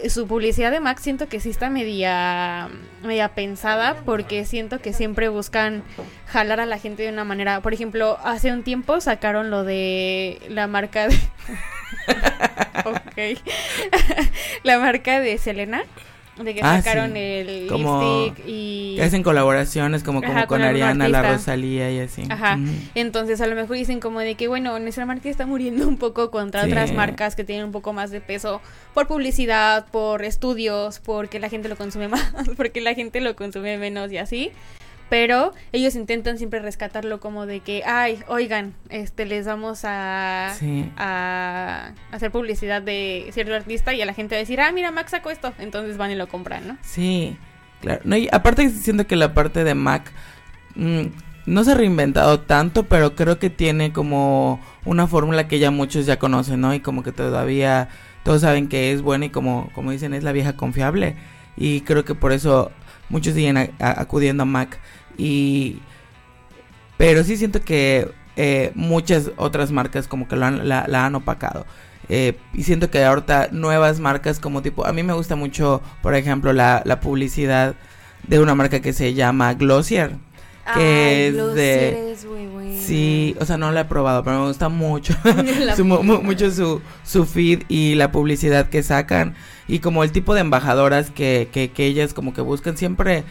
su 0.08 0.26
publicidad 0.26 0.72
de 0.72 0.80
Mac 0.80 0.98
siento 0.98 1.28
que 1.28 1.38
sí 1.38 1.50
está 1.50 1.70
media, 1.70 2.68
media 3.02 3.28
pensada 3.28 3.96
porque 4.04 4.44
siento 4.44 4.80
que 4.80 4.92
siempre 4.92 5.28
buscan 5.28 5.84
jalar 6.26 6.60
a 6.60 6.66
la 6.66 6.78
gente 6.78 7.04
de 7.04 7.10
una 7.10 7.24
manera. 7.24 7.60
Por 7.60 7.74
ejemplo, 7.74 8.18
hace 8.24 8.52
un 8.52 8.64
tiempo 8.64 9.00
sacaron 9.00 9.50
lo 9.50 9.64
de 9.64 10.40
la 10.48 10.66
marca 10.66 11.06
de... 11.06 11.16
ok. 12.84 13.38
la 14.64 14.78
marca 14.78 15.20
de 15.20 15.38
Selena 15.38 15.84
de 16.36 16.54
que 16.54 16.60
ah, 16.62 16.80
sacaron 16.80 17.16
el 17.16 17.68
lipstick 17.68 18.44
y... 18.46 18.94
Que 18.96 19.02
hacen 19.02 19.22
colaboraciones 19.22 20.02
como, 20.02 20.22
como 20.22 20.46
con, 20.46 20.62
Ariana, 20.62 21.08
la 21.08 21.22
Rosalía 21.22 21.90
y 21.90 22.00
así. 22.00 22.24
Ajá. 22.28 22.58
Entonces 22.94 23.40
a 23.40 23.46
lo 23.46 23.54
mejor 23.54 23.76
dicen 23.76 24.00
como 24.00 24.20
de 24.20 24.34
que, 24.34 24.48
bueno, 24.48 24.78
nuestra 24.78 25.04
marca 25.04 25.28
está 25.28 25.46
muriendo 25.46 25.86
un 25.86 25.98
poco 25.98 26.30
contra 26.30 26.64
otras 26.64 26.92
marcas 26.92 27.36
que 27.36 27.44
tienen 27.44 27.66
un 27.66 27.72
poco 27.72 27.92
más 27.92 28.10
de 28.10 28.20
peso 28.20 28.60
por 28.94 29.06
publicidad, 29.06 29.86
por 29.90 30.24
estudios, 30.24 31.00
porque 31.00 31.38
la 31.38 31.48
gente 31.48 31.68
lo 31.68 31.76
consume 31.76 32.08
más, 32.08 32.32
porque 32.56 32.80
la 32.80 32.94
gente 32.94 33.20
lo 33.20 33.36
consume 33.36 33.76
menos 33.76 34.10
y 34.10 34.18
así 34.18 34.52
pero 35.12 35.52
ellos 35.72 35.94
intentan 35.94 36.38
siempre 36.38 36.60
rescatarlo 36.60 37.20
como 37.20 37.44
de 37.44 37.60
que, 37.60 37.82
ay, 37.84 38.20
oigan, 38.28 38.72
este, 38.88 39.26
les 39.26 39.44
vamos 39.44 39.84
a, 39.84 40.54
a 40.96 41.92
hacer 42.10 42.30
publicidad 42.30 42.80
de 42.80 43.28
cierto 43.30 43.54
artista 43.54 43.92
y 43.92 44.00
a 44.00 44.06
la 44.06 44.14
gente 44.14 44.36
va 44.36 44.38
a 44.38 44.40
decir, 44.40 44.58
ah, 44.62 44.72
mira, 44.72 44.90
Mac 44.90 45.08
sacó 45.08 45.30
esto, 45.30 45.52
entonces 45.58 45.98
van 45.98 46.12
y 46.12 46.14
lo 46.14 46.28
compran, 46.28 46.66
¿no? 46.66 46.78
Sí, 46.80 47.36
claro. 47.82 48.00
No, 48.04 48.16
y 48.16 48.30
aparte 48.32 48.70
siento 48.70 49.06
que 49.06 49.16
la 49.16 49.34
parte 49.34 49.64
de 49.64 49.74
Mac 49.74 50.10
mm, 50.76 51.02
no 51.44 51.62
se 51.62 51.72
ha 51.72 51.74
reinventado 51.74 52.40
tanto, 52.40 52.84
pero 52.84 53.14
creo 53.14 53.38
que 53.38 53.50
tiene 53.50 53.92
como 53.92 54.62
una 54.86 55.06
fórmula 55.06 55.46
que 55.46 55.58
ya 55.58 55.70
muchos 55.70 56.06
ya 56.06 56.18
conocen, 56.18 56.62
¿no? 56.62 56.72
Y 56.72 56.80
como 56.80 57.02
que 57.02 57.12
todavía 57.12 57.90
todos 58.22 58.40
saben 58.40 58.66
que 58.66 58.92
es 58.92 59.02
buena 59.02 59.26
y 59.26 59.28
como, 59.28 59.68
como 59.74 59.90
dicen, 59.90 60.14
es 60.14 60.24
la 60.24 60.32
vieja 60.32 60.56
confiable. 60.56 61.16
Y 61.58 61.82
creo 61.82 62.02
que 62.02 62.14
por 62.14 62.32
eso 62.32 62.72
muchos 63.12 63.34
siguen 63.34 63.58
acudiendo 63.78 64.42
a 64.42 64.46
Mac. 64.46 64.80
Y. 65.16 65.78
Pero 66.96 67.24
sí 67.24 67.36
siento 67.36 67.60
que 67.62 68.10
eh, 68.36 68.72
muchas 68.74 69.30
otras 69.36 69.72
marcas 69.72 70.08
como 70.08 70.26
que 70.26 70.36
la, 70.36 71.04
han 71.04 71.14
opacado. 71.14 71.66
Eh, 72.08 72.36
y 72.52 72.62
siento 72.62 72.90
que 72.90 73.04
ahorita 73.04 73.48
nuevas 73.52 74.00
marcas 74.00 74.38
como 74.38 74.62
tipo. 74.62 74.86
A 74.86 74.92
mí 74.92 75.02
me 75.02 75.12
gusta 75.12 75.36
mucho, 75.36 75.82
por 76.02 76.14
ejemplo, 76.14 76.52
la, 76.52 76.82
publicidad 77.02 77.74
de 78.26 78.40
una 78.40 78.54
marca 78.54 78.80
que 78.80 78.92
se 78.92 79.14
llama 79.14 79.54
Glossier. 79.54 80.12
Que 80.74 81.28
es 81.28 81.54
de. 81.54 82.16
Sí, 82.80 83.36
o 83.40 83.44
sea, 83.44 83.58
no 83.58 83.72
la 83.72 83.80
he 83.82 83.84
probado, 83.84 84.24
pero 84.24 84.40
me 84.40 84.46
gusta 84.46 84.68
mucho. 84.68 85.14
mucho 86.22 86.50
su, 86.50 86.80
su 87.04 87.26
feed 87.26 87.62
y 87.68 87.96
la 87.96 88.12
publicidad 88.12 88.68
que 88.68 88.82
sacan. 88.82 89.34
Y 89.68 89.80
como 89.80 90.04
el 90.04 90.12
tipo 90.12 90.34
de 90.34 90.40
embajadoras 90.40 91.10
que, 91.10 91.48
que, 91.52 91.70
que 91.70 91.86
ellas 91.86 92.14
como 92.14 92.32
que 92.32 92.40
buscan 92.40 92.76
siempre 92.76 93.24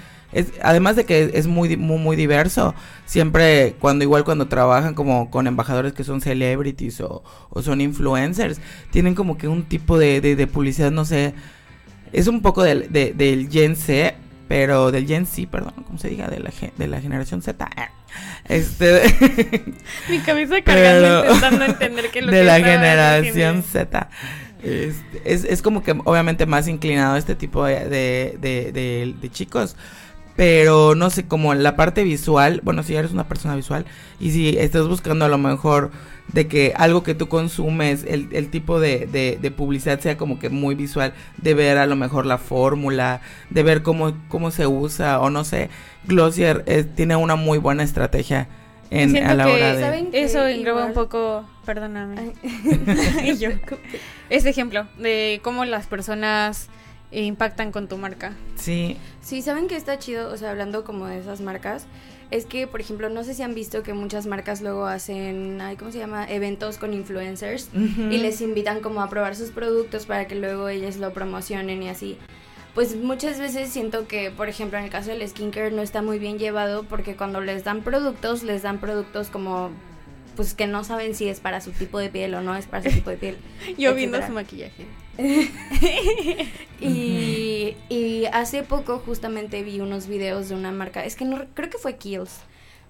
además 0.62 0.96
de 0.96 1.06
que 1.06 1.32
es 1.34 1.48
muy, 1.48 1.76
muy, 1.78 1.98
muy 1.98 2.16
diverso, 2.16 2.74
siempre 3.06 3.76
cuando 3.80 4.04
igual 4.04 4.24
cuando 4.24 4.48
trabajan 4.48 4.94
como 4.94 5.30
con 5.30 5.48
embajadores 5.48 5.94
que 5.94 6.04
son 6.04 6.22
celebrities 6.22 7.02
o, 7.02 7.24
son 7.62 7.82
influencers, 7.82 8.62
tienen 8.92 9.16
como 9.16 9.38
que 9.38 9.48
un 9.48 9.64
tipo 9.64 9.98
de, 9.98 10.22
de, 10.22 10.48
publicidad, 10.48 10.92
no 10.92 11.06
sé, 11.06 11.34
es 12.14 12.28
un 12.28 12.42
poco 12.42 12.64
del, 12.64 12.92
del 12.92 13.50
Gen 13.50 13.76
Z, 13.76 14.16
pero 14.48 14.92
del 14.92 15.08
Gen 15.08 15.26
Z, 15.26 15.50
perdón, 15.50 15.74
¿cómo 15.86 15.98
se 15.98 16.10
diga? 16.10 16.28
De 16.28 16.40
la, 16.40 16.52
de 16.78 16.88
la 16.88 17.02
generación 17.02 17.42
Z. 17.42 17.70
Este. 18.50 19.02
Mi 20.10 20.20
cabeza 20.20 20.62
cargando 20.62 21.26
intentando 21.26 21.66
entender 21.66 22.12
que 22.12 22.22
lo 22.22 22.32
De 22.32 22.44
la 22.44 22.58
generación 22.58 23.64
Z. 23.64 24.10
Este, 24.64 25.22
es, 25.24 25.44
es, 25.46 25.62
como 25.62 25.82
que 25.84 25.92
obviamente 26.04 26.46
más 26.46 26.68
inclinado 26.68 27.16
a 27.16 27.18
este 27.18 27.36
tipo 27.36 27.66
de, 27.66 27.88
de, 27.88 28.38
de, 28.40 29.16
de 29.20 29.30
chicos. 29.32 29.76
Pero 30.36 30.96
no 30.96 31.10
sé, 31.10 31.28
como 31.28 31.54
la 31.54 31.76
parte 31.76 32.04
visual, 32.04 32.62
bueno, 32.64 32.84
si 32.84 32.96
eres 32.96 33.12
una 33.12 33.28
persona 33.28 33.56
visual 33.56 33.86
y 34.20 34.32
si 34.32 34.58
estás 34.58 34.88
buscando 34.88 35.26
a 35.26 35.30
lo 35.30 35.38
mejor 35.38 35.92
de 36.34 36.48
que 36.48 36.74
algo 36.76 37.04
que 37.04 37.16
tú 37.16 37.28
consumes, 37.28 38.06
el, 38.08 38.30
el 38.32 38.50
tipo 38.50 38.80
de, 38.80 39.08
de, 39.42 39.52
publicidad 39.52 40.00
sea 40.00 40.18
como 40.18 40.40
que 40.40 40.50
muy 40.50 40.76
visual, 40.76 41.14
de 41.38 41.54
ver 41.54 41.78
a 41.78 41.86
lo 41.86 41.96
mejor 41.96 42.26
la 42.26 42.38
fórmula, 42.38 43.22
de 43.50 43.64
ver 43.64 43.84
cómo, 43.84 44.14
cómo 44.30 44.52
se 44.52 44.68
usa, 44.68 45.20
o 45.20 45.30
no 45.30 45.44
sé, 45.44 45.70
Glossier 46.06 46.64
eh, 46.68 46.84
tiene 46.84 47.16
una 47.16 47.36
muy 47.36 47.58
buena 47.58 47.84
estrategia 47.84 48.48
en, 48.90 49.18
a 49.18 49.34
la 49.34 49.48
hora 49.48 49.76
de... 49.76 50.10
Eso 50.14 50.48
engloba 50.48 50.86
un 50.86 50.94
poco, 50.94 51.46
perdóname, 51.66 52.34
y 53.24 53.38
yo, 53.38 53.50
este 54.30 54.50
ejemplo 54.50 54.88
de 54.98 55.42
cómo 55.44 55.66
las 55.66 55.88
personas 55.88 56.70
impactan 57.12 57.72
con 57.72 57.88
tu 57.88 57.98
marca. 57.98 58.34
Sí. 58.56 58.98
Sí, 59.22 59.42
¿saben 59.42 59.68
que 59.68 59.76
está 59.76 60.00
chido? 60.00 60.32
O 60.32 60.38
sea, 60.38 60.52
hablando 60.52 60.84
como 60.84 61.08
de 61.08 61.20
esas 61.20 61.42
marcas, 61.42 61.86
es 62.32 62.46
que, 62.46 62.66
por 62.66 62.80
ejemplo, 62.80 63.10
no 63.10 63.24
sé 63.26 63.34
si 63.34 63.44
han 63.44 63.54
visto 63.54 63.84
que 63.84 63.94
muchas 63.94 64.26
marcas 64.26 64.62
luego 64.62 64.86
hacen, 64.86 65.60
¿cómo 65.78 65.92
se 65.92 66.00
llama? 66.00 66.26
Eventos 66.30 66.78
con 66.78 66.94
influencers 66.94 67.70
y 67.74 68.18
les 68.18 68.40
invitan 68.40 68.80
como 68.80 69.02
a 69.02 69.10
probar 69.10 69.36
sus 69.36 69.50
productos 69.50 70.06
para 70.06 70.28
que 70.28 70.36
luego 70.36 70.70
ellas 70.70 70.98
lo 70.98 71.12
promocionen 71.12 71.84
y 71.84 71.90
así. 71.90 72.18
Pues 72.74 72.96
muchas 72.96 73.38
veces 73.38 73.70
siento 73.70 74.08
que, 74.08 74.32
por 74.32 74.48
ejemplo, 74.48 74.78
en 74.78 74.86
el 74.86 74.90
caso 74.90 75.12
del 75.12 75.28
skincare 75.28 75.72
no 75.72 75.82
está 75.82 76.02
muy 76.02 76.20
bien 76.20 76.40
llevado 76.40 76.84
porque 76.84 77.18
cuando 77.18 77.42
les 77.42 77.66
dan 77.66 77.82
productos, 77.82 78.44
les 78.44 78.62
dan 78.62 78.80
productos 78.80 79.30
como 79.30 79.72
pues 80.38 80.54
que 80.54 80.68
no 80.68 80.86
saben 80.86 81.14
si 81.14 81.28
es 81.28 81.42
para 81.42 81.60
su 81.60 81.72
tipo 81.72 82.00
de 82.00 82.10
piel 82.10 82.34
o 82.34 82.42
no 82.42 82.56
es 82.56 82.66
para 82.66 82.84
su 82.84 82.90
tipo 82.96 83.10
de 83.10 83.18
piel. 83.18 83.38
Yo 83.78 83.94
viendo 83.94 84.26
su 84.26 84.32
maquillaje. 84.32 84.86
y, 86.82 87.76
y, 87.90 88.26
hace 88.32 88.64
poco 88.64 89.00
justamente 89.00 89.64
vi 89.64 89.80
unos 89.80 90.08
videos 90.08 90.50
de 90.50 90.56
una 90.56 90.72
marca, 90.72 91.06
es 91.06 91.16
que 91.16 91.26
no 91.26 91.46
creo 91.54 91.70
que 91.70 91.78
fue 91.78 91.98
Kills, 91.98 92.40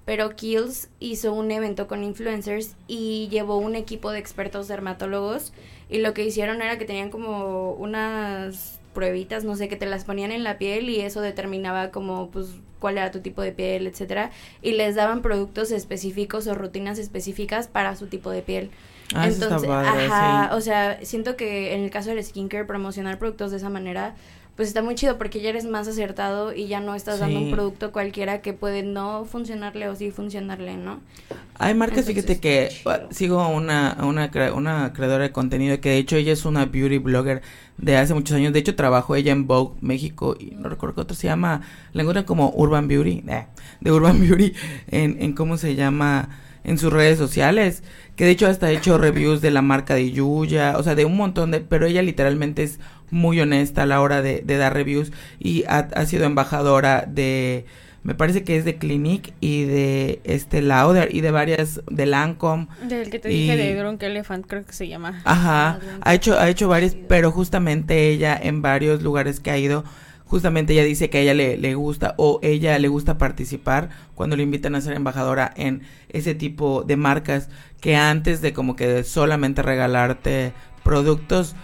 pero 0.06 0.36
Kills 0.36 0.90
hizo 1.00 1.34
un 1.34 1.52
evento 1.52 1.88
con 1.88 2.04
influencers 2.04 2.76
y 2.88 3.28
llevó 3.30 3.58
un 3.58 3.76
equipo 3.76 4.12
de 4.12 4.20
expertos 4.20 4.68
dermatólogos 4.68 5.54
y 5.90 6.00
lo 6.00 6.14
que 6.14 6.26
hicieron 6.26 6.62
era 6.62 6.78
que 6.78 6.86
tenían 6.86 7.10
como 7.10 7.74
unas 7.74 8.80
pruebitas, 8.94 9.44
no 9.44 9.56
sé, 9.56 9.68
que 9.68 9.76
te 9.76 9.86
las 9.86 10.04
ponían 10.04 10.32
en 10.32 10.44
la 10.44 10.58
piel 10.58 10.90
y 10.90 11.02
eso 11.02 11.22
determinaba 11.22 11.92
como 11.92 12.30
pues 12.30 12.48
cuál 12.80 12.98
era 12.98 13.12
tu 13.12 13.20
tipo 13.20 13.42
de 13.42 13.52
piel, 13.52 13.88
etcétera, 13.88 14.32
y 14.62 14.72
les 14.72 14.96
daban 14.96 15.22
productos 15.22 15.72
específicos 15.72 16.48
o 16.48 16.56
rutinas 16.56 16.98
específicas 16.98 17.68
para 17.68 17.96
su 17.96 18.08
tipo 18.08 18.32
de 18.32 18.42
piel. 18.42 18.72
Ah, 19.14 19.28
Entonces, 19.28 19.70
ajá, 19.70 20.56
o 20.56 20.62
sea, 20.62 21.00
siento 21.04 21.36
que 21.36 21.74
en 21.74 21.82
el 21.84 21.90
caso 21.90 22.10
del 22.10 22.24
skincare 22.24 22.66
promocionar 22.66 23.20
productos 23.20 23.52
de 23.52 23.58
esa 23.58 23.70
manera 23.70 24.16
pues 24.56 24.68
está 24.68 24.82
muy 24.82 24.96
chido 24.96 25.18
porque 25.18 25.42
ya 25.42 25.50
eres 25.50 25.66
más 25.66 25.88
acertado 25.88 26.54
y 26.54 26.68
ya 26.68 26.82
no 26.82 26.94
estás 26.94 27.20
dando 27.20 27.40
un 27.40 27.52
producto 27.52 27.92
cualquiera 27.92 28.42
que 28.42 28.54
puede 28.54 28.84
no 28.84 29.26
funcionarle 29.26 29.88
o 29.88 29.96
sí 29.96 30.12
funcionarle, 30.12 30.76
¿no? 30.76 31.00
Hay 31.58 31.74
marcas, 31.74 32.06
fíjate 32.06 32.40
que 32.40 32.70
sigo 33.12 33.48
una, 33.48 33.98
una, 34.04 34.30
una 34.54 34.94
creadora 34.94 35.24
de 35.24 35.32
contenido 35.32 35.80
que 35.80 35.90
de 35.90 35.98
hecho 35.98 36.16
ella 36.18 36.34
es 36.34 36.46
una 36.46 36.66
beauty 36.66 36.98
blogger 36.98 37.42
de 37.78 37.98
hace 37.98 38.14
muchos 38.14 38.36
años. 38.36 38.52
De 38.52 38.60
hecho 38.60 38.76
trabajó 38.76 39.16
ella 39.16 39.32
en 39.32 39.48
Vogue 39.48 39.78
México 39.82 40.36
y 40.38 40.52
no 40.52 40.70
recuerdo 40.70 40.96
qué 40.96 41.02
otro 41.02 41.16
se 41.16 41.28
llama, 41.28 41.62
la 41.94 42.02
encuentran 42.02 42.26
como 42.26 42.52
Urban 42.56 42.88
Beauty, 42.88 43.24
eh, 43.30 43.48
de 43.80 43.92
Urban 43.92 44.20
Beauty 44.28 44.54
en, 44.90 45.22
en 45.22 45.34
cómo 45.34 45.58
se 45.58 45.76
llama 45.76 46.30
en 46.64 46.78
sus 46.78 46.94
redes 46.94 47.18
sociales, 47.18 47.84
que 48.16 48.26
de 48.26 48.32
hecho 48.32 48.48
hasta 48.48 48.68
ha 48.68 48.72
hecho 48.72 48.98
reviews 48.98 49.42
de 49.42 49.52
la 49.52 49.62
marca 49.62 49.96
de 49.96 50.12
Yuya, 50.12 50.76
o 50.78 50.84
sea, 50.84 50.96
de 50.96 51.06
un 51.06 51.18
montón 51.18 51.52
de, 51.52 51.62
pero 51.62 51.86
ella 51.86 52.02
literalmente 52.02 52.64
es 52.64 52.80
muy 53.10 53.40
honesta 53.42 53.84
a 53.84 53.86
la 53.86 54.02
hora 54.02 54.22
de, 54.22 54.42
dar 54.42 54.74
reviews 54.74 55.12
y 55.40 55.64
ha, 55.68 56.06
sido 56.06 56.26
embajadora 56.26 57.06
de, 57.08 57.66
me 58.04 58.16
parece 58.16 58.44
que 58.44 58.58
es 58.58 58.66
de 58.66 58.78
Clinique 58.78 59.34
y 59.42 59.66
de 59.66 60.22
este 60.24 60.62
Lauder 60.62 61.14
y 61.14 61.22
de 61.22 61.32
varias, 61.32 61.82
de 61.90 62.06
Lancome. 62.06 62.68
Del 62.88 63.10
que 63.10 63.20
te 63.20 63.30
dije 63.30 63.58
de 63.58 63.76
Drunk 63.76 64.02
Elephant, 64.04 64.46
creo 64.48 64.66
que 64.66 64.74
se 64.74 64.88
llama. 64.88 65.22
Ajá, 65.26 65.80
ha 66.02 66.14
hecho, 66.14 66.40
ha 66.40 66.50
hecho 66.50 66.68
varios, 66.68 66.96
pero 67.08 67.32
justamente 67.32 68.10
ella 68.10 68.40
en 68.42 68.62
varios 68.62 69.02
lugares 69.02 69.40
que 69.40 69.52
ha 69.52 69.58
ido 69.58 69.84
justamente 70.32 70.72
ella 70.72 70.86
dice 70.86 71.10
que 71.10 71.18
a 71.18 71.22
ella 71.22 71.34
le, 71.34 71.58
le, 71.58 71.76
gusta 71.76 72.16
o 72.16 72.40
ella 72.42 72.80
le 72.80 72.88
gusta 72.88 73.18
participar 73.18 73.90
cuando 74.16 74.38
le 74.38 74.44
invitan 74.44 74.76
a 74.76 74.82
ser 74.82 74.94
embajadora 74.94 75.52
en 75.58 75.82
ese 76.08 76.36
tipo 76.36 76.84
de 76.84 76.96
marcas 76.96 77.50
que 77.82 77.98
antes 77.98 78.40
de 78.40 78.54
como 78.54 78.78
que 78.78 79.04
solamente 79.04 79.62
regalarte 79.62 80.54
productos, 80.84 81.58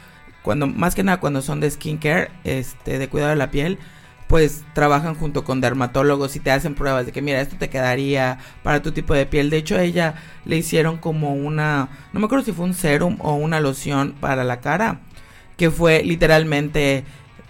cuando 0.43 0.67
más 0.67 0.95
que 0.95 1.03
nada 1.03 1.21
cuando 1.21 1.41
son 1.41 1.61
de 1.61 1.71
skincare, 1.71 2.29
este, 2.43 2.99
de 2.99 3.07
cuidado 3.07 3.29
de 3.29 3.37
la 3.37 3.51
piel, 3.51 3.79
pues 4.27 4.65
trabajan 4.73 5.15
junto 5.15 5.45
con 5.45 5.61
dermatólogos 5.61 6.35
y 6.35 6.41
te 6.41 6.51
hacen 6.51 6.75
pruebas 6.75 7.05
de 7.05 7.13
que 7.13 7.21
mira, 7.21 7.39
esto 7.39 7.55
te 7.57 7.69
quedaría 7.69 8.39
para 8.63 8.81
tu 8.81 8.91
tipo 8.91 9.13
de 9.13 9.25
piel. 9.25 9.49
De 9.49 9.55
hecho, 9.55 9.77
a 9.77 9.83
ella 9.83 10.15
le 10.43 10.57
hicieron 10.57 10.97
como 10.97 11.33
una, 11.35 11.87
no 12.11 12.19
me 12.19 12.25
acuerdo 12.25 12.43
si 12.43 12.51
fue 12.51 12.65
un 12.65 12.73
serum 12.73 13.15
o 13.21 13.35
una 13.35 13.61
loción 13.61 14.13
para 14.19 14.43
la 14.43 14.59
cara, 14.59 14.99
que 15.55 15.71
fue 15.71 16.03
literalmente 16.03 17.05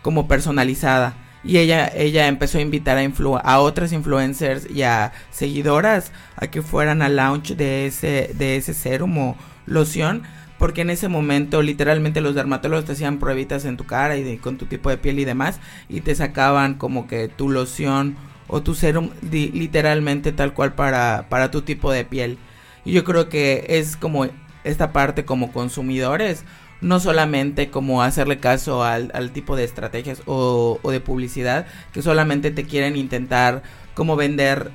como 0.07 0.25
personalizada. 0.25 1.17
Y 1.43 1.57
ella, 1.57 1.91
ella 1.93 2.29
empezó 2.29 2.59
a 2.59 2.61
invitar 2.61 2.97
a, 2.97 3.03
influ 3.03 3.35
a 3.35 3.59
otras 3.59 3.91
influencers 3.91 4.65
y 4.71 4.83
a 4.83 5.11
seguidoras 5.31 6.13
a 6.37 6.47
que 6.47 6.61
fueran 6.61 7.01
al 7.01 7.17
launch 7.17 7.57
de 7.57 7.87
ese, 7.87 8.31
de 8.33 8.55
ese 8.55 8.73
serum 8.73 9.17
o 9.17 9.35
loción. 9.65 10.23
Porque 10.59 10.79
en 10.79 10.91
ese 10.91 11.09
momento 11.09 11.61
literalmente 11.61 12.21
los 12.21 12.35
dermatólogos 12.35 12.85
te 12.85 12.93
hacían 12.93 13.19
pruebitas 13.19 13.65
en 13.65 13.75
tu 13.75 13.83
cara 13.83 14.15
y 14.15 14.37
con 14.37 14.57
tu 14.57 14.65
tipo 14.67 14.89
de 14.89 14.97
piel 14.97 15.19
y 15.19 15.25
demás. 15.25 15.59
Y 15.89 15.99
te 15.99 16.15
sacaban 16.15 16.75
como 16.75 17.05
que 17.05 17.27
tu 17.27 17.49
loción 17.49 18.15
o 18.47 18.63
tu 18.63 18.75
serum 18.75 19.09
literalmente 19.29 20.31
tal 20.31 20.53
cual 20.53 20.73
para, 20.73 21.25
para 21.27 21.51
tu 21.51 21.63
tipo 21.63 21.91
de 21.91 22.05
piel. 22.05 22.37
Y 22.85 22.93
yo 22.93 23.03
creo 23.03 23.27
que 23.27 23.65
es 23.67 23.97
como 23.97 24.25
esta 24.63 24.93
parte 24.93 25.25
como 25.25 25.51
consumidores 25.51 26.45
no 26.81 26.99
solamente 26.99 27.69
como 27.69 28.03
hacerle 28.03 28.39
caso 28.39 28.83
al, 28.83 29.11
al 29.13 29.31
tipo 29.31 29.55
de 29.55 29.63
estrategias 29.63 30.21
o, 30.25 30.79
o, 30.81 30.91
de 30.91 30.99
publicidad 30.99 31.65
que 31.91 32.01
solamente 32.01 32.51
te 32.51 32.65
quieren 32.65 32.95
intentar 32.95 33.63
como 33.95 34.15
vender 34.15 34.71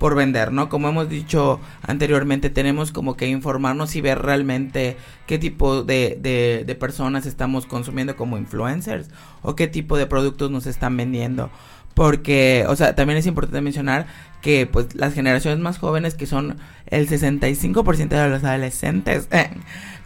por 0.00 0.14
vender, 0.14 0.50
¿no? 0.50 0.70
Como 0.70 0.88
hemos 0.88 1.10
dicho 1.10 1.60
anteriormente, 1.82 2.48
tenemos 2.48 2.90
como 2.90 3.18
que 3.18 3.28
informarnos 3.28 3.94
y 3.96 4.00
ver 4.00 4.22
realmente 4.22 4.96
qué 5.26 5.38
tipo 5.38 5.82
de, 5.82 6.18
de, 6.18 6.74
personas 6.74 7.26
estamos 7.26 7.66
consumiendo 7.66 8.16
como 8.16 8.38
influencers 8.38 9.10
o 9.42 9.54
qué 9.54 9.68
tipo 9.68 9.98
de 9.98 10.06
productos 10.06 10.50
nos 10.50 10.66
están 10.66 10.96
vendiendo. 10.96 11.50
Porque, 11.92 12.64
o 12.66 12.76
sea, 12.76 12.94
también 12.94 13.18
es 13.18 13.26
importante 13.26 13.60
mencionar 13.60 14.06
que 14.40 14.66
pues 14.66 14.94
las 14.94 15.12
generaciones 15.12 15.60
más 15.60 15.76
jóvenes, 15.76 16.14
que 16.14 16.24
son 16.24 16.56
el 16.86 17.06
65% 17.06 18.08
de 18.08 18.28
los 18.30 18.42
adolescentes, 18.42 19.28
eh, 19.32 19.50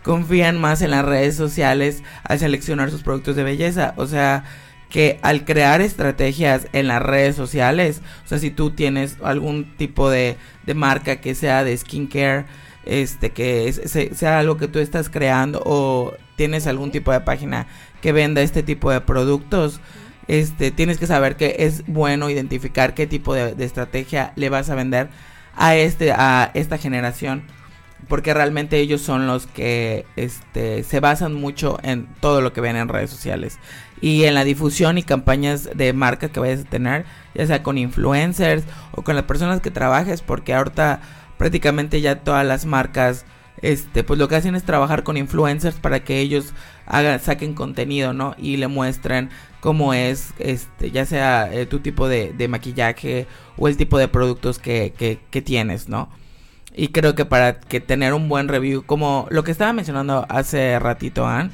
confían 0.05 0.61
más 0.61 0.83
en 0.83 0.91
las 0.93 1.05
redes 1.05 1.35
sociales 1.35 2.05
al 2.23 2.39
seleccionar 2.39 2.91
sus 2.91 3.03
productos 3.03 3.35
de 3.35 3.43
belleza. 3.43 3.95
O 3.97 4.07
sea, 4.07 4.45
que 4.91 5.19
al 5.23 5.45
crear 5.45 5.81
estrategias 5.81 6.69
en 6.73 6.87
las 6.87 7.03
redes 7.03 7.35
sociales, 7.35 8.03
o 8.25 8.29
sea, 8.29 8.39
si 8.39 8.51
tú 8.51 8.71
tienes 8.71 9.17
algún 9.25 9.77
tipo 9.77 10.11
de, 10.11 10.37
de 10.67 10.75
marca 10.75 11.17
que 11.17 11.35
sea 11.35 11.65
de 11.65 11.77
skincare, 11.77 12.45
este, 12.85 13.31
que 13.31 13.73
sea 13.73 14.39
algo 14.39 14.59
que 14.59 14.69
tú 14.69 14.79
estás 14.79 15.09
creando 15.09 15.63
o 15.65 16.13
tienes 16.37 16.67
algún 16.67 16.93
tipo 16.93 17.11
de 17.11 17.21
página 17.21 17.67
que 18.03 18.13
venda 18.13 18.43
este 18.43 18.63
tipo 18.63 18.91
de 18.91 19.01
productos, 19.01 19.81
este, 20.29 20.71
tienes 20.71 20.99
que 20.99 21.07
saber 21.07 21.37
que 21.37 21.57
es 21.61 21.87
bueno 21.87 22.29
identificar 22.29 22.93
qué 22.93 23.07
tipo 23.07 23.35
de, 23.35 23.55
de 23.55 23.65
estrategia 23.65 24.35
le 24.37 24.51
vas 24.51 24.69
a 24.69 24.75
vender 24.75 25.09
a 25.57 25.77
este, 25.77 26.13
a 26.13 26.51
esta 26.53 26.77
generación 26.77 27.45
porque 28.09 28.35
realmente 28.35 28.79
ellos 28.79 29.01
son 29.01 29.27
los 29.27 29.47
que 29.47 30.07
este, 30.17 30.83
se 30.85 31.01
basan 31.01 31.35
mucho 31.35 31.79
en 31.83 32.07
todo 32.21 32.41
lo 32.41 32.53
que 32.53 32.61
ven 32.61 32.77
en 32.77 32.89
redes 32.89 33.11
sociales. 33.11 33.59
Y 34.01 34.25
en 34.25 34.35
la 34.35 34.45
difusión 34.45 34.99
y 34.99 35.03
campañas 35.03 35.71
de 35.75 35.93
marca 35.93 36.29
que 36.29 36.41
vayas 36.41 36.61
a 36.61 36.65
tener, 36.65 37.05
ya 37.35 37.47
sea 37.47 37.63
con 37.63 37.79
influencers 37.79 38.65
o 38.93 39.03
con 39.03 39.17
las 39.17 39.25
personas 39.25 39.61
que 39.61 39.71
trabajes, 39.71 40.21
porque 40.21 40.55
ahorita 40.55 41.01
prácticamente 41.39 42.01
ya 42.01 42.21
todas 42.21 42.47
las 42.47 42.67
marcas 42.67 43.25
este 43.63 44.05
pues 44.05 44.19
lo 44.19 44.29
que 44.29 44.37
hacen 44.37 44.55
es 44.55 44.65
trabajar 44.65 45.05
con 45.05 45.17
influencers 45.17 45.77
para 45.77 46.05
que 46.05 46.21
ellos 46.21 46.53
hagan 46.87 47.21
saquen 47.21 47.55
contenido 47.55 48.13
no 48.13 48.35
y 48.37 48.57
le 48.57 48.69
muestren 48.69 49.31
cómo 49.61 49.95
es 49.95 50.35
este 50.39 50.91
ya 50.91 51.07
sea 51.07 51.53
eh, 51.53 51.65
tu 51.65 51.81
tipo 51.81 52.09
de, 52.09 52.35
maquillaje 52.49 53.27
o 53.57 53.69
el 53.69 53.77
tipo 53.77 53.97
de 53.99 54.09
productos 54.09 54.59
que, 54.59 54.93
que, 54.97 55.19
que 55.31 55.41
tienes 55.41 55.89
no 55.89 56.11
y 56.75 56.89
creo 56.89 57.14
que 57.14 57.25
para 57.25 57.61
que 57.61 57.81
tener 57.81 58.14
un 58.14 58.29
buen 58.29 58.49
review, 58.49 58.85
como 58.85 59.27
lo 59.31 59.45
que 59.45 59.53
estaba 59.53 59.72
mencionando 59.72 60.27
hace 60.29 60.79
ratito, 60.79 61.27
Ann, 61.27 61.53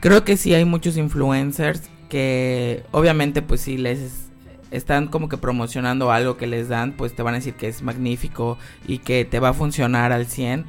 creo 0.00 0.24
que 0.24 0.36
sí 0.36 0.54
hay 0.54 0.64
muchos 0.64 0.96
influencers 0.96 1.90
que 2.08 2.84
obviamente 2.92 3.42
pues 3.42 3.60
si 3.62 3.76
les 3.76 4.30
están 4.70 5.08
como 5.08 5.28
que 5.28 5.36
promocionando 5.36 6.12
algo 6.12 6.36
que 6.36 6.46
les 6.46 6.68
dan, 6.68 6.92
pues 6.92 7.14
te 7.14 7.22
van 7.22 7.34
a 7.34 7.38
decir 7.38 7.54
que 7.54 7.68
es 7.68 7.82
magnífico 7.82 8.56
y 8.86 8.98
que 8.98 9.24
te 9.24 9.40
va 9.40 9.50
a 9.50 9.54
funcionar 9.54 10.12
al 10.12 10.26
100 10.26 10.64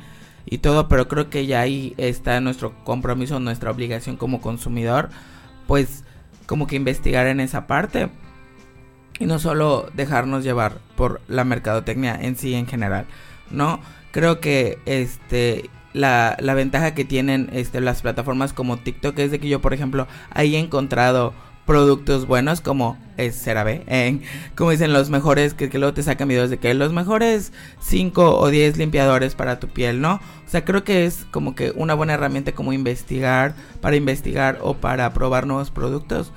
y 0.45 0.57
todo, 0.57 0.87
pero 0.87 1.07
creo 1.07 1.29
que 1.29 1.45
ya 1.45 1.61
ahí 1.61 1.93
está 1.97 2.41
nuestro 2.41 2.83
compromiso, 2.83 3.39
nuestra 3.39 3.69
obligación 3.69 4.17
como 4.17 4.41
consumidor, 4.41 5.09
pues 5.67 6.03
como 6.47 6.65
que 6.65 6.75
investigar 6.75 7.27
en 7.27 7.39
esa 7.39 7.67
parte 7.67 8.09
y 9.19 9.27
no 9.27 9.37
solo 9.37 9.87
dejarnos 9.93 10.43
llevar 10.43 10.79
por 10.95 11.21
la 11.27 11.43
mercadotecnia 11.43 12.15
en 12.19 12.35
sí 12.35 12.55
en 12.55 12.65
general, 12.65 13.05
¿no? 13.51 13.79
Creo 14.11 14.39
que 14.39 14.79
este 14.85 15.69
la, 15.93 16.37
la 16.39 16.53
ventaja 16.53 16.93
que 16.93 17.05
tienen 17.05 17.49
este, 17.53 17.81
las 17.81 18.01
plataformas 18.01 18.53
como 18.53 18.77
TikTok 18.77 19.17
es 19.19 19.31
de 19.31 19.39
que 19.39 19.49
yo, 19.49 19.61
por 19.61 19.73
ejemplo, 19.73 20.07
ahí 20.31 20.55
he 20.55 20.59
encontrado 20.59 21.33
productos 21.65 22.25
buenos 22.25 22.59
como 22.59 22.97
es 23.17 23.41
CeraVe, 23.41 23.83
eh, 23.87 24.19
como 24.55 24.71
dicen 24.71 24.93
los 24.93 25.09
mejores, 25.09 25.53
que, 25.53 25.69
que, 25.69 25.79
luego 25.79 25.93
te 25.93 26.03
sacan 26.03 26.27
videos 26.27 26.49
de 26.49 26.57
que 26.57 26.73
los 26.73 26.91
mejores 26.91 27.53
5 27.79 28.39
o 28.39 28.49
10 28.49 28.77
limpiadores 28.77 29.35
para 29.35 29.59
tu 29.59 29.67
piel, 29.67 30.01
¿no? 30.01 30.15
O 30.15 30.49
sea, 30.49 30.65
creo 30.65 30.83
que 30.83 31.05
es 31.05 31.25
como 31.31 31.55
que 31.55 31.71
una 31.75 31.93
buena 31.93 32.13
herramienta 32.13 32.51
como 32.53 32.73
investigar, 32.73 33.55
para 33.79 33.95
investigar 33.95 34.59
o 34.61 34.75
para 34.75 35.13
probar 35.13 35.47
nuevos 35.47 35.71
productos 35.71 36.31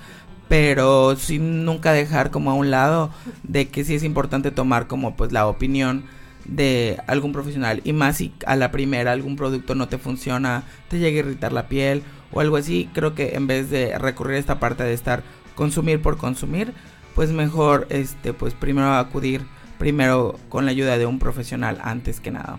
pero 0.46 1.16
sin 1.16 1.64
nunca 1.64 1.92
dejar 1.92 2.30
como 2.30 2.50
a 2.50 2.54
un 2.54 2.70
lado 2.70 3.10
de 3.44 3.68
que 3.68 3.82
sí 3.82 3.94
es 3.94 4.04
importante 4.04 4.50
tomar 4.50 4.86
como 4.86 5.16
pues 5.16 5.32
la 5.32 5.46
opinión 5.46 6.04
de 6.44 6.98
algún 7.06 7.32
profesional 7.32 7.80
y 7.84 7.92
más 7.92 8.18
si 8.18 8.32
a 8.46 8.56
la 8.56 8.70
primera 8.70 9.12
algún 9.12 9.36
producto 9.36 9.74
no 9.74 9.88
te 9.88 9.98
funciona, 9.98 10.64
te 10.88 10.98
llega 10.98 11.16
a 11.16 11.20
irritar 11.20 11.52
la 11.52 11.68
piel 11.68 12.02
o 12.32 12.40
algo 12.40 12.56
así, 12.56 12.88
creo 12.92 13.14
que 13.14 13.34
en 13.34 13.46
vez 13.46 13.70
de 13.70 13.98
recurrir 13.98 14.36
a 14.36 14.40
esta 14.40 14.60
parte 14.60 14.84
de 14.84 14.92
estar 14.92 15.22
consumir 15.54 16.02
por 16.02 16.16
consumir, 16.16 16.72
pues 17.14 17.30
mejor 17.30 17.86
este 17.90 18.32
pues 18.32 18.54
primero 18.54 18.92
acudir 18.94 19.42
primero 19.78 20.38
con 20.48 20.64
la 20.64 20.70
ayuda 20.70 20.98
de 20.98 21.06
un 21.06 21.18
profesional 21.18 21.78
antes 21.82 22.20
que 22.20 22.30
nada. 22.30 22.58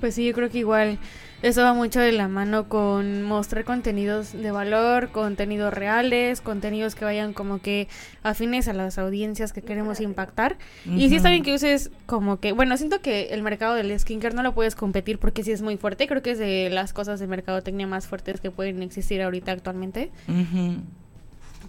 Pues 0.00 0.14
sí, 0.14 0.26
yo 0.26 0.34
creo 0.34 0.50
que 0.50 0.58
igual 0.58 0.98
eso 1.44 1.62
va 1.62 1.74
mucho 1.74 2.00
de 2.00 2.10
la 2.10 2.26
mano 2.26 2.70
con 2.70 3.22
mostrar 3.22 3.66
contenidos 3.66 4.32
de 4.32 4.50
valor, 4.50 5.10
contenidos 5.10 5.74
reales, 5.74 6.40
contenidos 6.40 6.94
que 6.94 7.04
vayan 7.04 7.34
como 7.34 7.60
que 7.60 7.86
afines 8.22 8.66
a 8.66 8.72
las 8.72 8.96
audiencias 8.96 9.52
que 9.52 9.60
queremos 9.60 10.00
impactar. 10.00 10.56
Y 10.86 11.10
sí 11.10 11.16
está 11.16 11.28
bien 11.28 11.42
que 11.42 11.52
uses 11.52 11.90
como 12.06 12.40
que, 12.40 12.52
bueno, 12.52 12.78
siento 12.78 13.02
que 13.02 13.24
el 13.26 13.42
mercado 13.42 13.74
del 13.74 14.00
skincare 14.00 14.34
no 14.34 14.42
lo 14.42 14.54
puedes 14.54 14.74
competir 14.74 15.18
porque 15.18 15.44
sí 15.44 15.52
es 15.52 15.60
muy 15.60 15.76
fuerte. 15.76 16.06
Creo 16.06 16.22
que 16.22 16.30
es 16.30 16.38
de 16.38 16.70
las 16.70 16.94
cosas 16.94 17.20
de 17.20 17.26
mercadotecnia 17.26 17.86
más 17.86 18.06
fuertes 18.06 18.40
que 18.40 18.50
pueden 18.50 18.82
existir 18.82 19.20
ahorita 19.20 19.52
actualmente. 19.52 20.10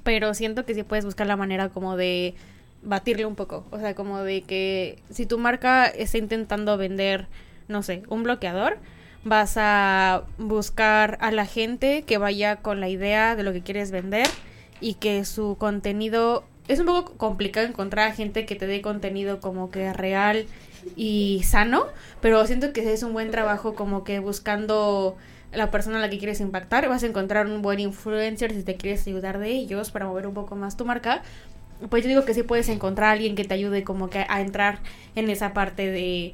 Pero 0.03 0.34
siento 0.36 0.63
que 0.65 0.73
sí 0.73 0.84
puedes 0.84 1.03
buscar 1.03 1.28
la 1.28 1.36
manera 1.36 1.67
como 1.67 1.97
de 1.97 2.34
batirle 2.82 3.26
un 3.26 3.36
poco. 3.36 3.65
O 3.71 3.80
sea, 3.80 3.93
como 3.93 4.23
de 4.23 4.41
que 4.43 4.99
si 5.09 5.26
tu 5.26 5.38
marca 5.38 5.86
está 5.86 6.17
intentando 6.17 6.78
vender, 6.78 7.28
no 7.67 7.84
sé, 7.84 8.03
un 8.07 8.23
bloqueador 8.23 8.78
vas 9.26 9.57
a 9.57 10.23
buscar 10.38 11.17
a 11.19 11.32
la 11.32 11.45
gente 11.45 12.03
que 12.03 12.17
vaya 12.17 12.57
con 12.57 12.80
la 12.80 12.88
idea 12.88 13.36
de 13.36 13.43
lo 13.43 13.51
que 13.51 13.61
quieres 13.61 13.91
vender 13.91 14.28
y 14.80 14.93
que 14.93 15.26
su 15.26 15.57
contenido 15.57 16.45
es 16.67 16.80
un 16.80 16.86
poco 16.86 17.13
complicado 17.17 17.67
encontrar 17.67 18.07
a 18.07 18.13
gente 18.13 18.45
que 18.45 18.55
te 18.55 18.67
dé 18.67 18.82
contenido 18.82 19.39
como 19.39 19.71
que 19.71 19.91
real 19.93 20.45
y 20.95 21.41
sano, 21.43 21.88
pero 22.21 22.45
siento 22.45 22.71
que 22.71 22.93
es 22.93 23.01
un 23.01 23.13
buen 23.13 23.32
trabajo 23.32 23.73
como 23.73 24.03
que 24.03 24.19
buscando 24.19 25.17
la 25.51 25.71
persona 25.71 25.97
a 25.97 26.01
la 26.01 26.09
que 26.09 26.19
quieres 26.19 26.39
impactar, 26.39 26.88
vas 26.88 27.03
a 27.03 27.07
encontrar 27.07 27.47
un 27.47 27.61
buen 27.61 27.80
influencer 27.80 28.53
si 28.53 28.63
te 28.63 28.76
quieres 28.76 29.07
ayudar 29.07 29.39
de 29.39 29.49
ellos 29.49 29.89
para 29.89 30.05
mover 30.05 30.28
un 30.28 30.34
poco 30.34 30.55
más 30.55 30.78
tu 30.78 30.86
marca. 30.86 31.23
Pues 31.89 32.03
yo 32.03 32.09
digo 32.09 32.26
que 32.26 32.34
sí 32.34 32.43
puedes 32.43 32.69
encontrar 32.69 33.09
a 33.09 33.11
alguien 33.13 33.36
que 33.36 33.43
te 33.43 33.53
ayude 33.53 33.84
como 33.84 34.09
que 34.09 34.26
a 34.30 34.41
entrar 34.41 34.80
en 35.15 35.30
esa 35.30 35.53
parte 35.53 35.89
de 35.91 36.34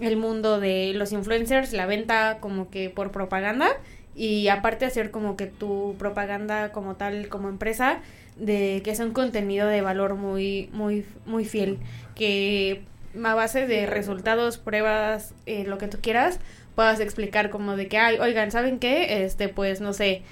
el 0.00 0.16
mundo 0.16 0.60
de 0.60 0.92
los 0.94 1.12
influencers, 1.12 1.72
la 1.72 1.86
venta 1.86 2.38
como 2.40 2.70
que 2.70 2.90
por 2.90 3.12
propaganda 3.12 3.68
y 4.14 4.48
aparte 4.48 4.84
hacer 4.84 5.10
como 5.10 5.36
que 5.36 5.46
tu 5.46 5.94
propaganda 5.98 6.72
como 6.72 6.96
tal, 6.96 7.28
como 7.28 7.48
empresa, 7.48 8.00
de 8.36 8.82
que 8.84 8.94
sea 8.94 9.06
un 9.06 9.12
contenido 9.12 9.66
de 9.68 9.80
valor 9.80 10.14
muy, 10.14 10.68
muy, 10.72 11.04
muy 11.26 11.44
fiel, 11.44 11.78
que 12.14 12.82
a 13.22 13.34
base 13.34 13.66
de 13.66 13.86
resultados, 13.86 14.58
pruebas, 14.58 15.34
eh, 15.46 15.64
lo 15.64 15.78
que 15.78 15.88
tú 15.88 15.98
quieras, 16.00 16.40
puedas 16.74 17.00
explicar 17.00 17.50
como 17.50 17.76
de 17.76 17.88
que, 17.88 17.98
ay, 17.98 18.18
oigan, 18.18 18.50
¿saben 18.50 18.78
qué? 18.78 19.24
Este, 19.24 19.48
pues, 19.48 19.80
no 19.80 19.92
sé, 19.92 20.22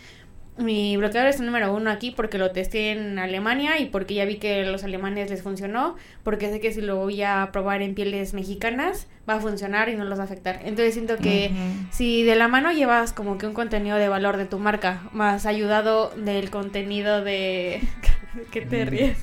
mi 0.56 0.96
bloqueador 0.96 1.28
es 1.28 1.40
el 1.40 1.46
número 1.46 1.74
uno 1.74 1.90
aquí 1.90 2.10
porque 2.10 2.38
lo 2.38 2.50
testé 2.50 2.92
en 2.92 3.18
Alemania 3.18 3.78
y 3.78 3.86
porque 3.86 4.14
ya 4.14 4.24
vi 4.24 4.36
que 4.36 4.62
a 4.62 4.66
los 4.66 4.84
alemanes 4.84 5.30
les 5.30 5.42
funcionó, 5.42 5.96
porque 6.22 6.50
sé 6.50 6.60
que 6.60 6.72
si 6.72 6.80
lo 6.80 6.96
voy 6.96 7.22
a 7.22 7.48
probar 7.52 7.82
en 7.82 7.94
pieles 7.94 8.34
mexicanas 8.34 9.06
va 9.28 9.34
a 9.34 9.40
funcionar 9.40 9.88
y 9.88 9.96
no 9.96 10.04
los 10.04 10.18
va 10.18 10.22
a 10.22 10.26
afectar. 10.26 10.60
Entonces 10.64 10.94
siento 10.94 11.16
que 11.16 11.50
si 11.90 12.22
de 12.22 12.36
la 12.36 12.48
mano 12.48 12.72
llevas 12.72 13.12
como 13.12 13.38
que 13.38 13.46
un 13.46 13.54
contenido 13.54 13.96
de 13.96 14.08
valor 14.08 14.36
de 14.36 14.44
tu 14.44 14.58
marca, 14.58 15.02
más 15.12 15.46
ayudado 15.46 16.10
del 16.10 16.50
contenido 16.50 17.22
de... 17.22 17.80
¿Qué 18.52 18.60
te 18.60 18.84
ríes? 18.84 19.18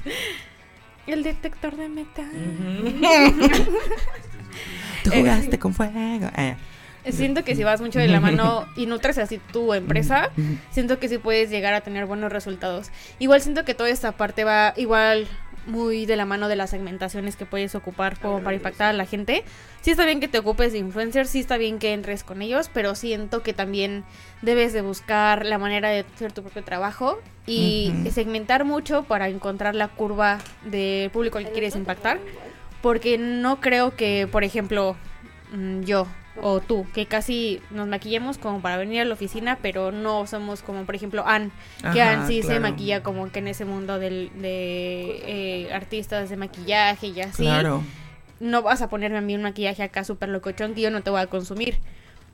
El 1.06 1.24
detector 1.24 1.78
de 1.78 1.88
metal. 1.88 2.30
Tú 5.04 5.12
jugaste 5.12 5.58
con 5.58 5.74
fuego. 5.74 6.30
Eh. 6.36 6.56
Siento 7.10 7.44
que 7.44 7.56
si 7.56 7.64
vas 7.64 7.82
mucho 7.82 8.00
de 8.00 8.08
la 8.08 8.20
mano 8.20 8.68
y 8.76 8.86
nutres 8.86 9.18
así 9.18 9.40
tu 9.52 9.74
empresa, 9.74 10.30
siento 10.72 11.00
que 11.00 11.10
sí 11.10 11.18
puedes 11.18 11.50
llegar 11.50 11.74
a 11.74 11.82
tener 11.82 12.06
buenos 12.06 12.32
resultados. 12.32 12.92
Igual 13.20 13.42
siento 13.42 13.66
que 13.66 13.74
toda 13.74 13.90
esta 13.90 14.12
parte 14.14 14.44
va 14.44 14.74
igual 14.78 15.28
muy 15.68 16.06
de 16.06 16.16
la 16.16 16.26
mano 16.26 16.48
de 16.48 16.56
las 16.56 16.70
segmentaciones 16.72 17.36
que 17.36 17.46
puedes 17.46 17.76
ocupar 17.76 18.20
como 18.20 18.42
para 18.42 18.56
impactar 18.56 18.90
a 18.90 18.94
la 18.94 19.06
gente. 19.06 19.44
Sí 19.82 19.92
está 19.92 20.06
bien 20.06 20.20
que 20.20 20.28
te 20.28 20.40
ocupes 20.40 20.72
de 20.72 20.80
influencers, 20.80 21.30
sí 21.30 21.40
está 21.40 21.58
bien 21.58 21.78
que 21.78 21.94
entres 21.94 22.24
con 22.24 22.42
ellos, 22.42 22.70
pero 22.74 22.96
siento 22.96 23.44
que 23.44 23.54
también 23.54 24.04
debes 24.42 24.74
de 24.74 24.82
buscar 24.82 25.46
la 25.46 25.58
manera 25.58 25.90
de 25.90 26.06
hacer 26.16 26.32
tu 26.32 26.42
propio 26.42 26.64
trabajo 26.64 27.20
y 27.46 27.94
segmentar 28.12 28.66
mucho 28.66 29.04
para 29.04 29.30
encontrar 29.30 29.76
la 29.76 29.90
curva 29.90 30.40
de 30.66 31.10
público 31.14 31.38
al 31.38 31.46
que 31.46 31.52
quieres 31.52 31.76
impactar. 31.76 32.20
Porque 32.82 33.18
no 33.18 33.60
creo 33.60 33.96
que, 33.96 34.28
por 34.32 34.44
ejemplo, 34.44 34.96
mm, 35.52 35.82
yo 35.82 36.08
o 36.42 36.60
tú, 36.60 36.86
que 36.94 37.06
casi 37.06 37.62
nos 37.72 37.88
maquillemos 37.88 38.38
como 38.38 38.62
para 38.62 38.78
venir 38.78 39.02
a 39.02 39.06
la 39.06 39.14
oficina, 39.14 39.58
pero 39.62 39.92
no 39.92 40.28
somos 40.28 40.62
como, 40.62 40.86
por 40.86 40.96
ejemplo, 40.96 41.24
Anne, 41.26 41.52
que 41.94 42.02
Anne 42.02 42.28
sí 42.28 42.44
se 42.44 42.60
maquilla 42.60 43.04
como 43.04 43.32
que 43.32 43.40
en 43.40 43.48
ese 43.48 43.66
mundo 43.66 44.00
del, 44.00 44.32
de 44.36 45.24
eh, 45.26 45.74
artistas 45.74 46.30
de 46.30 46.38
maquillaje 46.38 47.08
y 47.08 47.22
así. 47.22 47.44
Claro. 47.44 47.84
No 48.40 48.62
vas 48.62 48.82
a 48.82 48.90
ponerme 48.90 49.18
a 49.18 49.22
mí 49.22 49.36
un 49.36 49.42
maquillaje 49.42 49.84
acá 49.84 50.04
súper 50.04 50.30
locochón 50.30 50.76
que 50.76 50.82
yo 50.82 50.92
no 50.92 51.02
te 51.02 51.10
voy 51.10 51.22
a 51.22 51.28
consumir. 51.28 51.80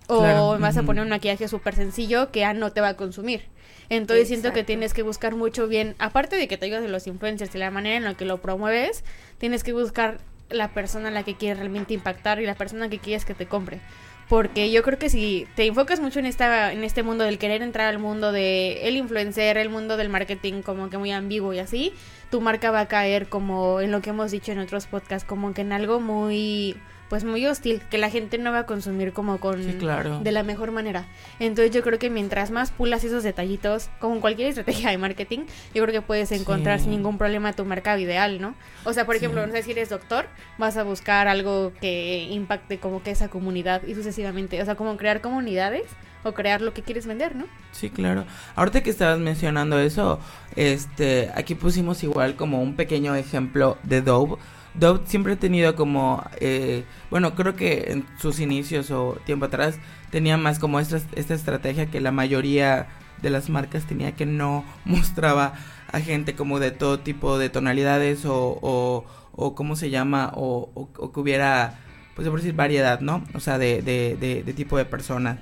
O 0.08 0.22
me 0.56 0.60
vas 0.60 0.76
a 0.76 0.84
poner 0.84 1.02
un 1.02 1.10
maquillaje 1.10 1.48
súper 1.48 1.76
sencillo 1.76 2.30
que 2.30 2.44
Anne 2.44 2.60
no 2.60 2.72
te 2.72 2.82
va 2.82 2.90
a 2.90 2.94
consumir. 2.96 3.48
Entonces 3.90 4.28
siento 4.28 4.52
que 4.54 4.64
tienes 4.64 4.94
que 4.94 5.04
buscar 5.04 5.36
mucho 5.36 5.68
bien, 5.68 5.96
aparte 6.00 6.36
de 6.36 6.48
que 6.48 6.58
te 6.58 6.66
ayudas 6.66 6.84
de 6.84 6.90
los 6.90 7.08
influencers 7.08 7.54
y 7.56 7.58
la 7.58 7.72
manera 7.72 7.96
en 7.96 8.04
la 8.04 8.16
que 8.16 8.26
lo 8.26 8.42
promueves, 8.42 9.04
tienes 9.38 9.64
que 9.64 9.74
buscar 9.74 10.20
la 10.50 10.74
persona 10.74 11.10
a 11.10 11.12
la 11.12 11.24
que 11.24 11.36
quieres 11.36 11.60
realmente 11.60 11.94
impactar 11.94 12.40
y 12.42 12.46
la 12.46 12.56
persona 12.56 12.90
que 12.90 13.00
quieres 13.00 13.26
que 13.26 13.34
te 13.34 13.48
compre. 13.48 13.80
Porque 14.30 14.72
yo 14.72 14.84
creo 14.84 14.98
que 14.98 15.10
si 15.10 15.48
te 15.56 15.66
enfocas 15.66 16.00
mucho 16.00 16.20
en 16.20 16.26
esta 16.26 16.72
en 16.72 16.84
este 16.84 17.04
mundo 17.04 17.24
del 17.26 17.38
querer 17.38 17.62
entrar 17.62 17.88
al 17.88 18.00
mundo 18.00 18.32
de 18.32 18.88
el 18.88 18.96
influencer, 18.96 19.58
el 19.58 19.70
mundo 19.70 19.98
del 19.98 20.10
marketing 20.10 20.62
como 20.62 20.90
que 20.90 20.98
muy 20.98 21.12
ambiguo 21.12 21.54
y 21.54 21.60
así, 21.60 21.94
tu 22.32 22.40
marca 22.40 22.72
va 22.72 22.82
a 22.82 22.88
caer 22.88 23.28
como 23.28 23.82
en 23.82 23.92
lo 23.92 24.02
que 24.02 24.12
hemos 24.12 24.32
dicho 24.32 24.52
en 24.52 24.60
otros 24.60 24.88
podcasts, 24.88 25.28
como 25.28 25.54
que 25.54 25.62
en 25.62 25.74
algo 25.74 26.00
muy 26.00 26.78
pues 27.14 27.26
muy 27.26 27.46
hostil, 27.46 27.80
que 27.92 28.00
la 28.00 28.10
gente 28.10 28.40
no 28.40 28.52
va 28.52 28.58
a 28.62 28.66
consumir 28.66 29.14
como 29.14 29.40
con 29.40 29.62
de 30.24 30.32
la 30.32 30.42
mejor 30.42 30.72
manera. 30.72 31.06
Entonces 31.38 31.70
yo 31.70 31.84
creo 31.84 32.00
que 32.00 32.10
mientras 32.10 32.50
más 32.50 32.72
pulas 32.72 33.04
esos 33.04 33.22
detallitos, 33.22 33.92
como 34.00 34.20
cualquier 34.20 34.48
estrategia 34.48 34.90
de 34.90 34.98
marketing, 34.98 35.42
yo 35.76 35.84
creo 35.84 35.92
que 35.94 36.02
puedes 36.02 36.32
encontrar 36.32 36.80
sin 36.80 36.90
ningún 36.90 37.20
problema 37.20 37.54
tu 37.54 37.66
mercado 37.66 38.00
ideal, 38.00 38.42
¿no? 38.42 38.56
O 38.84 38.94
sea, 38.94 39.06
por 39.06 39.16
ejemplo, 39.16 39.46
no 39.46 39.54
sé 39.54 39.62
si 39.62 39.74
eres 39.74 39.90
doctor, 39.90 40.26
vas 40.58 40.76
a 40.76 40.82
buscar 40.82 41.28
algo 41.28 41.72
que 41.80 42.24
impacte 42.32 42.80
como 42.80 43.04
que 43.04 43.12
esa 43.12 43.30
comunidad 43.30 43.84
y 43.84 43.94
sucesivamente, 43.94 44.60
o 44.60 44.66
sea, 44.66 44.74
como 44.74 44.98
crear 44.98 45.22
comunidades 45.22 45.84
o 46.24 46.32
crear 46.32 46.62
lo 46.62 46.74
que 46.74 46.82
quieres 46.82 47.06
vender, 47.06 47.36
¿no? 47.36 47.46
Sí, 47.74 47.92
claro. 47.92 48.26
Ahorita 48.56 48.82
que 48.82 48.90
estabas 48.90 49.20
mencionando 49.20 49.78
eso, 49.78 50.20
este, 50.56 51.30
aquí 51.36 51.54
pusimos 51.54 52.04
igual 52.04 52.36
como 52.36 52.60
un 52.60 52.76
pequeño 52.76 53.14
ejemplo 53.14 53.78
de 53.84 54.02
Dove 54.02 54.38
Dove 54.76 55.02
siempre 55.06 55.34
ha 55.34 55.36
tenido 55.36 55.76
como, 55.76 56.24
eh, 56.40 56.84
bueno, 57.12 57.36
creo 57.36 57.56
que 57.56 57.92
en 57.92 58.06
sus 58.18 58.40
inicios 58.40 58.90
o 58.92 59.18
tiempo 59.26 59.46
atrás 59.46 59.78
tenía 60.10 60.38
más 60.38 60.58
como 60.58 60.80
esta, 60.80 61.00
esta 61.16 61.34
estrategia 61.34 61.88
que 61.88 62.02
la 62.02 62.12
mayoría 62.12 62.88
de 63.22 63.30
las 63.30 63.50
marcas 63.50 63.86
tenía 63.86 64.14
que 64.14 64.26
no 64.26 64.66
mostraba 64.86 65.54
a 65.92 66.00
gente 66.00 66.36
como 66.36 66.60
de 66.60 66.72
todo 66.72 67.00
tipo 67.00 67.38
de 67.38 67.50
tonalidades 67.50 68.26
o, 68.26 69.06
o, 69.32 69.56
cómo 69.56 69.76
se 69.76 69.92
llama, 69.92 70.32
o, 70.36 70.72
o, 70.74 71.12
que 71.12 71.20
hubiera, 71.20 71.80
pues 72.16 72.28
por 72.28 72.40
decir, 72.40 72.56
variedad, 72.56 73.00
¿no? 73.00 73.24
O 73.36 73.40
sea, 73.40 73.60
de, 73.60 73.82
de 73.84 74.54
tipo 74.54 74.78
de 74.78 74.86
personas. 74.86 75.38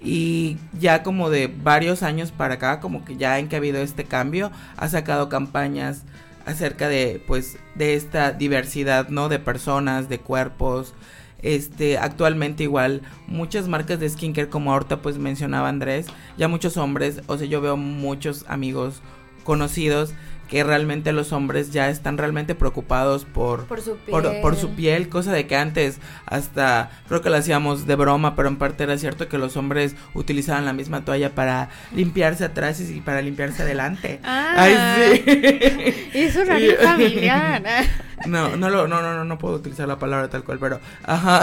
Y 0.00 0.56
ya 0.78 1.02
como 1.02 1.28
de 1.28 1.48
varios 1.48 2.02
años 2.02 2.32
para 2.32 2.54
acá, 2.54 2.80
como 2.80 3.04
que 3.04 3.16
ya 3.16 3.38
en 3.38 3.48
que 3.48 3.56
ha 3.56 3.58
habido 3.58 3.82
este 3.82 4.04
cambio, 4.04 4.50
ha 4.76 4.88
sacado 4.88 5.28
campañas 5.28 6.04
acerca 6.46 6.88
de 6.88 7.22
pues 7.26 7.58
de 7.74 7.94
esta 7.94 8.32
diversidad, 8.32 9.08
¿no? 9.08 9.28
De 9.28 9.38
personas, 9.38 10.08
de 10.08 10.18
cuerpos. 10.18 10.94
Este, 11.42 11.96
actualmente 11.96 12.64
igual 12.64 13.00
muchas 13.26 13.66
marcas 13.66 13.98
de 13.98 14.10
skincare 14.10 14.50
como 14.50 14.72
ahorita 14.72 15.00
pues 15.00 15.16
mencionaba 15.16 15.70
Andrés, 15.70 16.06
ya 16.36 16.48
muchos 16.48 16.76
hombres, 16.76 17.22
o 17.28 17.38
sea, 17.38 17.46
yo 17.46 17.62
veo 17.62 17.78
muchos 17.78 18.44
amigos 18.46 19.00
conocidos 19.42 20.12
que 20.50 20.64
realmente 20.64 21.12
los 21.12 21.32
hombres 21.32 21.70
ya 21.70 21.88
están 21.90 22.18
realmente 22.18 22.56
preocupados 22.56 23.24
por, 23.24 23.66
por, 23.66 23.80
su, 23.80 23.96
piel. 23.96 24.40
Por, 24.42 24.56
su 24.56 24.70
piel, 24.70 25.08
cosa 25.08 25.32
de 25.32 25.46
que 25.46 25.54
antes 25.54 26.00
hasta 26.26 26.90
creo 27.06 27.22
que 27.22 27.30
lo 27.30 27.36
hacíamos 27.36 27.86
de 27.86 27.94
broma, 27.94 28.34
pero 28.34 28.48
en 28.48 28.56
parte 28.56 28.82
era 28.82 28.98
cierto 28.98 29.28
que 29.28 29.38
los 29.38 29.56
hombres 29.56 29.94
utilizaban 30.12 30.64
la 30.64 30.72
misma 30.72 31.04
toalla 31.04 31.36
para 31.36 31.70
limpiarse 31.94 32.44
atrás 32.44 32.80
y 32.80 33.00
para 33.00 33.22
limpiarse 33.22 33.62
adelante. 33.62 34.18
Ah, 34.24 34.54
Ay, 34.56 35.22
sí. 35.24 36.10
Es 36.18 36.34
un 36.34 36.46
familiar. 36.82 37.62
No, 38.26 38.54
no, 38.54 38.68
lo, 38.68 38.86
no, 38.86 39.00
no, 39.00 39.24
no, 39.24 39.38
puedo 39.38 39.54
utilizar 39.54 39.88
la 39.88 39.98
palabra 39.98 40.28
tal 40.28 40.44
cual, 40.44 40.58
pero 40.58 40.78
ajá. 41.04 41.40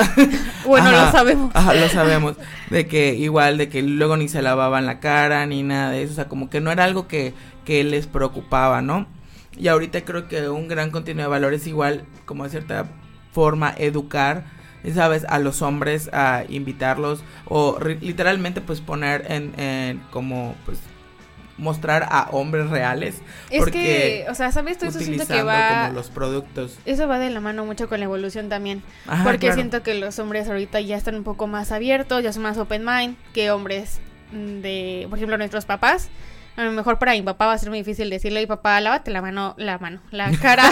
Bueno, 0.64 0.92
lo 0.92 1.12
sabemos. 1.12 1.52
Ajá, 1.56 1.74
lo 1.74 1.90
sabemos. 1.90 2.36
De 2.70 2.86
que 2.86 3.16
igual, 3.16 3.58
de 3.58 3.68
que 3.68 3.82
luego 3.82 4.16
ni 4.16 4.28
se 4.28 4.44
lavaban 4.44 4.86
la 4.86 5.00
cara 5.00 5.48
ni 5.48 5.64
nada 5.64 5.90
de 5.90 6.04
eso. 6.04 6.12
O 6.12 6.16
sea, 6.16 6.28
como 6.28 6.52
que 6.52 6.62
no 6.62 6.72
era 6.72 6.84
algo 6.84 7.08
que, 7.08 7.34
que 7.68 7.84
les 7.84 8.08
preocupaba, 8.08 8.82
¿no? 8.82 9.08
Y 9.58 9.68
ahorita 9.68 10.06
creo 10.06 10.30
que 10.30 10.48
un 10.48 10.70
gran 10.70 10.90
contenido 10.90 11.26
de 11.26 11.30
valores 11.30 11.68
igual, 11.68 12.06
como 12.24 12.46
de 12.46 12.50
cierta 12.50 12.86
forma, 13.34 13.74
educar, 13.78 14.46
¿sabes? 14.96 15.26
A 15.28 15.38
los 15.38 15.62
hombres, 15.62 16.10
a 16.14 16.46
invitarlos, 16.48 17.26
o 17.44 17.78
literalmente 17.82 18.62
pues 18.62 18.80
poner 18.80 19.30
en, 19.30 19.60
en 19.60 20.00
como 20.12 20.56
pues 20.66 20.80
mostrar 21.58 22.08
a 22.10 22.30
hombres 22.32 22.70
reales. 22.70 23.16
Es 23.50 23.66
que, 23.66 24.26
o 24.30 24.36
sea, 24.36 24.54
¿sabes? 24.54 24.78
Todo 24.78 24.92
eso 24.92 25.00
siento 25.00 25.28
que 25.28 25.44
va... 25.44 25.82
como 25.88 25.94
los 25.96 26.08
productos. 26.10 26.80
Eso 26.86 27.06
va 27.10 27.20
de 27.20 27.32
la 27.32 27.42
mano 27.42 27.66
mucho 27.66 27.90
con 27.90 28.00
la 28.00 28.06
evolución 28.06 28.48
también. 28.48 28.82
porque 29.26 29.52
siento 29.52 29.84
que 29.84 29.94
los 29.96 30.20
hombres 30.20 30.48
ahorita 30.48 30.80
ya 30.80 30.96
están 30.96 31.16
un 31.16 31.26
poco 31.26 31.48
más 31.48 31.74
abiertos, 31.74 32.24
ya 32.24 32.32
son 32.32 32.44
más 32.44 32.58
open 32.58 32.86
mind 32.86 33.18
que 33.34 33.52
hombres 33.52 34.00
de, 34.32 35.06
por 35.10 35.18
ejemplo, 35.18 35.38
nuestros 35.38 35.66
papás. 35.66 36.10
A 36.58 36.64
lo 36.64 36.72
mejor 36.72 36.98
para 36.98 37.14
mi 37.14 37.22
papá 37.22 37.46
va 37.46 37.54
a 37.54 37.58
ser 37.58 37.70
muy 37.70 37.78
difícil 37.78 38.10
decirle, 38.10 38.40
mi 38.40 38.48
papá, 38.48 38.82
lávate 38.82 39.12
la 39.12 39.22
mano, 39.22 39.54
la 39.58 39.78
mano, 39.78 40.02
la 40.10 40.32
cara. 40.42 40.64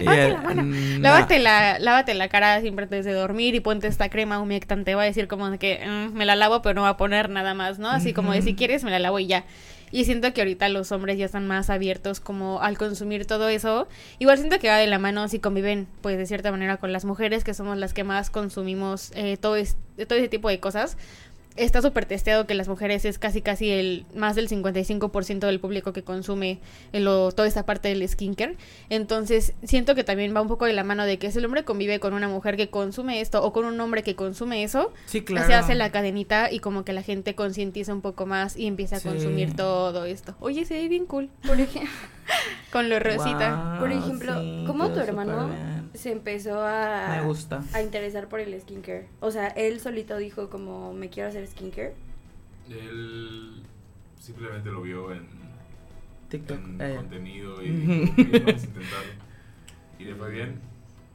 lávate 0.00 0.32
la 0.32 0.40
mano. 0.40 0.62
Lávate, 0.98 1.38
la, 1.38 1.78
lávate 1.78 2.14
la 2.14 2.28
cara 2.28 2.60
siempre 2.60 2.82
antes 2.84 3.04
de 3.04 3.12
dormir 3.12 3.54
y 3.54 3.60
ponte 3.60 3.86
esta 3.86 4.08
crema 4.08 4.40
humectante. 4.40 4.96
Va 4.96 5.02
a 5.02 5.04
decir 5.04 5.28
como 5.28 5.56
que 5.56 5.86
mm, 5.86 6.16
me 6.16 6.26
la 6.26 6.34
lavo, 6.34 6.62
pero 6.62 6.74
no 6.74 6.82
va 6.82 6.90
a 6.90 6.96
poner 6.96 7.30
nada 7.30 7.54
más, 7.54 7.78
¿no? 7.78 7.88
Así 7.90 8.12
como 8.12 8.32
de 8.32 8.42
si 8.42 8.56
quieres, 8.56 8.82
me 8.82 8.90
la 8.90 8.98
lavo 8.98 9.20
y 9.20 9.28
ya. 9.28 9.44
Y 9.92 10.04
siento 10.04 10.32
que 10.32 10.40
ahorita 10.40 10.68
los 10.68 10.92
hombres 10.92 11.18
ya 11.18 11.26
están 11.26 11.46
más 11.46 11.68
abiertos 11.68 12.20
como 12.20 12.60
al 12.60 12.76
consumir 12.78 13.26
todo 13.26 13.48
eso. 13.48 13.88
Igual 14.18 14.38
siento 14.38 14.58
que 14.58 14.68
va 14.68 14.78
de 14.78 14.86
la 14.86 14.98
mano 14.98 15.26
si 15.28 15.40
conviven, 15.40 15.88
pues 16.00 16.16
de 16.16 16.26
cierta 16.26 16.50
manera 16.50 16.76
con 16.76 16.92
las 16.92 17.04
mujeres, 17.04 17.42
que 17.42 17.54
somos 17.54 17.76
las 17.76 17.92
que 17.92 18.04
más 18.04 18.30
consumimos 18.30 19.10
eh, 19.14 19.36
todo, 19.36 19.56
todo 20.08 20.18
ese 20.18 20.28
tipo 20.28 20.48
de 20.48 20.60
cosas 20.60 20.96
está 21.56 21.82
súper 21.82 22.06
testeado 22.06 22.46
que 22.46 22.54
las 22.54 22.68
mujeres 22.68 23.04
es 23.04 23.18
casi 23.18 23.42
casi 23.42 23.70
el 23.70 24.06
más 24.14 24.36
del 24.36 24.48
55% 24.48 25.40
del 25.40 25.60
público 25.60 25.92
que 25.92 26.02
consume 26.02 26.58
lo, 26.92 27.32
toda 27.32 27.48
esta 27.48 27.66
parte 27.66 27.88
del 27.88 28.06
skincare. 28.08 28.56
Entonces, 28.88 29.54
siento 29.62 29.94
que 29.94 30.04
también 30.04 30.34
va 30.34 30.40
un 30.40 30.48
poco 30.48 30.66
de 30.66 30.72
la 30.72 30.84
mano 30.84 31.04
de 31.04 31.18
que 31.18 31.30
si 31.30 31.38
el 31.38 31.44
hombre 31.44 31.64
convive 31.64 32.00
con 32.00 32.14
una 32.14 32.28
mujer 32.28 32.56
que 32.56 32.70
consume 32.70 33.20
esto 33.20 33.42
o 33.42 33.52
con 33.52 33.64
un 33.64 33.78
hombre 33.80 34.02
que 34.02 34.14
consume 34.14 34.62
eso, 34.62 34.92
sí, 35.06 35.22
claro. 35.22 35.46
se 35.46 35.54
hace 35.54 35.74
la 35.74 35.90
cadenita 35.90 36.50
y 36.50 36.60
como 36.60 36.84
que 36.84 36.92
la 36.92 37.02
gente 37.02 37.34
concientiza 37.34 37.92
un 37.92 38.00
poco 38.00 38.26
más 38.26 38.56
y 38.56 38.66
empieza 38.66 38.96
a 38.96 39.00
consumir 39.00 39.54
todo 39.54 40.04
esto. 40.04 40.34
Oye, 40.40 40.64
se 40.64 40.74
ve 40.74 40.88
bien 40.88 41.06
cool. 41.06 41.30
Por 41.46 41.60
ejemplo, 41.60 41.90
con 42.72 42.88
lo 42.88 42.98
rosita. 42.98 43.76
Por 43.78 43.92
ejemplo, 43.92 44.34
¿cómo 44.66 44.90
tu 44.90 45.00
hermano 45.00 45.50
se 45.94 46.12
empezó 46.12 46.62
a, 46.62 47.16
me 47.16 47.26
gusta. 47.26 47.62
a 47.72 47.82
interesar 47.82 48.28
por 48.28 48.40
el 48.40 48.58
skincare? 48.60 49.08
O 49.20 49.30
sea, 49.30 49.48
él 49.48 49.80
solito 49.80 50.16
dijo 50.16 50.48
como 50.50 50.92
me 50.92 51.08
quiero 51.08 51.28
hacer 51.28 51.46
skincare. 51.46 51.94
Él 52.68 53.62
simplemente 54.18 54.70
lo 54.70 54.82
vio 54.82 55.12
en 55.12 55.26
TikTok, 56.28 56.58
en 56.58 56.80
eh. 56.80 56.94
contenido 56.96 57.62
y 57.62 57.70
dijo, 57.70 58.44
vamos 58.44 58.62
a 58.62 58.66
intentarlo. 58.66 59.12
Y 59.98 60.04
le 60.04 60.14
fue 60.14 60.30
bien. 60.30 60.60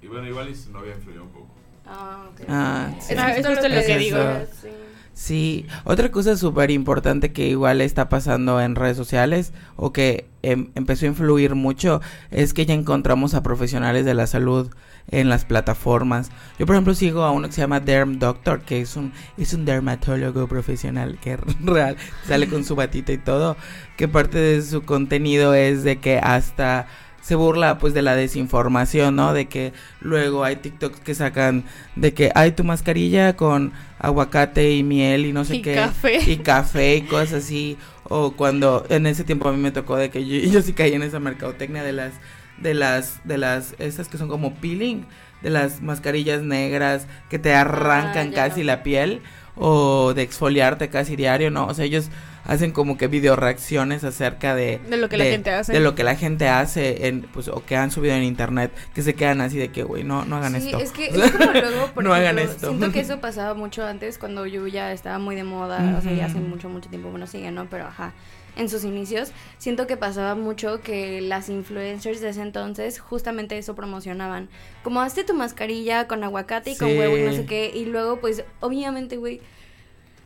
Y 0.01 0.08
bueno, 0.08 0.28
igual 0.28 0.53
no 0.72 0.80
había 0.80 0.93
influido 0.93 1.24
un 1.24 1.30
poco. 1.30 1.47
Ah, 1.88 2.30
ok. 2.32 2.41
Ah, 2.47 2.93
sí. 2.99 3.14
es, 3.14 3.47
justo 3.47 3.70
lo 3.70 3.82
que 3.82 3.97
digo. 3.97 4.20
Sí. 4.62 4.70
Sí, 5.16 5.66
otra 5.86 6.11
cosa 6.11 6.36
súper 6.36 6.72
importante 6.72 7.32
que 7.32 7.47
igual 7.47 7.80
está 7.80 8.09
pasando 8.09 8.59
en 8.59 8.76
redes 8.76 8.97
sociales 8.97 9.53
o 9.78 9.93
que 9.93 10.28
em, 10.43 10.72
empezó 10.76 11.05
a 11.05 11.09
influir 11.09 11.55
mucho 11.55 12.01
es 12.32 12.53
que 12.53 12.66
ya 12.66 12.74
encontramos 12.74 13.34
a 13.34 13.41
profesionales 13.41 14.03
de 14.03 14.13
la 14.13 14.28
salud 14.28 14.70
en 15.09 15.30
las 15.30 15.45
plataformas. 15.45 16.32
Yo 16.59 16.66
por 16.66 16.76
ejemplo 16.76 16.93
sigo 16.93 17.24
a 17.24 17.32
uno 17.32 17.47
que 17.47 17.53
se 17.53 17.61
llama 17.61 17.80
Derm 17.80 18.20
Doctor, 18.20 18.59
que 18.63 18.82
es 18.82 18.97
un 18.97 19.13
es 19.38 19.53
un 19.53 19.63
dermatólogo 19.63 20.47
profesional 20.47 21.18
que 21.22 21.38
real 21.63 21.95
sale 22.28 22.49
con 22.49 22.66
su 22.66 22.76
batita 22.76 23.13
y 23.13 23.18
todo, 23.18 23.55
que 23.95 24.09
parte 24.09 24.38
de 24.38 24.61
su 24.63 24.84
contenido 24.84 25.53
es 25.53 25.86
de 25.86 25.97
que 26.01 26.20
hasta 26.20 26.88
se 27.26 27.34
burla 27.34 27.80
pues 27.80 27.95
de 27.95 28.03
la 28.03 28.15
desinformación, 28.15 29.15
¿no? 29.15 29.34
De 29.34 29.47
que 29.47 29.73
luego 29.99 30.43
hay 30.43 30.57
TikToks 30.57 30.99
que 30.99 31.15
sacan 31.15 31.63
de 31.95 32.13
que 32.13 32.32
hay 32.36 32.51
tu 32.51 32.63
mascarilla 32.63 33.36
con 33.36 33.73
aguacate 33.97 34.73
y 34.73 34.84
miel 34.84 35.26
y 35.26 35.34
no 35.34 35.43
sé 35.43 35.55
y 35.55 35.61
qué. 35.63 35.73
Café. 35.73 36.19
Y 36.23 36.38
café 36.38 36.97
y 36.97 37.01
cosas 37.01 37.45
así. 37.45 37.80
O 38.03 38.34
cuando 38.34 38.86
en 38.89 39.07
ese 39.07 39.23
tiempo 39.23 39.49
a 39.49 39.53
mí 39.53 39.57
me 39.57 39.71
tocó 39.71 39.95
de 39.95 40.11
que 40.11 40.23
yo, 40.23 40.38
yo 40.51 40.61
sí 40.61 40.73
caí 40.73 40.93
en 40.93 41.01
esa 41.01 41.19
mercadotecnia 41.19 41.82
de 41.82 41.93
las, 41.93 42.13
de 42.59 42.76
las, 42.76 43.19
de 43.23 43.39
las, 43.39 43.73
esas 43.80 44.07
que 44.07 44.19
son 44.19 44.30
como 44.30 44.53
peeling, 44.57 45.07
de 45.41 45.49
las 45.49 45.82
mascarillas 45.82 46.43
negras 46.43 47.07
que 47.32 47.39
te 47.39 47.55
arrancan 47.55 48.30
ah, 48.34 48.36
casi 48.36 48.63
la 48.63 48.84
piel 48.84 49.23
o 49.55 50.13
de 50.13 50.21
exfoliarte 50.21 50.89
casi 50.89 51.15
diario, 51.15 51.49
¿no? 51.49 51.65
O 51.65 51.73
sea, 51.73 51.86
ellos 51.86 52.11
hacen 52.46 52.72
como 52.72 52.98
que 52.98 53.08
video 53.08 53.36
reacciones 53.36 54.04
acerca 54.04 54.56
de 54.56 54.80
de 54.89 54.98
lo 54.98 55.10
que 55.10 55.18
la 55.18 55.26
gente 55.26 55.52
hace 55.52 55.74
de 55.74 55.80
lo 55.80 55.96
que 55.96 56.04
la 56.04 56.16
gente 56.16 56.48
hace 56.48 57.08
en 57.08 57.22
pues 57.22 57.48
o 57.48 57.64
que 57.66 57.76
han 57.76 57.91
subido 57.91 58.16
en 58.16 58.24
internet 58.24 58.72
que 58.93 59.02
se 59.02 59.16
quedan 59.16 59.41
así 59.41 59.58
de 59.58 59.70
que 59.70 59.84
güey 59.84 60.04
no 60.04 60.26
no 60.26 60.38
hagan 60.38 60.60
sí, 60.62 60.70
esto 60.70 60.80
es 60.80 60.91
que 60.91 61.06
es 61.14 61.32
como 61.32 61.52
luego 61.52 61.88
por 61.93 62.04
no 62.04 62.14
hagan 62.14 62.39
esto 62.39 62.70
siento 62.70 62.91
que 62.91 63.00
eso 63.02 63.20
pasaba 63.20 63.54
mucho 63.54 63.86
antes 63.86 64.18
cuando 64.18 64.46
yo 64.46 64.66
ya 64.68 64.91
estaba 64.91 65.20
muy 65.20 65.36
de 65.36 65.43
moda 65.43 65.96
o 65.98 66.02
sea 66.02 66.14
ya 66.14 66.26
hace 66.26 66.39
mucho 66.39 66.70
mucho 66.70 66.89
tiempo 66.89 67.10
bueno 67.10 67.28
sigue 67.28 67.52
no 67.52 67.68
pero 67.70 67.86
ajá 67.86 68.14
en 68.56 68.70
sus 68.70 68.84
inicios, 68.84 69.32
siento 69.58 69.88
que 69.88 69.98
pasaba 69.98 70.36
mucho 70.36 70.82
que 70.82 71.22
las 71.22 71.50
influencers 71.50 72.22
de 72.22 72.30
ese 72.30 72.41
entonces 72.41 73.00
justamente 73.00 73.58
eso 73.58 73.76
promocionaban. 73.76 74.50
Como 74.84 75.02
hazte 75.02 75.24
tu 75.24 75.34
mascarilla 75.34 76.08
con 76.08 76.24
aguacate 76.24 76.72
y 76.72 76.78
con 76.78 76.98
huevo 76.98 77.18
y 77.18 77.24
no 77.24 77.34
sé 77.34 77.46
qué. 77.46 77.72
Y 77.74 77.86
luego, 77.86 78.20
pues, 78.20 78.43
obviamente, 78.62 79.18
güey, 79.18 79.41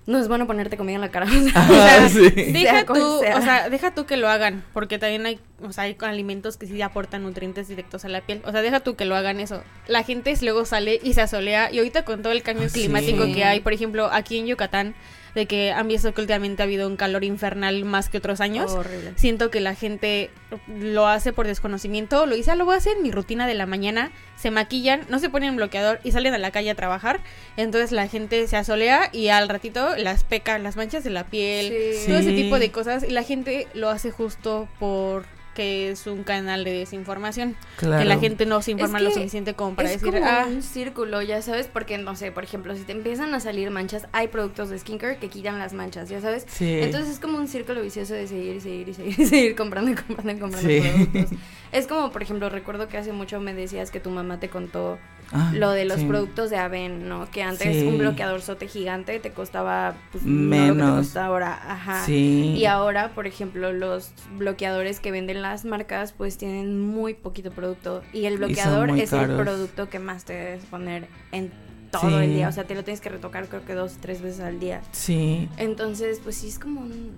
no 0.10 0.18
es 0.18 0.28
bueno 0.28 0.48
ponerte 0.48 0.76
comida 0.76 0.96
en 0.96 1.02
la 1.02 1.12
cara. 1.12 1.28
o 1.30 1.30
sea, 1.30 2.10
deja 2.10 2.86
tú, 2.86 2.94
o 2.96 3.42
sea, 3.42 3.70
deja 3.70 3.94
tú 3.94 4.06
que 4.06 4.18
lo 4.18 4.28
hagan, 4.28 4.66
porque 4.74 4.98
también 4.98 5.26
hay, 5.26 5.40
o 5.62 5.72
sea, 5.72 5.84
hay 5.84 5.96
alimentos 6.02 6.58
que 6.58 6.66
sí 6.66 6.82
aportan 6.82 7.24
nutrientes 7.24 7.68
directos 7.68 8.06
a 8.06 8.10
la 8.10 8.22
piel. 8.22 8.42
O 8.46 8.52
sea, 8.52 8.62
deja 8.62 8.80
tú 8.80 8.96
que 8.96 9.06
lo 9.06 9.16
hagan 9.16 9.40
eso. 9.40 9.64
La 9.88 10.04
gente 10.04 10.34
luego 10.42 10.66
sale 10.66 11.00
y 11.04 11.14
se 11.14 11.22
asolea 11.22 11.72
y 11.72 11.78
ahorita 11.78 12.06
con 12.06 12.24
todo 12.24 12.34
el 12.34 12.42
cambio 12.42 12.68
ah, 12.68 12.74
climático 12.74 13.26
que 13.26 13.44
hay, 13.44 13.60
por 13.60 13.72
ejemplo, 13.72 14.10
aquí 14.12 14.40
en 14.40 14.48
Yucatán 14.48 14.96
de 15.36 15.46
que 15.46 15.72
han 15.72 15.88
visto 15.88 16.14
que 16.14 16.22
últimamente 16.22 16.62
ha 16.62 16.66
habido 16.66 16.88
un 16.88 16.96
calor 16.96 17.24
infernal 17.24 17.86
más 17.86 18.10
que 18.10 18.18
otros 18.18 18.42
años. 18.42 18.76
Siento 19.16 19.50
que 19.50 19.60
la 19.60 19.76
gente 19.76 20.30
lo 20.68 21.08
hace 21.08 21.34
por 21.34 21.48
desconocimiento, 21.48 22.26
lo 22.26 22.36
dice, 22.36 22.52
ah, 22.52 22.56
lo 22.56 22.66
voy 22.66 22.76
a 22.76 22.78
hacer 22.78 22.98
en 22.98 23.04
mi 23.04 23.12
rutina 23.12 23.48
de 23.48 23.54
la 23.54 23.66
mañana, 23.66 24.12
se 24.36 24.52
maquillan, 24.52 25.02
no 25.10 25.20
se 25.20 25.30
ponen 25.30 25.56
bloqueador 25.56 26.00
y 26.04 26.12
salen 26.12 26.34
a 26.34 26.38
la 26.38 26.52
calle 26.52 26.72
a 26.72 26.76
trabajar. 26.76 27.20
Entonces 27.58 27.92
la 27.92 28.08
gente 28.08 28.48
se 28.48 28.58
asolea 28.58 29.10
y 29.12 29.30
al 29.30 29.50
ratito 29.50 29.96
las 29.98 30.24
peca, 30.24 30.58
las 30.60 30.76
manchas 30.76 31.04
de 31.04 31.10
la 31.10 31.26
piel, 31.26 31.74
todo 32.06 32.18
ese 32.18 32.32
tipo 32.32 32.60
de 32.60 32.72
cosas 32.72 33.04
y 33.04 33.12
la 33.12 33.24
gente 33.24 33.68
lo 33.74 33.90
hace 33.90 34.12
justo 34.12 34.68
por 34.80 35.26
que 35.60 35.92
es 35.92 36.08
un 36.08 36.24
canal 36.24 36.64
de 36.64 36.72
desinformación. 36.72 37.58
Que 37.78 37.86
la 37.86 38.18
gente 38.18 38.46
no 38.46 38.62
se 38.62 38.72
informa 38.72 39.02
lo 39.02 39.12
suficiente 39.12 39.56
como 39.56 39.76
para 39.76 39.92
es 39.92 40.00
decir. 40.00 40.14
Como 40.14 40.26
ah, 40.26 40.46
un 40.48 40.64
círculo, 40.64 41.22
ya 41.22 41.42
sabes, 41.42 41.68
porque 41.68 41.98
no 41.98 42.16
sé, 42.16 42.32
por 42.32 42.46
ejemplo, 42.46 42.74
si 42.78 42.84
te 42.84 42.94
empiezan 42.94 43.34
a 43.34 43.42
salir 43.42 43.70
manchas, 43.70 44.08
hay 44.14 44.30
productos 44.30 44.70
de 44.70 44.80
skincare 44.80 45.18
que 45.18 45.28
quitan 45.28 45.60
las 45.60 45.74
manchas, 45.74 46.08
ya 46.08 46.22
sabes. 46.22 46.48
Entonces 46.62 47.12
es 47.12 47.20
como 47.20 47.38
un 47.38 47.50
círculo 47.50 47.82
vicioso 47.82 48.14
de 48.14 48.26
seguir 48.26 48.56
y 48.56 48.62
seguir 48.62 48.88
y 48.88 48.94
seguir 48.94 49.20
y 49.20 49.26
seguir 49.26 49.56
comprando 49.58 49.92
y 49.92 49.96
comprando 49.96 50.32
y 50.32 50.38
comprando 50.38 50.70
productos. 50.70 51.38
Es 51.74 51.88
como, 51.88 52.10
por 52.14 52.24
ejemplo, 52.24 52.50
recuerdo 52.50 52.88
que 52.88 52.98
hace 52.98 53.12
mucho 53.12 53.42
me 53.42 53.54
decías 53.54 53.92
que 53.92 54.00
tu 54.00 54.12
mamá 54.12 54.40
te 54.40 54.48
contó 54.48 54.98
Ah, 55.32 55.52
lo 55.54 55.72
de 55.72 55.86
los 55.86 56.02
productos 56.04 56.50
de 56.50 56.58
Aven, 56.58 57.08
¿no? 57.08 57.30
Que 57.30 57.44
antes 57.44 57.84
un 57.84 57.98
bloqueador 57.98 58.42
sote 58.42 58.68
gigante 58.68 59.20
te 59.20 59.32
costaba 59.32 59.96
pues, 60.12 60.24
menos 60.24 60.78
lo 60.78 60.84
que 60.86 60.90
te 60.90 60.96
cuesta 60.96 61.26
ahora, 61.26 61.60
ajá. 61.72 62.10
Y 62.10 62.66
ahora, 62.66 63.12
por 63.14 63.28
ejemplo, 63.28 63.72
los 63.72 64.12
bloqueadores 64.38 65.00
que 65.00 65.12
venden 65.12 65.42
las 65.42 65.66
marcas 65.66 66.14
pues 66.14 66.38
tienen 66.38 66.80
muy 66.80 67.14
poquito 67.14 67.52
producto 67.52 68.02
y 68.14 68.26
el 68.26 68.38
bloqueador 68.38 68.90
es 68.92 69.14
el 69.14 69.36
producto 69.36 69.90
que 69.90 70.00
más 70.00 70.26
te 70.26 70.34
debes 70.34 70.66
poner 70.66 71.08
en 71.32 71.52
todo 71.92 72.20
el 72.20 72.34
día, 72.34 72.50
o 72.50 72.52
sea, 72.52 72.66
te 72.66 72.76
lo 72.76 72.84
tienes 72.84 73.02
que 73.02 73.10
retocar 73.10 73.48
creo 73.48 73.66
que 73.66 73.74
dos, 73.74 73.98
tres 74.00 74.22
veces 74.22 74.42
al 74.42 74.60
día. 74.60 74.82
Sí. 74.92 75.50
Entonces, 75.58 76.20
pues 76.24 76.36
sí 76.38 76.48
es 76.48 76.60
como 76.60 76.82
un 76.82 77.14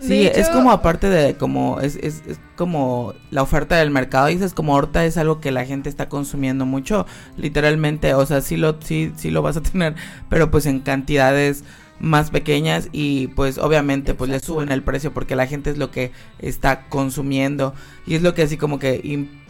Sí, 0.00 0.26
es 0.26 0.48
como 0.48 0.72
aparte 0.72 1.10
de 1.10 1.36
como 1.36 1.80
es, 1.80 1.96
es, 1.96 2.22
es, 2.26 2.40
como 2.56 3.12
la 3.30 3.42
oferta 3.42 3.76
del 3.76 3.90
mercado, 3.90 4.28
dices 4.28 4.54
como 4.54 4.74
ahorita 4.74 5.04
es 5.04 5.18
algo 5.18 5.40
que 5.40 5.50
la 5.50 5.66
gente 5.66 5.90
está 5.90 6.08
consumiendo 6.08 6.64
mucho, 6.64 7.06
literalmente, 7.36 8.14
o 8.14 8.24
sea, 8.24 8.40
sí 8.40 8.56
lo 8.56 8.80
sí 8.80 9.12
sí 9.16 9.30
lo 9.30 9.42
vas 9.42 9.58
a 9.58 9.62
tener, 9.62 9.94
pero 10.28 10.50
pues 10.50 10.66
en 10.66 10.80
cantidades 10.80 11.64
más 12.00 12.30
pequeñas 12.30 12.88
y 12.92 13.28
pues 13.28 13.58
obviamente 13.58 14.14
pues 14.14 14.30
le 14.30 14.40
suben 14.40 14.72
el 14.72 14.82
precio 14.82 15.12
porque 15.12 15.36
la 15.36 15.46
gente 15.46 15.68
es 15.68 15.76
lo 15.76 15.90
que 15.90 16.12
está 16.38 16.88
consumiendo 16.88 17.74
y 18.06 18.14
es 18.14 18.22
lo 18.22 18.32
que 18.32 18.42
así 18.42 18.56
como 18.56 18.78
que 18.78 19.02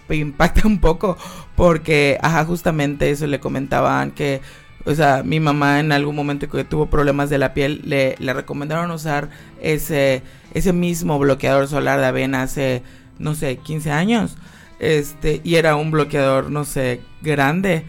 impacta 0.08 0.62
un 0.66 0.80
poco 0.80 1.16
porque 1.54 2.18
ajá 2.20 2.44
justamente 2.44 3.10
eso 3.10 3.28
le 3.28 3.38
comentaban 3.38 4.10
que 4.10 4.40
o 4.84 4.94
sea, 4.94 5.22
mi 5.22 5.40
mamá 5.40 5.80
en 5.80 5.92
algún 5.92 6.16
momento 6.16 6.48
que 6.48 6.64
tuvo 6.64 6.86
problemas 6.86 7.28
de 7.30 7.38
la 7.38 7.52
piel 7.52 7.82
le, 7.84 8.16
le 8.18 8.32
recomendaron 8.32 8.90
usar 8.90 9.28
ese 9.60 10.22
ese 10.54 10.72
mismo 10.72 11.18
bloqueador 11.18 11.68
solar 11.68 12.00
de 12.00 12.06
avena 12.06 12.42
hace 12.42 12.82
no 13.20 13.34
sé, 13.34 13.58
15 13.58 13.92
años. 13.92 14.36
Este, 14.80 15.40
y 15.44 15.56
era 15.56 15.76
un 15.76 15.90
bloqueador, 15.90 16.50
no 16.50 16.64
sé, 16.64 17.02
grande 17.22 17.84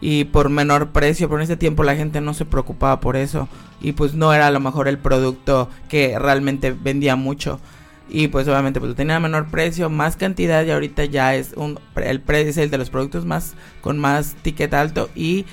y 0.00 0.24
por 0.24 0.48
menor 0.48 0.88
precio, 0.88 1.28
pero 1.28 1.38
en 1.38 1.44
ese 1.44 1.58
tiempo 1.58 1.84
la 1.84 1.94
gente 1.94 2.22
no 2.22 2.32
se 2.32 2.46
preocupaba 2.46 3.00
por 3.00 3.16
eso 3.16 3.48
y 3.82 3.92
pues 3.92 4.14
no 4.14 4.32
era 4.32 4.46
a 4.46 4.50
lo 4.50 4.58
mejor 4.58 4.88
el 4.88 4.96
producto 4.96 5.68
que 5.90 6.18
realmente 6.18 6.72
vendía 6.72 7.16
mucho 7.16 7.60
y 8.08 8.28
pues 8.28 8.48
obviamente 8.48 8.80
pues 8.80 8.96
tenía 8.96 9.20
menor 9.20 9.50
precio, 9.50 9.90
más 9.90 10.16
cantidad 10.16 10.64
y 10.64 10.70
ahorita 10.70 11.04
ya 11.04 11.34
es 11.34 11.52
un 11.54 11.78
el 11.96 12.22
precio 12.22 12.48
es 12.48 12.56
el 12.56 12.70
de 12.70 12.78
los 12.78 12.88
productos 12.88 13.26
más 13.26 13.52
con 13.82 13.98
más 13.98 14.34
ticket 14.40 14.72
alto 14.72 15.10
y 15.14 15.44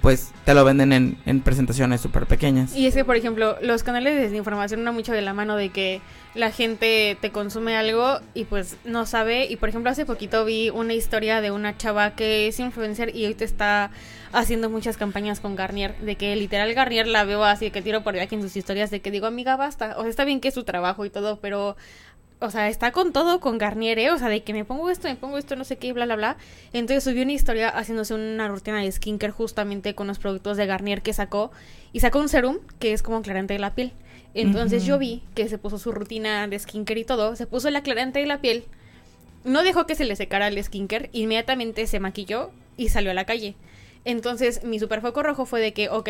pues 0.00 0.32
te 0.44 0.54
lo 0.54 0.64
venden 0.64 0.92
en, 0.92 1.18
en 1.26 1.40
presentaciones 1.40 2.00
súper 2.00 2.26
pequeñas. 2.26 2.74
Y 2.74 2.86
es 2.86 2.94
que, 2.94 3.04
por 3.04 3.16
ejemplo, 3.16 3.56
los 3.60 3.82
canales 3.82 4.14
de 4.14 4.22
desinformación 4.22 4.82
no 4.82 4.92
mucho 4.92 5.12
de 5.12 5.22
la 5.22 5.34
mano 5.34 5.56
de 5.56 5.70
que 5.70 6.00
la 6.34 6.52
gente 6.52 7.18
te 7.20 7.30
consume 7.30 7.76
algo 7.76 8.20
y 8.34 8.44
pues 8.44 8.76
no 8.84 9.04
sabe. 9.06 9.46
Y 9.46 9.56
por 9.56 9.68
ejemplo, 9.68 9.90
hace 9.90 10.06
poquito 10.06 10.44
vi 10.44 10.70
una 10.70 10.94
historia 10.94 11.40
de 11.40 11.50
una 11.50 11.76
chava 11.76 12.12
que 12.12 12.48
es 12.48 12.60
influencer 12.60 13.14
y 13.14 13.26
hoy 13.26 13.34
te 13.34 13.44
está 13.44 13.90
haciendo 14.32 14.70
muchas 14.70 14.96
campañas 14.96 15.40
con 15.40 15.56
Garnier. 15.56 15.96
De 15.98 16.16
que 16.16 16.34
literal 16.36 16.72
Garnier 16.72 17.06
la 17.06 17.24
veo 17.24 17.44
así, 17.44 17.70
que 17.70 17.82
tiro 17.82 18.02
por 18.02 18.18
aquí 18.18 18.34
en 18.34 18.42
sus 18.42 18.56
historias 18.56 18.90
de 18.90 19.00
que 19.00 19.10
digo, 19.10 19.26
amiga, 19.26 19.56
basta. 19.56 19.96
O 19.98 20.02
sea, 20.02 20.10
está 20.10 20.24
bien 20.24 20.40
que 20.40 20.48
es 20.48 20.54
su 20.54 20.64
trabajo 20.64 21.04
y 21.04 21.10
todo, 21.10 21.40
pero 21.40 21.76
o 22.40 22.50
sea, 22.50 22.68
está 22.68 22.90
con 22.90 23.12
todo 23.12 23.38
con 23.38 23.58
Garnier, 23.58 23.98
¿eh? 23.98 24.10
o 24.10 24.18
sea, 24.18 24.28
de 24.28 24.42
que 24.42 24.54
me 24.54 24.64
pongo 24.64 24.88
esto, 24.88 25.08
me 25.08 25.16
pongo 25.16 25.36
esto, 25.36 25.56
no 25.56 25.64
sé 25.64 25.76
qué, 25.76 25.92
bla, 25.92 26.06
bla, 26.06 26.16
bla. 26.16 26.36
Entonces 26.72 27.04
subió 27.04 27.22
una 27.22 27.32
historia 27.32 27.68
haciéndose 27.68 28.14
una 28.14 28.48
rutina 28.48 28.80
de 28.80 28.90
skincare 28.90 29.32
justamente 29.32 29.94
con 29.94 30.06
los 30.06 30.18
productos 30.18 30.56
de 30.56 30.64
Garnier 30.66 31.02
que 31.02 31.12
sacó. 31.12 31.50
Y 31.92 32.00
sacó 32.00 32.18
un 32.18 32.28
serum 32.28 32.58
que 32.78 32.92
es 32.92 33.02
como 33.02 33.18
aclarante 33.18 33.54
de 33.54 33.60
la 33.60 33.74
piel. 33.74 33.92
Entonces 34.32 34.86
yo 34.86 34.96
vi 34.98 35.22
que 35.34 35.48
se 35.48 35.58
puso 35.58 35.76
su 35.78 35.92
rutina 35.92 36.46
de 36.46 36.58
skincare 36.58 37.00
y 37.00 37.04
todo, 37.04 37.36
se 37.36 37.46
puso 37.46 37.68
el 37.68 37.76
aclarante 37.76 38.20
de 38.20 38.26
la 38.26 38.40
piel. 38.40 38.64
No 39.44 39.62
dejó 39.62 39.86
que 39.86 39.94
se 39.94 40.04
le 40.04 40.16
secara 40.16 40.48
el 40.48 40.62
skincare, 40.62 41.10
inmediatamente 41.12 41.86
se 41.86 42.00
maquilló 42.00 42.52
y 42.76 42.88
salió 42.88 43.10
a 43.10 43.14
la 43.14 43.26
calle. 43.26 43.54
Entonces 44.04 44.64
mi 44.64 44.78
super 44.78 45.02
foco 45.02 45.22
rojo 45.22 45.44
fue 45.44 45.60
de 45.60 45.72
que, 45.74 45.90
ok, 45.90 46.08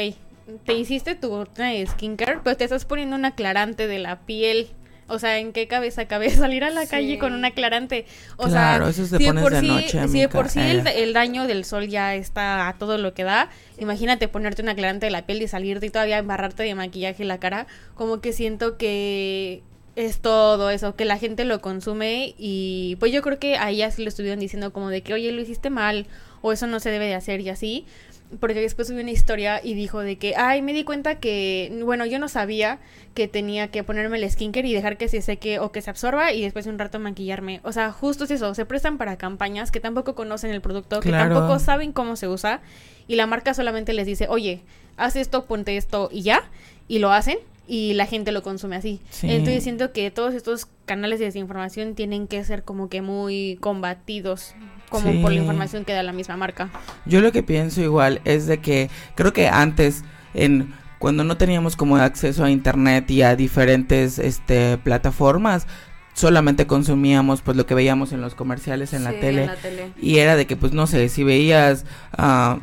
te 0.64 0.74
hiciste 0.74 1.14
tu 1.16 1.44
rutina 1.44 1.70
de 1.70 1.86
skincare, 1.86 2.40
pero 2.44 2.56
te 2.56 2.64
estás 2.64 2.84
poniendo 2.84 3.16
un 3.16 3.24
aclarante 3.24 3.88
de 3.88 3.98
la 3.98 4.20
piel 4.20 4.70
o 5.11 5.18
sea, 5.18 5.38
¿en 5.38 5.52
qué 5.52 5.66
cabeza 5.66 6.06
cabe 6.06 6.30
salir 6.30 6.64
a 6.64 6.70
la 6.70 6.86
calle 6.86 7.18
con 7.18 7.34
un 7.34 7.44
aclarante? 7.44 8.06
O 8.36 8.48
sea, 8.48 8.76
eso 8.88 9.06
se 9.06 9.18
si 9.18 9.32
por 9.32 9.54
sí, 9.58 9.66
noche, 9.66 10.08
si 10.08 10.20
de 10.20 10.28
por 10.28 10.48
sí 10.48 10.61
el, 10.61 11.12
daño 11.12 11.46
del 11.46 11.64
sol 11.64 11.88
ya 11.88 12.14
está 12.14 12.68
a 12.68 12.78
todo 12.78 12.96
lo 12.96 13.12
que 13.12 13.24
da, 13.24 13.50
imagínate 13.78 14.28
ponerte 14.28 14.62
un 14.62 14.68
aclarante 14.68 15.06
de 15.06 15.11
la 15.11 15.26
piel 15.26 15.42
y 15.42 15.48
salirte 15.48 15.86
y 15.86 15.90
todavía 15.90 16.18
embarrarte 16.18 16.62
de 16.62 16.74
maquillaje 16.74 17.24
la 17.24 17.38
cara, 17.38 17.66
como 17.94 18.20
que 18.20 18.32
siento 18.32 18.76
que 18.76 19.62
es 19.96 20.20
todo 20.20 20.70
eso, 20.70 20.94
que 20.94 21.04
la 21.04 21.18
gente 21.18 21.44
lo 21.44 21.61
consume 21.61 22.34
y 22.38 22.96
pues 23.00 23.12
yo 23.12 23.22
creo 23.22 23.38
que 23.38 23.56
a 23.56 23.70
ella 23.70 23.90
sí 23.90 24.02
le 24.02 24.08
estuvieron 24.08 24.38
diciendo 24.38 24.72
como 24.72 24.88
de 24.88 25.02
que, 25.02 25.14
oye, 25.14 25.32
lo 25.32 25.42
hiciste 25.42 25.68
mal 25.70 26.06
o 26.42 26.52
eso 26.52 26.66
no 26.66 26.80
se 26.80 26.90
debe 26.90 27.06
de 27.06 27.14
hacer 27.14 27.40
y 27.40 27.50
así 27.50 27.84
porque 28.38 28.60
después 28.60 28.86
subió 28.86 29.02
una 29.02 29.10
historia 29.10 29.60
y 29.62 29.74
dijo 29.74 30.00
de 30.00 30.16
que, 30.16 30.34
ay, 30.36 30.62
me 30.62 30.72
di 30.72 30.84
cuenta 30.84 31.18
que, 31.18 31.80
bueno, 31.84 32.06
yo 32.06 32.18
no 32.18 32.28
sabía 32.28 32.78
que 33.14 33.26
tenía 33.26 33.68
que 33.68 33.82
ponerme 33.82 34.18
el 34.18 34.30
skincare 34.30 34.68
y 34.68 34.72
dejar 34.72 34.96
que 34.96 35.08
se 35.08 35.20
seque 35.20 35.58
o 35.58 35.72
que 35.72 35.82
se 35.82 35.90
absorba 35.90 36.32
y 36.32 36.42
después 36.42 36.64
de 36.64 36.70
un 36.70 36.78
rato 36.78 37.00
maquillarme. 37.00 37.60
O 37.64 37.72
sea, 37.72 37.90
justo 37.90 38.24
es 38.24 38.30
eso, 38.30 38.54
se 38.54 38.64
prestan 38.66 38.98
para 38.98 39.16
campañas 39.16 39.72
que 39.72 39.80
tampoco 39.80 40.14
conocen 40.14 40.52
el 40.52 40.60
producto, 40.60 41.00
que 41.00 41.10
tampoco 41.10 41.58
saben 41.58 41.92
cómo 41.92 42.14
se 42.14 42.28
usa 42.28 42.60
y 43.08 43.16
la 43.16 43.26
marca 43.26 43.52
solamente 43.54 43.92
les 43.92 44.06
dice, 44.06 44.26
oye, 44.28 44.62
haz 44.96 45.16
esto, 45.16 45.46
ponte 45.46 45.76
esto 45.76 46.08
y 46.12 46.22
ya, 46.22 46.44
y 46.86 47.00
lo 47.00 47.10
hacen 47.10 47.38
y 47.66 47.94
la 47.94 48.06
gente 48.06 48.30
lo 48.32 48.42
consume 48.42 48.76
así. 48.76 49.00
Entonces 49.22 49.64
siento 49.64 49.92
que 49.92 50.10
todos 50.10 50.34
estos 50.34 50.68
canales 50.86 51.18
de 51.18 51.26
desinformación 51.26 51.94
tienen 51.94 52.28
que 52.28 52.44
ser 52.44 52.62
como 52.62 52.88
que 52.88 53.02
muy 53.02 53.58
combatidos 53.60 54.54
como 54.91 55.22
por 55.22 55.32
la 55.32 55.38
información 55.38 55.84
que 55.84 55.93
da 55.93 56.03
la 56.03 56.12
misma 56.12 56.36
marca. 56.36 56.68
Yo 57.07 57.20
lo 57.20 57.32
que 57.32 57.43
pienso 57.43 57.80
igual 57.80 58.20
es 58.24 58.47
de 58.47 58.59
que 58.59 58.91
creo 59.14 59.32
que 59.32 59.49
antes 59.49 60.05
en 60.34 60.74
cuando 60.99 61.24
no 61.24 61.38
teníamos 61.38 61.76
como 61.76 61.97
acceso 61.97 62.45
a 62.45 62.51
internet 62.51 63.11
y 63.11 63.22
a 63.22 63.34
diferentes 63.34 64.18
este 64.18 64.76
plataformas 64.76 65.66
solamente 66.12 66.66
consumíamos 66.66 67.41
pues 67.41 67.57
lo 67.57 67.64
que 67.64 67.74
veíamos 67.74 68.12
en 68.12 68.20
los 68.20 68.34
comerciales 68.34 68.93
en, 68.93 69.05
la, 69.05 69.12
tele, 69.12 69.49
y 70.01 70.18
era 70.18 70.36
de 70.36 70.47
que 70.47 70.57
pues 70.57 70.72
no 70.72 70.86
sé 70.86 71.09
si 71.09 71.24
veías 71.24 71.86
uh, 72.18 72.59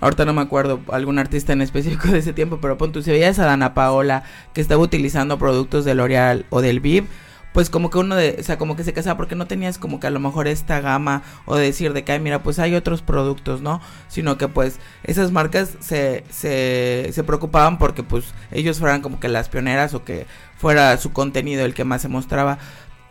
ahorita 0.00 0.24
no 0.24 0.32
me 0.32 0.40
acuerdo 0.40 0.80
algún 0.90 1.20
artista 1.20 1.52
en 1.52 1.62
específico 1.62 2.08
de 2.08 2.18
ese 2.18 2.32
tiempo 2.32 2.58
pero 2.60 2.76
pon 2.78 2.90
tú 2.90 3.02
si 3.02 3.12
veías 3.12 3.38
a 3.38 3.44
Dana 3.44 3.74
Paola 3.74 4.24
que 4.52 4.60
estaba 4.60 4.82
utilizando 4.82 5.38
productos 5.38 5.84
de 5.84 5.94
L'Oreal 5.94 6.46
o 6.50 6.60
del 6.60 6.80
Viv 6.80 7.06
pues 7.52 7.70
como 7.70 7.90
que 7.90 7.98
uno 7.98 8.16
de, 8.16 8.36
o 8.40 8.42
sea, 8.42 8.58
como 8.58 8.76
que 8.76 8.84
se 8.84 8.92
casaba 8.92 9.16
porque 9.16 9.34
no 9.34 9.46
tenías 9.46 9.78
como 9.78 10.00
que 10.00 10.06
a 10.06 10.10
lo 10.10 10.20
mejor 10.20 10.48
esta 10.48 10.80
gama 10.80 11.22
o 11.44 11.56
decir 11.56 11.92
de 11.92 12.04
que, 12.04 12.18
mira, 12.18 12.42
pues 12.42 12.58
hay 12.58 12.74
otros 12.74 13.02
productos, 13.02 13.60
¿no? 13.60 13.80
Sino 14.08 14.38
que 14.38 14.48
pues 14.48 14.80
esas 15.04 15.32
marcas 15.32 15.76
se, 15.80 16.24
se, 16.30 17.10
se 17.12 17.24
preocupaban 17.24 17.78
porque 17.78 18.02
pues 18.02 18.24
ellos 18.50 18.78
fueran 18.78 19.02
como 19.02 19.20
que 19.20 19.28
las 19.28 19.48
pioneras 19.48 19.94
o 19.94 20.04
que 20.04 20.26
fuera 20.56 20.96
su 20.96 21.12
contenido 21.12 21.64
el 21.64 21.74
que 21.74 21.84
más 21.84 22.02
se 22.02 22.08
mostraba. 22.08 22.58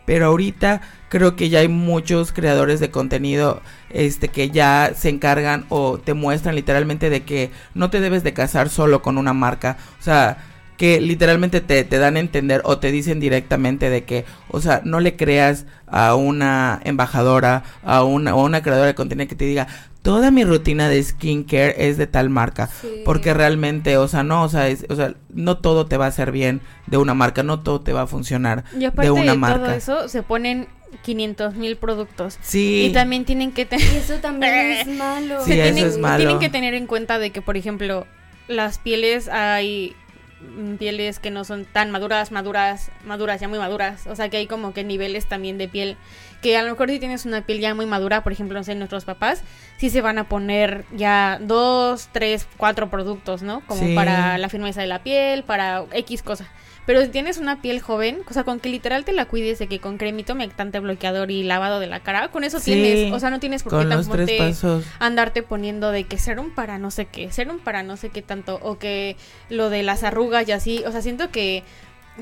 Pero 0.06 0.26
ahorita 0.26 0.82
creo 1.10 1.36
que 1.36 1.50
ya 1.50 1.60
hay 1.60 1.68
muchos 1.68 2.32
creadores 2.32 2.80
de 2.80 2.90
contenido 2.90 3.62
este 3.92 4.30
que 4.30 4.50
ya 4.50 4.94
se 4.96 5.10
encargan 5.10 5.66
o 5.70 6.00
te 6.00 6.14
muestran 6.16 6.56
literalmente 6.56 7.10
de 7.10 7.24
que 7.24 7.52
no 7.76 7.90
te 7.90 8.00
debes 8.00 8.24
de 8.24 8.34
casar 8.34 8.70
solo 8.70 9.02
con 9.04 9.18
una 9.18 9.34
marca. 9.34 9.78
O 10.00 10.04
sea, 10.04 10.51
que 10.82 11.00
literalmente 11.00 11.62
te, 11.62 11.84
te, 11.84 12.00
dan 12.00 12.16
a 12.16 12.20
entender 12.20 12.62
o 12.64 12.80
te 12.80 12.92
dicen 12.92 13.20
directamente 13.20 13.92
de 13.92 14.04
que, 14.04 14.26
o 14.48 14.62
sea, 14.62 14.82
no 14.84 15.00
le 15.00 15.16
creas 15.16 15.68
a 15.86 16.16
una 16.16 16.82
embajadora, 16.84 17.62
a 17.84 18.04
una, 18.04 18.34
o 18.34 18.44
una 18.44 18.64
creadora 18.64 18.88
de 18.88 18.96
contenido 18.96 19.30
que 19.30 19.36
te 19.36 19.46
diga, 19.46 19.68
toda 20.02 20.32
mi 20.32 20.44
rutina 20.44 20.90
de 20.90 21.04
skincare 21.04 21.88
es 21.88 22.00
de 22.00 22.08
tal 22.08 22.32
marca, 22.32 22.68
porque 23.06 23.32
realmente, 23.36 23.98
o 23.98 24.08
sea, 24.08 24.24
no, 24.24 24.42
o 24.42 24.50
sea, 24.50 24.76
o 24.90 24.96
sea, 24.96 25.14
no 25.32 25.60
todo 25.60 25.86
te 25.86 25.98
va 25.98 26.06
a 26.06 26.08
hacer 26.08 26.32
bien 26.32 26.62
de 26.88 26.98
una 26.98 27.14
marca, 27.14 27.44
no 27.44 27.60
todo 27.60 27.82
te 27.82 27.94
va 27.94 28.02
a 28.02 28.08
funcionar 28.08 28.64
de 28.74 29.12
una 29.12 29.36
marca. 29.36 29.66
todo 29.66 29.76
eso 29.76 30.10
se 30.10 30.24
ponen 30.24 30.68
500 31.04 31.54
mil 31.54 31.76
productos. 31.78 32.40
Sí. 32.42 32.88
Y 32.90 32.90
también 32.92 33.26
tienen 33.26 33.52
que 33.52 33.68
tener... 33.68 33.86
eso 33.98 34.16
también 34.16 34.56
es 34.56 34.88
malo. 34.98 35.46
Sí, 35.46 35.60
eso 35.60 35.86
es 35.86 36.00
malo. 36.00 36.18
Tienen 36.18 36.40
que 36.40 36.50
tener 36.50 36.74
en 36.74 36.88
cuenta 36.88 37.20
de 37.20 37.30
que, 37.30 37.44
por 37.44 37.56
ejemplo, 37.56 38.08
las 38.48 38.80
pieles 38.80 39.28
hay 39.30 39.96
pieles 40.80 41.20
que 41.20 41.32
no 41.32 41.44
son 41.44 41.66
tan 41.66 41.92
maduras, 41.92 42.32
maduras, 42.32 42.92
maduras, 43.06 43.40
ya 43.42 43.48
muy 43.48 43.60
maduras. 43.60 44.08
O 44.08 44.16
sea 44.16 44.30
que 44.30 44.38
hay 44.38 44.48
como 44.48 44.74
que 44.74 44.84
niveles 44.84 45.26
también 45.26 45.58
de 45.58 45.68
piel 45.68 45.98
que 46.42 46.58
a 46.58 46.64
lo 46.64 46.72
mejor 46.72 46.90
si 46.90 47.00
tienes 47.00 47.26
una 47.26 47.46
piel 47.46 47.60
ya 47.60 47.76
muy 47.76 47.86
madura, 47.86 48.24
por 48.24 48.32
ejemplo, 48.32 48.58
no 48.58 48.64
sé, 48.64 48.76
nuestros 48.76 49.06
papás, 49.06 49.44
sí 49.78 49.90
se 49.90 50.02
van 50.02 50.18
a 50.18 50.28
poner 50.28 50.86
ya 50.96 51.40
dos, 51.42 52.10
tres, 52.12 52.48
cuatro 52.58 52.90
productos, 52.90 53.44
¿no? 53.44 53.62
Como 53.68 53.96
para 53.96 54.38
la 54.38 54.50
firmeza 54.50 54.82
de 54.82 54.88
la 54.88 55.04
piel, 55.04 55.44
para 55.44 55.86
X 55.94 56.24
cosa. 56.24 56.50
Pero 56.88 57.02
si 57.04 57.10
tienes 57.10 57.38
una 57.38 57.62
piel 57.62 57.80
joven, 57.80 58.22
o 58.28 58.34
sea, 58.34 58.44
con 58.44 58.60
que 58.60 58.70
literal 58.70 59.06
te 59.06 59.14
la 59.14 59.26
cuides 59.26 59.60
de 59.60 59.68
que 59.68 59.80
con 59.80 59.98
cremito 59.98 60.34
humectante, 60.34 60.80
bloqueador 60.80 61.30
y 61.30 61.44
lavado 61.44 61.80
de 61.80 61.86
la 61.86 62.00
cara, 62.00 62.30
con 62.30 62.44
eso 62.44 62.60
tienes, 62.60 63.14
o 63.14 63.20
sea, 63.20 63.30
no 63.30 63.40
tienes 63.40 63.62
por 63.62 63.84
qué 63.84 63.88
tampoco 63.88 64.82
andarte 64.98 65.44
poniendo 65.44 65.92
de 65.92 66.06
que 66.06 66.18
serum 66.18 66.50
para 66.56 66.80
no 66.80 66.90
sé 66.90 67.06
qué, 67.06 67.32
serum 67.32 67.60
para 67.60 67.84
no 67.84 67.98
sé 67.98 68.10
qué 68.10 68.24
tanto, 68.24 68.60
o 68.64 68.80
que 68.80 69.16
lo 69.50 69.70
de 69.70 69.84
las 69.84 70.04
arrugas 70.04 70.48
y 70.48 70.54
así, 70.54 70.84
o 70.86 70.92
sea, 70.92 71.04
siento 71.04 71.30
que 71.30 71.64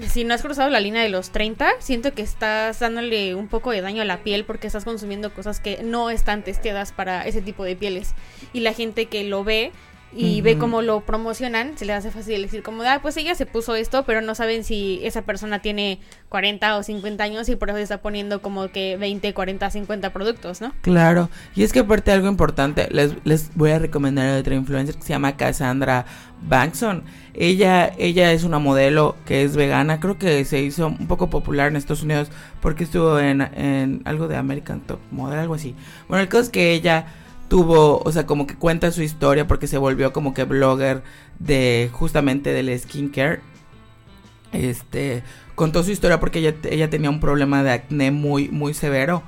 si 0.08 0.24
no 0.24 0.34
has 0.34 0.42
cruzado 0.42 0.70
la 0.70 0.80
línea 0.80 1.02
de 1.02 1.10
los 1.10 1.32
30, 1.32 1.72
siento 1.80 2.14
que 2.14 2.22
estás 2.22 2.80
dándole 2.80 3.36
un 3.36 3.48
poco 3.48 3.72
de 3.72 3.82
daño 3.82 4.02
a 4.02 4.06
la 4.06 4.24
piel 4.24 4.46
porque 4.46 4.68
estás 4.68 4.86
consumiendo 4.86 5.34
cosas 5.34 5.60
que 5.60 5.82
no 5.84 6.10
están 6.10 6.44
testeadas 6.44 6.92
para 6.92 7.24
ese 7.24 7.42
tipo 7.42 7.64
de 7.64 7.76
pieles. 7.76 8.14
Y 8.54 8.62
la 8.62 8.74
gente 8.74 9.08
que 9.08 9.24
lo 9.24 9.44
ve 9.44 9.72
y 10.12 10.42
ve 10.42 10.58
cómo 10.58 10.82
lo 10.82 11.02
promocionan, 11.02 11.78
se 11.78 11.86
le 11.86 11.94
hace 11.94 12.10
fácil 12.10 12.42
decir 12.42 12.64
como, 12.64 12.82
ah, 12.84 13.00
pues 13.02 13.16
ella 13.18 13.36
se 13.36 13.46
puso 13.46 13.76
esto, 13.76 14.04
pero 14.06 14.22
no 14.22 14.34
saben 14.34 14.64
si 14.64 15.00
esa 15.04 15.22
persona 15.22 15.60
tiene 15.60 16.00
40 16.30 16.78
o 16.78 16.84
50 16.84 17.24
años 17.24 17.48
y 17.50 17.56
por 17.56 17.70
eso 17.70 17.78
está 17.78 18.02
poniendo 18.02 18.42
como 18.42 18.70
que 18.70 18.98
20, 18.98 19.34
40, 19.34 19.70
50 19.70 20.12
productos, 20.12 20.62
¿no? 20.62 20.74
Claro, 20.82 21.30
y 21.56 21.64
es 21.64 21.74
que 21.74 21.80
aparte 21.80 22.12
algo 22.12 22.28
importante, 22.28 22.88
les, 22.92 23.14
les 23.24 23.56
voy 23.56 23.72
a 23.72 23.80
recomendar 23.80 24.28
a 24.30 24.40
otra 24.40 24.56
influencer 24.56 24.96
que 24.96 25.04
se 25.04 25.10
llama 25.10 25.38
Cassandra 25.38 26.06
Bankson. 26.42 27.04
Ella, 27.34 27.94
ella 27.98 28.32
es 28.32 28.44
una 28.44 28.60
modelo 28.60 29.16
que 29.26 29.44
es 29.44 29.56
vegana, 29.56 30.00
creo 30.00 30.18
que 30.18 30.44
se 30.46 30.62
hizo 30.62 30.88
un 30.88 31.08
poco 31.08 31.30
popular 31.30 31.68
en 31.68 31.76
Estados 31.76 32.04
Unidos 32.04 32.30
porque 32.62 32.84
estuvo 32.84 33.20
en, 33.20 33.42
en 33.42 34.02
algo 34.06 34.28
de 34.28 34.38
American 34.38 34.82
Top 34.82 35.00
Model, 35.12 35.40
algo 35.40 35.54
así. 35.54 35.76
Bueno, 36.08 36.24
el 36.24 36.30
caso 36.30 36.44
es 36.44 36.50
que 36.50 36.74
ella 36.74 37.06
tuvo, 37.50 38.02
o 38.06 38.12
sea, 38.12 38.26
como 38.26 38.48
que 38.48 38.56
cuenta 38.56 38.92
su 38.92 39.02
historia 39.02 39.48
porque 39.48 39.68
se 39.68 39.78
volvió 39.78 40.14
como 40.14 40.34
que 40.34 40.46
blogger 40.46 41.04
de 41.40 41.90
justamente 41.92 42.54
del 42.54 42.80
skincare. 42.80 43.42
Este, 44.54 45.24
contó 45.56 45.84
su 45.84 45.92
historia 45.92 46.20
porque 46.20 46.40
ella, 46.40 46.90
tenía 46.90 47.10
un 47.10 47.20
problema 47.20 47.64
de 47.64 47.72
acné 47.72 48.12
muy, 48.12 48.50
muy 48.50 48.74
severo 48.74 49.22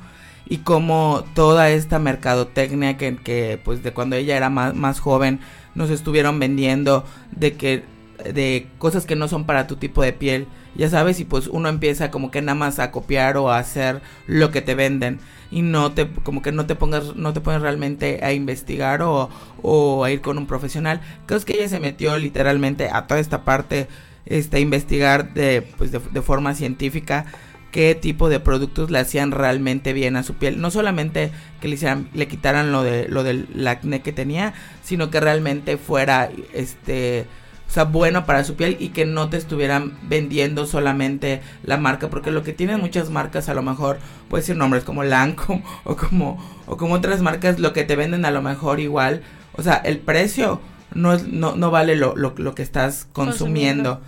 y 0.47 0.59
como 0.59 1.23
toda 1.35 1.69
esta 1.69 1.99
mercadotecnia 1.99 2.97
que, 2.97 3.17
que 3.17 3.59
pues 3.63 3.83
de 3.83 3.91
cuando 3.93 4.15
ella 4.15 4.37
era 4.37 4.49
más, 4.49 4.73
más 4.75 4.99
joven 4.99 5.39
nos 5.75 5.89
estuvieron 5.89 6.39
vendiendo 6.39 7.05
de 7.31 7.53
que 7.53 7.83
de 8.23 8.67
cosas 8.77 9.05
que 9.05 9.15
no 9.15 9.27
son 9.27 9.45
para 9.45 9.67
tu 9.67 9.75
tipo 9.75 10.01
de 10.01 10.13
piel, 10.13 10.47
ya 10.75 10.89
sabes, 10.89 11.19
y 11.19 11.25
pues 11.25 11.47
uno 11.47 11.69
empieza 11.69 12.11
como 12.11 12.31
que 12.31 12.41
nada 12.41 12.55
más 12.55 12.79
a 12.79 12.91
copiar 12.91 13.37
o 13.37 13.51
a 13.51 13.57
hacer 13.57 14.01
lo 14.27 14.51
que 14.51 14.61
te 14.61 14.75
venden 14.75 15.19
y 15.51 15.61
no 15.61 15.91
te 15.91 16.07
como 16.09 16.41
que 16.41 16.51
no 16.53 16.65
te 16.65 16.75
pongas 16.75 17.15
no 17.15 17.33
te 17.33 17.41
pones 17.41 17.61
realmente 17.61 18.21
a 18.23 18.31
investigar 18.31 19.01
o, 19.01 19.29
o 19.61 20.03
a 20.03 20.11
ir 20.11 20.21
con 20.21 20.37
un 20.37 20.47
profesional. 20.47 21.01
Creo 21.25 21.39
que 21.41 21.53
ella 21.53 21.69
se 21.69 21.79
metió 21.79 22.17
literalmente 22.17 22.89
a 22.91 23.07
toda 23.07 23.19
esta 23.19 23.43
parte 23.43 23.87
este 24.25 24.59
investigar 24.59 25.33
de 25.33 25.61
pues 25.77 25.91
de, 25.91 26.21
forma 26.21 26.53
científica 26.55 27.25
qué 27.71 27.95
tipo 27.95 28.29
de 28.29 28.39
productos 28.39 28.91
le 28.91 28.99
hacían 28.99 29.31
realmente 29.31 29.93
bien 29.93 30.15
a 30.15 30.23
su 30.23 30.35
piel. 30.35 30.61
No 30.61 30.71
solamente 30.71 31.31
que 31.59 31.67
le 31.67 31.75
hicieran, 31.75 32.09
le 32.13 32.27
quitaran 32.27 32.71
lo 32.71 32.83
de 32.83 33.07
lo 33.07 33.23
del 33.23 33.67
acné 33.67 34.01
que 34.01 34.13
tenía, 34.13 34.53
sino 34.83 35.09
que 35.09 35.19
realmente 35.19 35.77
fuera 35.77 36.29
este 36.53 37.25
o 37.71 37.73
sea, 37.73 37.85
bueno 37.85 38.25
para 38.25 38.43
su 38.43 38.55
piel 38.55 38.75
y 38.81 38.89
que 38.89 39.05
no 39.05 39.29
te 39.29 39.37
estuvieran 39.37 39.97
vendiendo 40.03 40.65
solamente 40.65 41.39
la 41.63 41.77
marca, 41.77 42.09
porque 42.09 42.29
lo 42.29 42.43
que 42.43 42.51
tienen 42.51 42.81
muchas 42.81 43.09
marcas 43.09 43.47
a 43.47 43.53
lo 43.53 43.61
mejor 43.61 43.97
puede 44.27 44.43
ser 44.43 44.57
nombres 44.57 44.83
como 44.83 45.05
Lancome 45.05 45.63
o 45.85 45.95
como 45.95 46.37
o 46.65 46.75
como 46.75 46.95
otras 46.95 47.21
marcas 47.21 47.59
lo 47.59 47.71
que 47.71 47.85
te 47.85 47.95
venden 47.95 48.25
a 48.25 48.31
lo 48.31 48.41
mejor 48.41 48.81
igual, 48.81 49.21
o 49.53 49.63
sea, 49.63 49.75
el 49.75 49.99
precio 49.99 50.59
no 50.93 51.13
es, 51.13 51.29
no, 51.29 51.55
no 51.55 51.71
vale 51.71 51.95
lo, 51.95 52.13
lo, 52.17 52.33
lo 52.35 52.53
que 52.55 52.61
estás 52.61 53.07
consumiendo. 53.13 54.01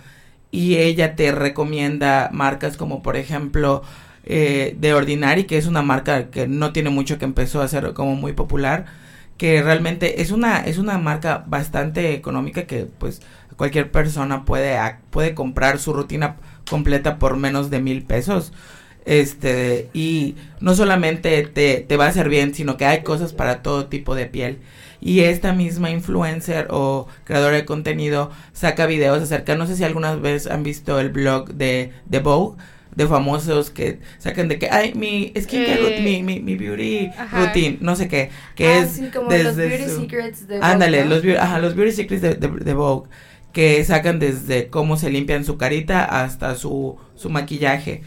Y 0.50 0.76
ella 0.76 1.16
te 1.16 1.32
recomienda 1.32 2.28
marcas 2.34 2.76
como 2.76 3.02
por 3.02 3.16
ejemplo 3.16 3.82
eh, 4.24 4.76
de 4.78 4.92
Ordinary, 4.92 5.44
que 5.44 5.56
es 5.56 5.66
una 5.66 5.80
marca 5.80 6.30
que 6.30 6.46
no 6.46 6.74
tiene 6.74 6.90
mucho 6.90 7.18
que 7.18 7.24
empezó 7.24 7.62
a 7.62 7.68
ser 7.68 7.94
como 7.94 8.14
muy 8.14 8.34
popular, 8.34 8.84
que 9.36 9.62
realmente 9.62 10.22
es 10.22 10.30
una, 10.30 10.58
es 10.60 10.78
una 10.78 10.98
marca 10.98 11.44
bastante 11.46 12.14
económica 12.14 12.64
que 12.66 12.86
pues 12.86 13.20
cualquier 13.56 13.90
persona 13.90 14.44
puede, 14.44 14.78
puede 15.10 15.34
comprar 15.34 15.78
su 15.78 15.92
rutina 15.92 16.36
completa 16.68 17.18
por 17.18 17.36
menos 17.36 17.70
de 17.70 17.80
mil 17.80 18.02
pesos. 18.02 18.52
Este, 19.04 19.90
y 19.92 20.34
no 20.60 20.74
solamente 20.74 21.42
te, 21.42 21.80
te 21.80 21.96
va 21.96 22.06
a 22.06 22.08
hacer 22.08 22.28
bien, 22.28 22.54
sino 22.54 22.76
que 22.76 22.86
hay 22.86 23.02
cosas 23.02 23.32
para 23.32 23.62
todo 23.62 23.86
tipo 23.86 24.14
de 24.14 24.26
piel. 24.26 24.58
Y 25.00 25.20
esta 25.20 25.52
misma 25.52 25.90
influencer 25.90 26.68
o 26.70 27.06
creadora 27.24 27.56
de 27.56 27.66
contenido 27.66 28.30
saca 28.54 28.86
videos 28.86 29.22
acerca, 29.22 29.54
no 29.54 29.66
sé 29.66 29.76
si 29.76 29.84
alguna 29.84 30.14
vez 30.16 30.46
han 30.46 30.62
visto 30.62 30.98
el 30.98 31.10
blog 31.10 31.52
de, 31.52 31.92
de 32.06 32.20
Vogue, 32.20 32.56
de 32.96 33.06
famosos 33.06 33.70
que 33.70 33.98
sacan 34.18 34.48
de 34.48 34.58
que, 34.58 34.70
ay, 34.70 34.94
mi 34.94 35.32
skincare, 35.38 36.00
mi, 36.00 36.22
mi, 36.22 36.40
mi, 36.40 36.56
beauty 36.56 37.10
routine, 37.32 37.78
no 37.80 37.96
sé 37.96 38.08
qué, 38.08 38.30
que 38.54 38.68
ah, 38.68 38.78
es 38.78 39.02
como 39.12 39.28
desde 39.28 39.44
los 39.44 39.56
beauty 39.56 39.84
secrets 40.00 40.46
de 40.46 40.54
Vogue. 40.54 40.66
Ándale, 40.66 41.04
los, 41.04 41.22
ajá, 41.38 41.58
los 41.58 41.74
beauty 41.74 41.92
secrets 41.92 42.22
de, 42.22 42.34
de, 42.36 42.48
de 42.48 42.74
Vogue 42.74 43.10
que 43.54 43.82
sacan 43.84 44.18
desde 44.18 44.68
cómo 44.68 44.98
se 44.98 45.10
limpian 45.10 45.44
su 45.44 45.56
carita 45.56 46.04
hasta 46.04 46.56
su, 46.56 46.98
su 47.14 47.30
maquillaje. 47.30 48.02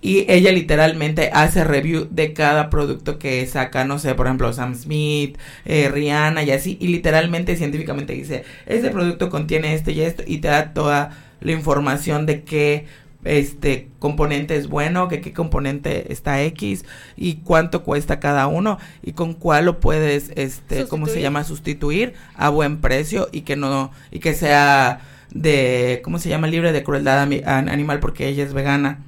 Y 0.00 0.26
ella 0.30 0.52
literalmente 0.52 1.30
hace 1.32 1.64
review 1.64 2.06
de 2.10 2.34
cada 2.34 2.70
producto 2.70 3.18
que 3.18 3.46
saca, 3.46 3.84
no 3.84 3.98
sé, 3.98 4.14
por 4.14 4.26
ejemplo, 4.26 4.52
Sam 4.52 4.74
Smith, 4.74 5.38
eh, 5.64 5.88
Rihanna 5.90 6.42
y 6.44 6.50
así. 6.50 6.76
Y 6.80 6.88
literalmente 6.88 7.56
científicamente 7.56 8.12
dice, 8.12 8.44
este 8.66 8.90
producto 8.90 9.30
contiene 9.30 9.74
esto 9.74 9.90
y 9.90 10.02
esto 10.02 10.22
y 10.26 10.38
te 10.38 10.48
da 10.48 10.74
toda 10.74 11.10
la 11.40 11.52
información 11.52 12.26
de 12.26 12.42
qué 12.42 12.86
este 13.24 13.88
componente 13.98 14.56
es 14.56 14.68
bueno, 14.68 15.08
que 15.08 15.20
qué 15.20 15.32
componente 15.32 16.12
está 16.12 16.42
X 16.42 16.84
y 17.16 17.36
cuánto 17.36 17.82
cuesta 17.82 18.20
cada 18.20 18.46
uno 18.46 18.78
y 19.02 19.12
con 19.12 19.34
cuál 19.34 19.64
lo 19.64 19.80
puedes 19.80 20.30
este 20.36 20.86
cómo 20.86 21.06
se 21.06 21.20
llama 21.20 21.44
sustituir 21.44 22.14
a 22.36 22.50
buen 22.50 22.80
precio 22.80 23.28
y 23.32 23.42
que 23.42 23.56
no 23.56 23.90
y 24.10 24.18
que 24.20 24.34
sea 24.34 25.00
de 25.30 26.00
cómo 26.04 26.18
se 26.18 26.28
llama 26.28 26.46
libre 26.46 26.72
de 26.72 26.84
crueldad 26.84 27.20
animal 27.20 28.00
porque 28.00 28.28
ella 28.28 28.44
es 28.44 28.54
vegana. 28.54 29.00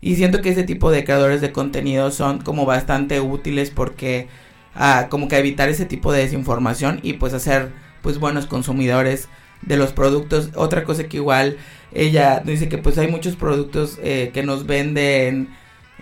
Y 0.00 0.16
siento 0.16 0.40
que 0.40 0.50
ese 0.50 0.62
tipo 0.62 0.90
de 0.90 1.04
creadores 1.04 1.40
de 1.40 1.52
contenido 1.52 2.10
son 2.10 2.38
como 2.38 2.64
bastante 2.66 3.20
útiles 3.20 3.70
porque 3.70 4.28
ah, 4.74 5.06
como 5.10 5.28
que 5.28 5.38
evitar 5.38 5.68
ese 5.68 5.84
tipo 5.84 6.12
de 6.12 6.20
desinformación 6.20 7.00
y 7.02 7.14
pues 7.14 7.34
hacer 7.34 7.72
pues 8.02 8.18
buenos 8.18 8.46
consumidores 8.46 9.28
de 9.62 9.76
los 9.76 9.92
productos. 9.92 10.50
Otra 10.54 10.84
cosa 10.84 11.04
que 11.04 11.16
igual 11.16 11.56
ella 11.92 12.42
dice 12.44 12.68
que 12.68 12.78
pues 12.78 12.98
hay 12.98 13.08
muchos 13.08 13.36
productos 13.36 13.98
eh, 14.02 14.30
que 14.34 14.42
nos 14.42 14.66
venden 14.66 15.48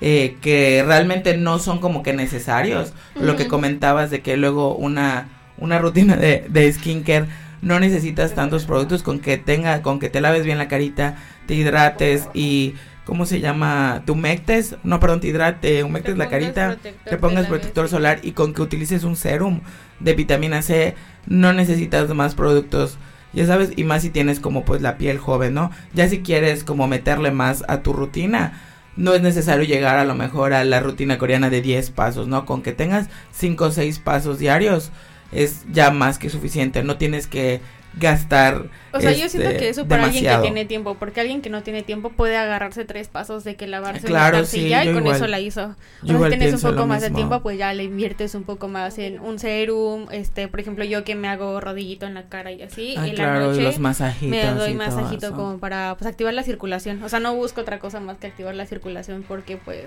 eh, 0.00 0.36
que 0.40 0.82
realmente 0.84 1.36
no 1.36 1.58
son 1.58 1.78
como 1.78 2.02
que 2.02 2.12
necesarios. 2.12 2.92
Lo 3.14 3.36
que 3.36 3.48
comentabas 3.48 4.10
de 4.10 4.20
que 4.20 4.36
luego 4.36 4.74
una, 4.74 5.28
una 5.56 5.78
rutina 5.78 6.16
de, 6.16 6.44
de 6.48 6.72
skincare 6.72 7.26
no 7.62 7.80
necesitas 7.80 8.34
tantos 8.34 8.64
productos 8.64 9.02
con 9.02 9.20
que 9.20 9.38
tenga, 9.38 9.82
con 9.82 9.98
que 9.98 10.10
te 10.10 10.20
laves 10.20 10.44
bien 10.44 10.58
la 10.58 10.68
carita, 10.68 11.16
te 11.46 11.54
hidrates 11.54 12.28
y 12.34 12.74
¿cómo 13.04 13.24
se 13.24 13.40
llama? 13.40 14.02
Te 14.04 14.12
humectes, 14.12 14.76
no, 14.82 15.00
perdón, 15.00 15.20
te 15.20 15.28
hidrate, 15.28 15.82
humectes 15.84 16.18
la 16.18 16.28
carita, 16.28 16.76
te 17.04 17.16
pongas 17.16 17.46
protector 17.46 17.88
solar 17.88 18.18
y 18.22 18.32
con 18.32 18.52
que 18.52 18.62
utilices 18.62 19.04
un 19.04 19.16
serum 19.16 19.60
de 20.00 20.14
vitamina 20.14 20.60
C, 20.60 20.94
no 21.26 21.52
necesitas 21.52 22.08
más 22.10 22.34
productos 22.34 22.98
ya 23.34 23.46
sabes, 23.46 23.72
y 23.76 23.84
más 23.84 24.02
si 24.02 24.10
tienes 24.10 24.40
como 24.40 24.64
pues 24.64 24.82
la 24.82 24.96
piel 24.96 25.18
joven, 25.18 25.54
¿no? 25.54 25.70
Ya 25.92 26.08
si 26.08 26.20
quieres 26.20 26.64
como 26.64 26.86
meterle 26.86 27.30
más 27.30 27.64
a 27.68 27.82
tu 27.82 27.92
rutina, 27.92 28.60
no 28.96 29.14
es 29.14 29.22
necesario 29.22 29.64
llegar 29.64 29.98
a 29.98 30.04
lo 30.04 30.14
mejor 30.14 30.52
a 30.52 30.64
la 30.64 30.80
rutina 30.80 31.18
coreana 31.18 31.50
de 31.50 31.62
10 31.62 31.90
pasos, 31.90 32.28
¿no? 32.28 32.46
Con 32.46 32.62
que 32.62 32.72
tengas 32.72 33.08
5 33.32 33.64
o 33.64 33.70
6 33.70 33.98
pasos 33.98 34.38
diarios 34.38 34.92
es 35.32 35.64
ya 35.72 35.90
más 35.90 36.18
que 36.18 36.30
suficiente, 36.30 36.82
no 36.84 36.96
tienes 36.96 37.26
que 37.26 37.60
gastar. 37.96 38.70
O 38.92 39.00
sea, 39.00 39.12
yo 39.12 39.28
siento 39.28 39.48
este, 39.48 39.60
que 39.60 39.68
eso 39.68 39.86
para 39.86 40.04
alguien 40.04 40.24
que 40.24 40.42
tiene 40.42 40.64
tiempo, 40.64 40.94
porque 40.94 41.20
alguien 41.20 41.42
que 41.42 41.50
no 41.50 41.62
tiene 41.62 41.82
tiempo 41.82 42.10
puede 42.10 42.36
agarrarse 42.36 42.84
tres 42.84 43.08
pasos 43.08 43.44
de 43.44 43.56
que 43.56 43.66
lavarse 43.66 44.06
claro, 44.06 44.38
la 44.38 44.44
sí, 44.44 44.72
y 44.72 44.92
con 44.92 45.06
eso 45.06 45.26
la 45.26 45.40
hizo. 45.40 45.74
O 46.02 46.06
sea, 46.06 46.18
si 46.18 46.28
tienes 46.28 46.54
un 46.62 46.70
poco 46.70 46.86
más 46.86 47.02
de 47.02 47.10
tiempo, 47.10 47.40
pues 47.40 47.58
ya 47.58 47.72
le 47.72 47.84
inviertes 47.84 48.34
un 48.34 48.44
poco 48.44 48.68
más 48.68 48.98
en 48.98 49.20
un 49.20 49.38
serum, 49.38 50.06
este, 50.10 50.48
por 50.48 50.60
ejemplo, 50.60 50.84
yo 50.84 51.04
que 51.04 51.14
me 51.14 51.28
hago 51.28 51.60
rodillito 51.60 52.06
en 52.06 52.14
la 52.14 52.28
cara 52.28 52.52
y 52.52 52.62
así, 52.62 52.94
ah, 52.98 53.06
en 53.06 53.16
la 53.16 53.40
noche 53.40 53.62
los 53.62 53.78
me 54.22 54.44
doy 54.46 54.74
masajito 54.74 55.32
como 55.32 55.58
para 55.58 55.96
pues 55.96 56.08
activar 56.08 56.34
la 56.34 56.42
circulación. 56.42 57.02
O 57.02 57.08
sea, 57.08 57.20
no 57.20 57.34
busco 57.34 57.60
otra 57.60 57.78
cosa 57.78 58.00
más 58.00 58.18
que 58.18 58.26
activar 58.26 58.54
la 58.54 58.66
circulación 58.66 59.24
porque 59.26 59.56
pues 59.56 59.86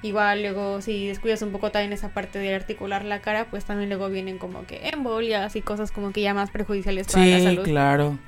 Igual 0.00 0.42
luego 0.42 0.80
si 0.80 1.08
descuidas 1.08 1.42
un 1.42 1.50
poco 1.50 1.72
también 1.72 1.92
esa 1.92 2.10
parte 2.10 2.38
de 2.38 2.54
articular 2.54 3.04
la 3.04 3.20
cara, 3.20 3.46
pues 3.50 3.64
también 3.64 3.88
luego 3.88 4.08
vienen 4.08 4.38
como 4.38 4.64
que 4.64 4.88
embolias 4.92 5.56
y 5.56 5.62
cosas 5.62 5.90
como 5.90 6.12
que 6.12 6.20
ya 6.20 6.34
más 6.34 6.50
perjudiciales 6.50 7.08
para 7.08 7.26
la 7.26 7.40
salud. 7.40 7.64
Sí, 7.64 7.70
claro. 7.70 8.18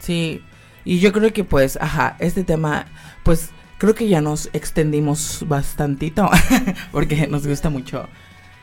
Sí. 0.00 0.42
Y 0.84 0.98
yo 0.98 1.12
creo 1.12 1.32
que 1.32 1.44
pues, 1.44 1.78
ajá, 1.80 2.16
este 2.18 2.42
tema, 2.42 2.86
pues 3.22 3.50
creo 3.78 3.94
que 3.94 4.08
ya 4.08 4.20
nos 4.20 4.50
extendimos 4.52 5.44
bastantito 5.46 6.28
porque 6.92 7.28
nos 7.28 7.46
gusta 7.46 7.70
mucho 7.70 8.08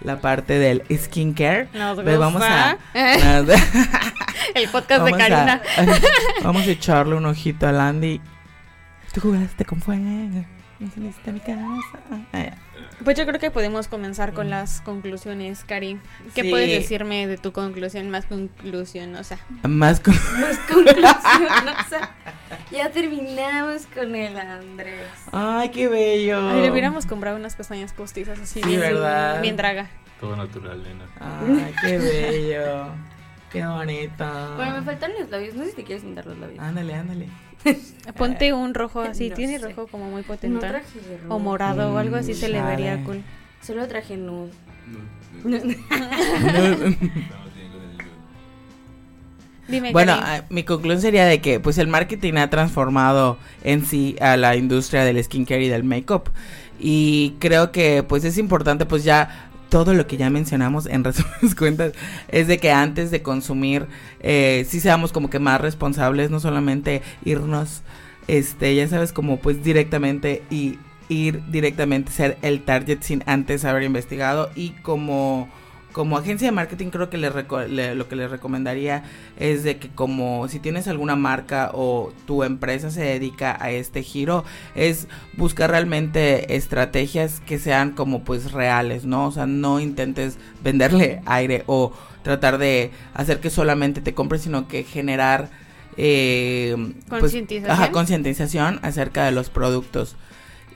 la 0.01 0.19
parte 0.19 0.59
del 0.59 0.83
skincare. 0.91 1.69
Nos 1.73 1.95
gusta. 1.95 2.17
Vamos 2.17 2.41
a, 2.43 2.77
el 4.55 4.69
podcast 4.69 5.05
de 5.05 5.11
Karina. 5.11 5.61
vamos 6.43 6.67
a 6.67 6.71
echarle 6.71 7.15
un 7.15 7.25
ojito 7.25 7.67
a 7.67 7.71
Landy. 7.71 8.19
Tú 9.13 9.21
jugaste 9.21 9.63
con 9.63 9.81
fuego 9.81 10.03
mi 10.79 11.39
casa. 11.39 12.57
Pues 13.03 13.17
yo 13.17 13.25
creo 13.25 13.39
que 13.39 13.51
podemos 13.51 13.87
comenzar 13.87 14.33
con 14.33 14.49
las 14.49 14.81
conclusiones, 14.81 15.63
Cari. 15.63 15.99
¿Qué 16.35 16.45
puedes 16.45 16.69
decirme 16.69 17.27
de 17.27 17.37
tu 17.37 17.51
conclusión? 17.51 18.09
Más 18.09 18.25
conclusión, 18.25 19.15
o 19.15 19.23
sea. 19.23 19.39
Más, 19.63 19.99
con... 19.99 20.13
más 20.41 21.87
sea. 21.89 22.11
Ya 22.71 22.91
terminamos 22.91 23.87
con 23.87 24.13
el 24.13 24.37
Andrés. 24.37 25.07
Ay, 25.31 25.69
qué 25.69 25.87
bello. 25.87 26.49
Ay, 26.49 26.61
le 26.63 26.71
hubiéramos 26.71 27.05
comprado 27.05 27.37
unas 27.37 27.55
pestañas 27.55 27.93
postizas 27.93 28.39
así. 28.39 28.61
Sí, 28.61 28.77
¿verdad? 28.77 29.41
Bien 29.41 29.55
draga. 29.55 29.89
Todo 30.19 30.35
natural, 30.35 30.83
nena. 30.83 31.05
Ay, 31.19 31.73
qué 31.81 31.97
bello. 31.97 32.87
qué 33.51 33.65
bonito. 33.65 34.55
Bueno, 34.57 34.75
me 34.77 34.81
faltan 34.81 35.11
los 35.17 35.29
labios. 35.29 35.55
No 35.55 35.63
sé 35.63 35.69
si 35.69 35.75
te 35.77 35.83
quieres 35.83 36.03
pintar 36.03 36.25
los 36.25 36.37
labios. 36.37 36.59
Ándale, 36.59 36.93
ándale. 36.93 37.29
Ponte 38.17 38.53
un 38.53 38.73
rojo 38.73 39.01
así, 39.01 39.29
tiene 39.31 39.57
rojo 39.57 39.87
como 39.87 40.09
muy 40.09 40.23
potente. 40.23 40.65
o 41.29 41.39
morado 41.39 41.93
o 41.93 41.97
algo 41.97 42.15
así 42.15 42.33
se 42.33 42.49
le 42.49 42.61
vería 42.61 43.03
cool. 43.03 43.23
Solo 43.61 43.87
traje 43.87 44.17
nude. 44.17 44.51
Dime, 49.67 49.91
bueno, 49.91 50.13
ah, 50.15 50.43
mi 50.49 50.63
conclusión 50.63 51.01
sería 51.01 51.25
de 51.25 51.41
que 51.41 51.59
pues 51.59 51.77
el 51.77 51.87
marketing 51.87 52.35
ha 52.35 52.49
transformado 52.49 53.37
en 53.63 53.85
sí 53.85 54.15
a 54.21 54.37
la 54.37 54.55
industria 54.55 55.03
del 55.03 55.21
skincare 55.21 55.65
y 55.65 55.67
del 55.67 55.83
makeup 55.83 56.29
y 56.79 57.35
creo 57.39 57.73
que 57.73 58.01
pues 58.03 58.23
es 58.23 58.37
importante 58.37 58.85
pues 58.85 59.03
ya 59.03 59.49
todo 59.69 59.93
lo 59.93 60.07
que 60.07 60.17
ya 60.17 60.29
mencionamos 60.29 60.85
en 60.85 61.03
resumen 61.03 61.55
cuentas 61.57 61.93
es 62.27 62.47
de 62.47 62.57
que 62.57 62.71
antes 62.71 63.11
de 63.11 63.21
consumir 63.21 63.87
eh, 64.19 64.65
sí 64.69 64.79
seamos 64.79 65.11
como 65.11 65.29
que 65.29 65.39
más 65.39 65.61
responsables, 65.61 66.29
no 66.29 66.39
solamente 66.39 67.01
irnos, 67.23 67.81
este, 68.27 68.75
ya 68.75 68.87
sabes, 68.87 69.13
como 69.13 69.37
pues 69.37 69.63
directamente 69.63 70.43
y 70.49 70.79
ir 71.09 71.41
directamente, 71.49 72.11
ser 72.11 72.37
el 72.41 72.63
target 72.63 73.01
sin 73.01 73.23
antes 73.25 73.65
haber 73.65 73.83
investigado 73.83 74.49
y 74.55 74.71
como 74.81 75.49
como 75.97 76.15
agencia 76.15 76.47
de 76.47 76.51
marketing 76.51 76.91
creo 76.91 77.09
que 77.09 77.17
le, 77.17 77.95
lo 77.95 78.07
que 78.07 78.15
les 78.15 78.29
recomendaría 78.29 79.03
es 79.35 79.63
de 79.63 79.77
que 79.77 79.89
como 79.89 80.47
si 80.47 80.59
tienes 80.59 80.87
alguna 80.87 81.15
marca 81.15 81.71
o 81.73 82.13
tu 82.27 82.43
empresa 82.43 82.91
se 82.91 83.01
dedica 83.01 83.57
a 83.59 83.71
este 83.71 84.03
giro 84.03 84.45
es 84.75 85.07
buscar 85.37 85.71
realmente 85.71 86.55
estrategias 86.55 87.41
que 87.47 87.57
sean 87.57 87.93
como 87.93 88.23
pues 88.23 88.51
reales, 88.51 89.05
¿no? 89.05 89.25
O 89.25 89.31
sea, 89.31 89.47
no 89.47 89.79
intentes 89.79 90.37
venderle 90.63 91.23
aire 91.25 91.63
o 91.65 91.91
tratar 92.21 92.59
de 92.59 92.91
hacer 93.15 93.39
que 93.39 93.49
solamente 93.49 93.99
te 93.99 94.13
compres, 94.13 94.43
sino 94.43 94.67
que 94.67 94.83
generar 94.83 95.49
eh, 95.97 96.75
pues, 97.09 97.35
concientización 97.91 98.79
acerca 98.83 99.25
de 99.25 99.31
los 99.31 99.49
productos. 99.49 100.15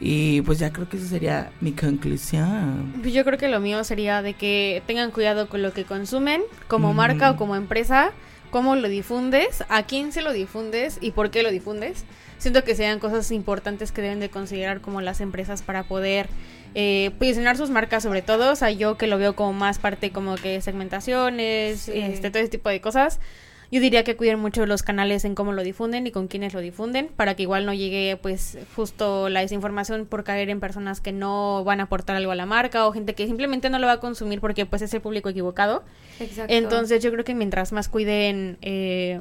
Y 0.03 0.41
pues 0.41 0.57
ya 0.57 0.73
creo 0.73 0.89
que 0.89 0.97
esa 0.97 1.05
sería 1.05 1.51
mi 1.61 1.73
conclusión. 1.73 2.91
Pues 3.01 3.13
yo 3.13 3.23
creo 3.23 3.37
que 3.37 3.47
lo 3.47 3.59
mío 3.59 3.83
sería 3.83 4.23
de 4.23 4.33
que 4.33 4.81
tengan 4.87 5.11
cuidado 5.11 5.47
con 5.47 5.61
lo 5.61 5.73
que 5.73 5.85
consumen, 5.85 6.41
como 6.67 6.91
marca 6.95 7.29
o 7.29 7.35
como 7.37 7.55
empresa, 7.55 8.11
cómo 8.49 8.75
lo 8.75 8.89
difundes, 8.89 9.63
a 9.69 9.83
quién 9.83 10.11
se 10.11 10.23
lo 10.23 10.33
difundes 10.33 10.97
y 11.01 11.11
por 11.11 11.29
qué 11.29 11.43
lo 11.43 11.51
difundes. 11.51 12.03
Siento 12.39 12.63
que 12.63 12.73
sean 12.73 12.97
cosas 12.97 13.29
importantes 13.29 13.91
que 13.91 14.01
deben 14.01 14.19
de 14.19 14.29
considerar 14.29 14.81
como 14.81 15.01
las 15.01 15.21
empresas 15.21 15.61
para 15.61 15.83
poder 15.83 16.29
eh, 16.73 17.11
posicionar 17.19 17.55
sus 17.55 17.69
marcas 17.69 18.01
sobre 18.01 18.23
todo. 18.23 18.51
O 18.51 18.55
sea, 18.55 18.71
yo 18.71 18.97
que 18.97 19.05
lo 19.05 19.19
veo 19.19 19.35
como 19.35 19.53
más 19.53 19.77
parte 19.77 20.09
como 20.09 20.33
que 20.33 20.61
segmentaciones, 20.61 21.87
este, 21.87 22.31
todo 22.31 22.41
ese 22.41 22.49
tipo 22.49 22.69
de 22.69 22.81
cosas 22.81 23.19
yo 23.71 23.79
diría 23.79 24.03
que 24.03 24.17
cuiden 24.17 24.39
mucho 24.39 24.65
los 24.65 24.83
canales 24.83 25.23
en 25.23 25.33
cómo 25.33 25.53
lo 25.53 25.63
difunden 25.63 26.05
y 26.05 26.11
con 26.11 26.27
quiénes 26.27 26.53
lo 26.53 26.59
difunden, 26.59 27.09
para 27.15 27.35
que 27.35 27.43
igual 27.43 27.65
no 27.65 27.73
llegue 27.73 28.17
pues 28.21 28.57
justo 28.75 29.29
la 29.29 29.39
desinformación 29.39 30.05
por 30.05 30.23
caer 30.25 30.49
en 30.49 30.59
personas 30.59 30.99
que 30.99 31.13
no 31.13 31.63
van 31.63 31.79
a 31.79 31.83
aportar 31.83 32.17
algo 32.17 32.31
a 32.31 32.35
la 32.35 32.45
marca 32.45 32.85
o 32.85 32.91
gente 32.91 33.15
que 33.15 33.25
simplemente 33.25 33.69
no 33.69 33.79
lo 33.79 33.87
va 33.87 33.93
a 33.93 33.99
consumir 33.99 34.41
porque 34.41 34.65
pues 34.65 34.81
es 34.81 34.93
el 34.93 35.01
público 35.01 35.29
equivocado. 35.29 35.83
Exacto. 36.19 36.53
Entonces 36.53 37.01
yo 37.01 37.11
creo 37.11 37.23
que 37.23 37.33
mientras 37.33 37.71
más 37.71 37.87
cuiden 37.87 38.57
eh, 38.61 39.19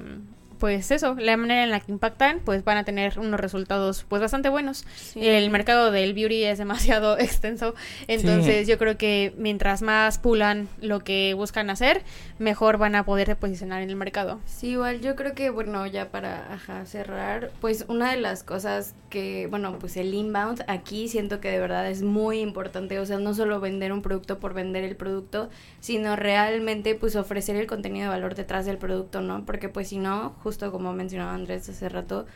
pues 0.60 0.92
eso, 0.92 1.16
la 1.18 1.36
manera 1.36 1.64
en 1.64 1.70
la 1.70 1.80
que 1.80 1.90
impactan, 1.90 2.40
pues 2.44 2.62
van 2.62 2.76
a 2.76 2.84
tener 2.84 3.18
unos 3.18 3.40
resultados 3.40 4.04
pues 4.08 4.22
bastante 4.22 4.48
buenos. 4.48 4.84
El 5.16 5.50
mercado 5.50 5.90
del 5.90 6.14
beauty 6.14 6.44
es 6.44 6.58
demasiado 6.58 7.18
extenso, 7.18 7.74
entonces 8.06 8.68
yo 8.68 8.78
creo 8.78 8.96
que 8.96 9.34
mientras 9.36 9.82
más 9.82 10.18
pulan 10.18 10.68
lo 10.80 11.00
que 11.00 11.34
buscan 11.34 11.70
hacer, 11.70 12.02
mejor 12.38 12.78
van 12.78 12.94
a 12.94 13.04
poder 13.04 13.34
posicionar 13.36 13.82
en 13.82 13.90
el 13.90 13.96
mercado. 13.96 14.38
Sí, 14.44 14.68
igual 14.68 15.00
yo 15.00 15.16
creo 15.16 15.34
que 15.34 15.50
bueno, 15.50 15.86
ya 15.86 16.10
para 16.10 16.58
cerrar, 16.84 17.50
pues 17.60 17.86
una 17.88 18.12
de 18.12 18.18
las 18.18 18.44
cosas 18.44 18.94
que, 19.10 19.48
bueno, 19.48 19.78
pues 19.78 19.96
el 19.98 20.14
inbound 20.14 20.64
aquí 20.68 21.08
siento 21.08 21.40
que 21.40 21.50
de 21.50 21.58
verdad 21.58 21.90
es 21.90 22.02
muy 22.02 22.40
importante, 22.40 22.98
o 22.98 23.04
sea, 23.04 23.18
no 23.18 23.34
solo 23.34 23.60
vender 23.60 23.92
un 23.92 24.00
producto 24.00 24.38
por 24.38 24.54
vender 24.54 24.84
el 24.84 24.96
producto, 24.96 25.50
sino 25.80 26.16
realmente 26.16 26.94
pues 26.94 27.16
ofrecer 27.16 27.56
el 27.56 27.66
contenido 27.66 28.04
de 28.04 28.10
valor 28.10 28.34
detrás 28.34 28.64
del 28.64 28.78
producto, 28.78 29.20
¿no? 29.20 29.44
Porque 29.44 29.68
pues 29.68 29.88
si 29.88 29.98
no, 29.98 30.30
justo 30.42 30.72
como 30.72 30.94
mencionaba 30.94 31.34
Andrés 31.34 31.68
hace 31.68 31.88
rato, 31.90 32.26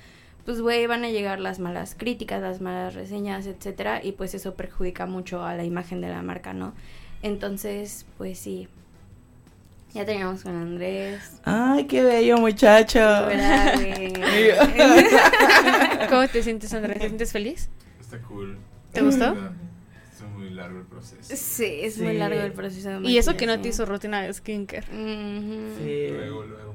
pues 0.44 0.60
güey, 0.60 0.86
van 0.86 1.04
a 1.04 1.10
llegar 1.10 1.40
las 1.40 1.58
malas 1.58 1.94
críticas, 1.94 2.42
las 2.42 2.60
malas 2.60 2.94
reseñas, 2.94 3.46
etcétera, 3.46 4.04
y 4.04 4.12
pues 4.12 4.34
eso 4.34 4.54
perjudica 4.54 5.06
mucho 5.06 5.42
a 5.44 5.54
la 5.54 5.64
imagen 5.64 6.00
de 6.02 6.08
la 6.08 6.22
marca, 6.22 6.52
¿no? 6.52 6.74
Entonces, 7.22 8.04
pues 8.18 8.38
sí. 8.38 8.68
Ya 9.94 10.04
teníamos 10.04 10.42
con 10.42 10.56
Andrés. 10.56 11.40
Ay, 11.44 11.84
qué 11.84 12.02
bello 12.02 12.38
muchacho. 12.38 12.98
¿Cómo 16.10 16.26
te 16.28 16.42
sientes, 16.42 16.74
Andrés? 16.74 16.98
¿Te 16.98 17.06
sientes 17.06 17.30
feliz? 17.30 17.68
Está 18.00 18.18
cool. 18.22 18.58
¿Te 18.92 19.02
gustó? 19.02 19.36
Es 20.12 20.22
muy 20.36 20.50
largo 20.50 20.80
el 20.80 20.86
proceso. 20.86 21.36
Sí, 21.36 21.78
es 21.82 21.98
muy 21.98 22.18
largo 22.18 22.40
el 22.40 22.52
proceso. 22.52 23.00
y 23.02 23.18
eso 23.18 23.36
que 23.36 23.46
no 23.46 23.60
te 23.60 23.68
hizo 23.68 23.86
rutina 23.86 24.22
de 24.22 24.32
skincare. 24.34 24.84
Sí. 24.86 26.08
Luego, 26.10 26.44
luego. 26.44 26.74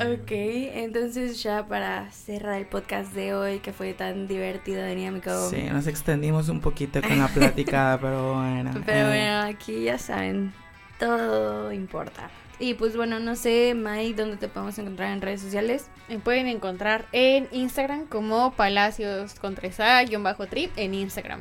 Ok, 0.00 0.30
entonces 0.30 1.42
ya 1.42 1.66
para 1.66 2.08
cerrar 2.12 2.58
el 2.58 2.66
podcast 2.66 3.12
de 3.12 3.34
hoy, 3.34 3.58
que 3.58 3.72
fue 3.72 3.92
tan 3.94 4.28
divertido, 4.28 4.86
dinámico. 4.86 5.50
Sí, 5.50 5.64
nos 5.72 5.88
extendimos 5.88 6.48
un 6.48 6.60
poquito 6.60 7.02
con 7.02 7.18
la 7.18 7.26
plática, 7.26 7.98
pero 8.02 8.34
bueno. 8.34 8.70
Pero 8.86 9.08
eh. 9.08 9.08
bueno, 9.08 9.40
aquí 9.40 9.82
ya 9.82 9.98
saben, 9.98 10.52
todo 11.00 11.72
importa. 11.72 12.30
Y 12.60 12.74
pues 12.74 12.96
bueno, 12.96 13.18
no 13.18 13.34
sé, 13.34 13.74
Mai, 13.74 14.12
¿dónde 14.12 14.36
te 14.36 14.48
podemos 14.48 14.78
encontrar 14.78 15.12
en 15.12 15.20
redes 15.20 15.40
sociales? 15.40 15.90
Me 16.08 16.18
pueden 16.18 16.46
encontrar 16.46 17.06
en 17.12 17.48
Instagram 17.52 18.06
como 18.06 18.52
Palacios 18.52 19.34
con 19.34 19.56
3A-trip 19.56 20.70
en 20.76 20.94
Instagram. 20.94 21.40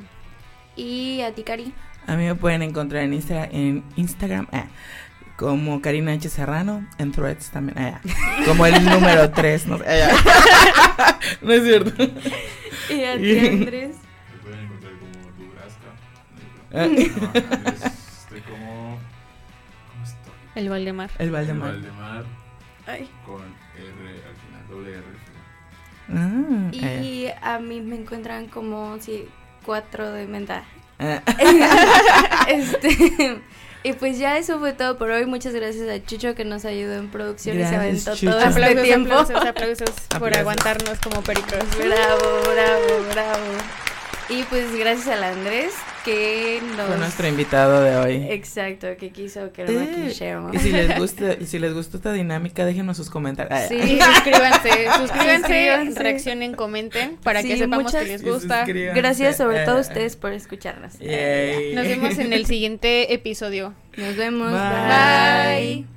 ¿Y 0.76 1.22
a 1.22 1.32
ti, 1.32 1.44
Cari? 1.44 1.74
A 2.08 2.16
mí 2.16 2.24
me 2.24 2.36
pueden 2.36 2.62
encontrar 2.62 3.04
en, 3.04 3.14
Insta 3.14 3.46
en 3.46 3.84
Instagram. 3.96 4.48
Eh, 4.52 4.64
como 5.38 5.82
Karina 5.82 6.14
H. 6.14 6.30
Serrano, 6.30 6.86
en 6.98 7.12
Threads 7.12 7.52
también, 7.52 7.78
allá. 7.78 8.02
como 8.46 8.66
el 8.66 8.84
número 8.84 9.30
3, 9.30 9.68
no, 9.68 9.78
no 11.42 11.54
es 11.54 11.64
cierto. 11.64 12.04
¿Y 12.90 13.04
a 13.04 13.18
ti, 13.18 13.48
Andrés? 13.48 13.96
Me 14.34 14.40
pueden 14.40 14.60
encontrar 14.66 14.94
como 14.94 15.14
Dubrasca. 15.38 15.90
Ah. 16.74 16.86
estoy 18.20 18.42
como... 18.42 19.00
¿Cómo 19.92 20.04
estoy? 20.04 20.34
El 20.56 20.70
Valdemar. 20.70 21.12
El 21.20 21.32
Valdemar. 21.32 21.70
El 21.70 21.82
Valdemar. 21.82 22.26
Ay. 22.88 23.10
Con 23.24 23.44
R 23.44 24.24
al 24.28 24.36
final, 24.36 24.68
doble 24.70 24.90
R 24.92 24.98
al 24.98 25.04
final. 26.10 26.70
Ah, 26.70 26.70
y 26.74 27.28
a 27.42 27.60
mí 27.60 27.82
me 27.82 27.96
encuentran 27.96 28.48
como, 28.48 28.98
sí, 29.00 29.28
4 29.66 30.14
de 30.14 30.26
menta. 30.26 30.64
Ah. 30.98 31.22
este... 32.48 33.40
Y 33.88 33.94
pues 33.94 34.18
ya 34.20 34.38
eso 34.38 34.60
fue 34.60 34.74
todo 34.74 34.98
por 34.98 35.10
hoy. 35.12 35.26
Muchas 35.26 35.54
gracias 35.54 35.88
a 35.88 36.06
Chucho 36.06 36.36
que 36.36 36.44
nos 36.44 36.66
ayudó 36.66 36.96
en 36.96 37.10
producción 37.10 37.58
y 37.58 37.64
se 37.64 37.74
aventó 37.74 38.18
todo 38.18 38.38
este 38.38 38.76
tiempo. 38.82 39.14
Aplausos, 39.14 39.46
aplausos, 39.46 39.92
por 40.20 40.36
aguantarnos 40.36 41.00
como 41.00 41.22
pericos. 41.22 41.64
Bravo, 41.78 42.42
bravo, 42.54 43.06
bravo. 43.14 43.46
Y 44.28 44.44
pues 44.44 44.78
gracias 44.78 45.08
al 45.08 45.24
Andrés 45.24 45.72
que 46.08 46.62
nos... 46.78 46.88
Fue 46.88 46.98
nuestro 46.98 47.28
invitado 47.28 47.82
de 47.82 47.98
hoy. 47.98 48.28
Exacto, 48.30 48.88
que 48.98 49.10
quiso 49.10 49.52
que 49.52 49.66
lo 49.66 49.72
eh, 49.72 50.14
Y 50.54 50.60
si 50.60 50.72
les 50.72 50.98
gusta, 50.98 51.34
y 51.34 51.46
si 51.46 51.60
les 51.60 51.74
gustó 51.74 51.98
esta 51.98 52.14
dinámica, 52.14 52.66
déjenos 52.66 52.96
sus 52.96 53.10
comentarios. 53.10 53.68
Sí, 53.68 54.00
suscríbanse, 54.00 54.88
suscríbanse, 54.98 56.00
reaccionen, 56.00 56.54
comenten 56.54 57.18
para 57.18 57.44
que 57.44 57.58
sepamos 57.58 57.92
que 57.94 58.06
les 58.06 58.24
gusta. 58.24 58.66
Gracias 58.66 59.38
sobre 59.38 59.66
todo 59.66 59.78
a 59.78 59.82
ustedes 59.82 60.16
por 60.16 60.32
escucharnos. 60.32 60.94
Nos 60.94 61.88
vemos 61.88 62.18
en 62.18 62.32
el 62.32 62.46
siguiente 62.46 63.14
episodio. 63.14 63.74
Nos 63.98 64.16
vemos. 64.16 64.52
Bye. 64.52 65.97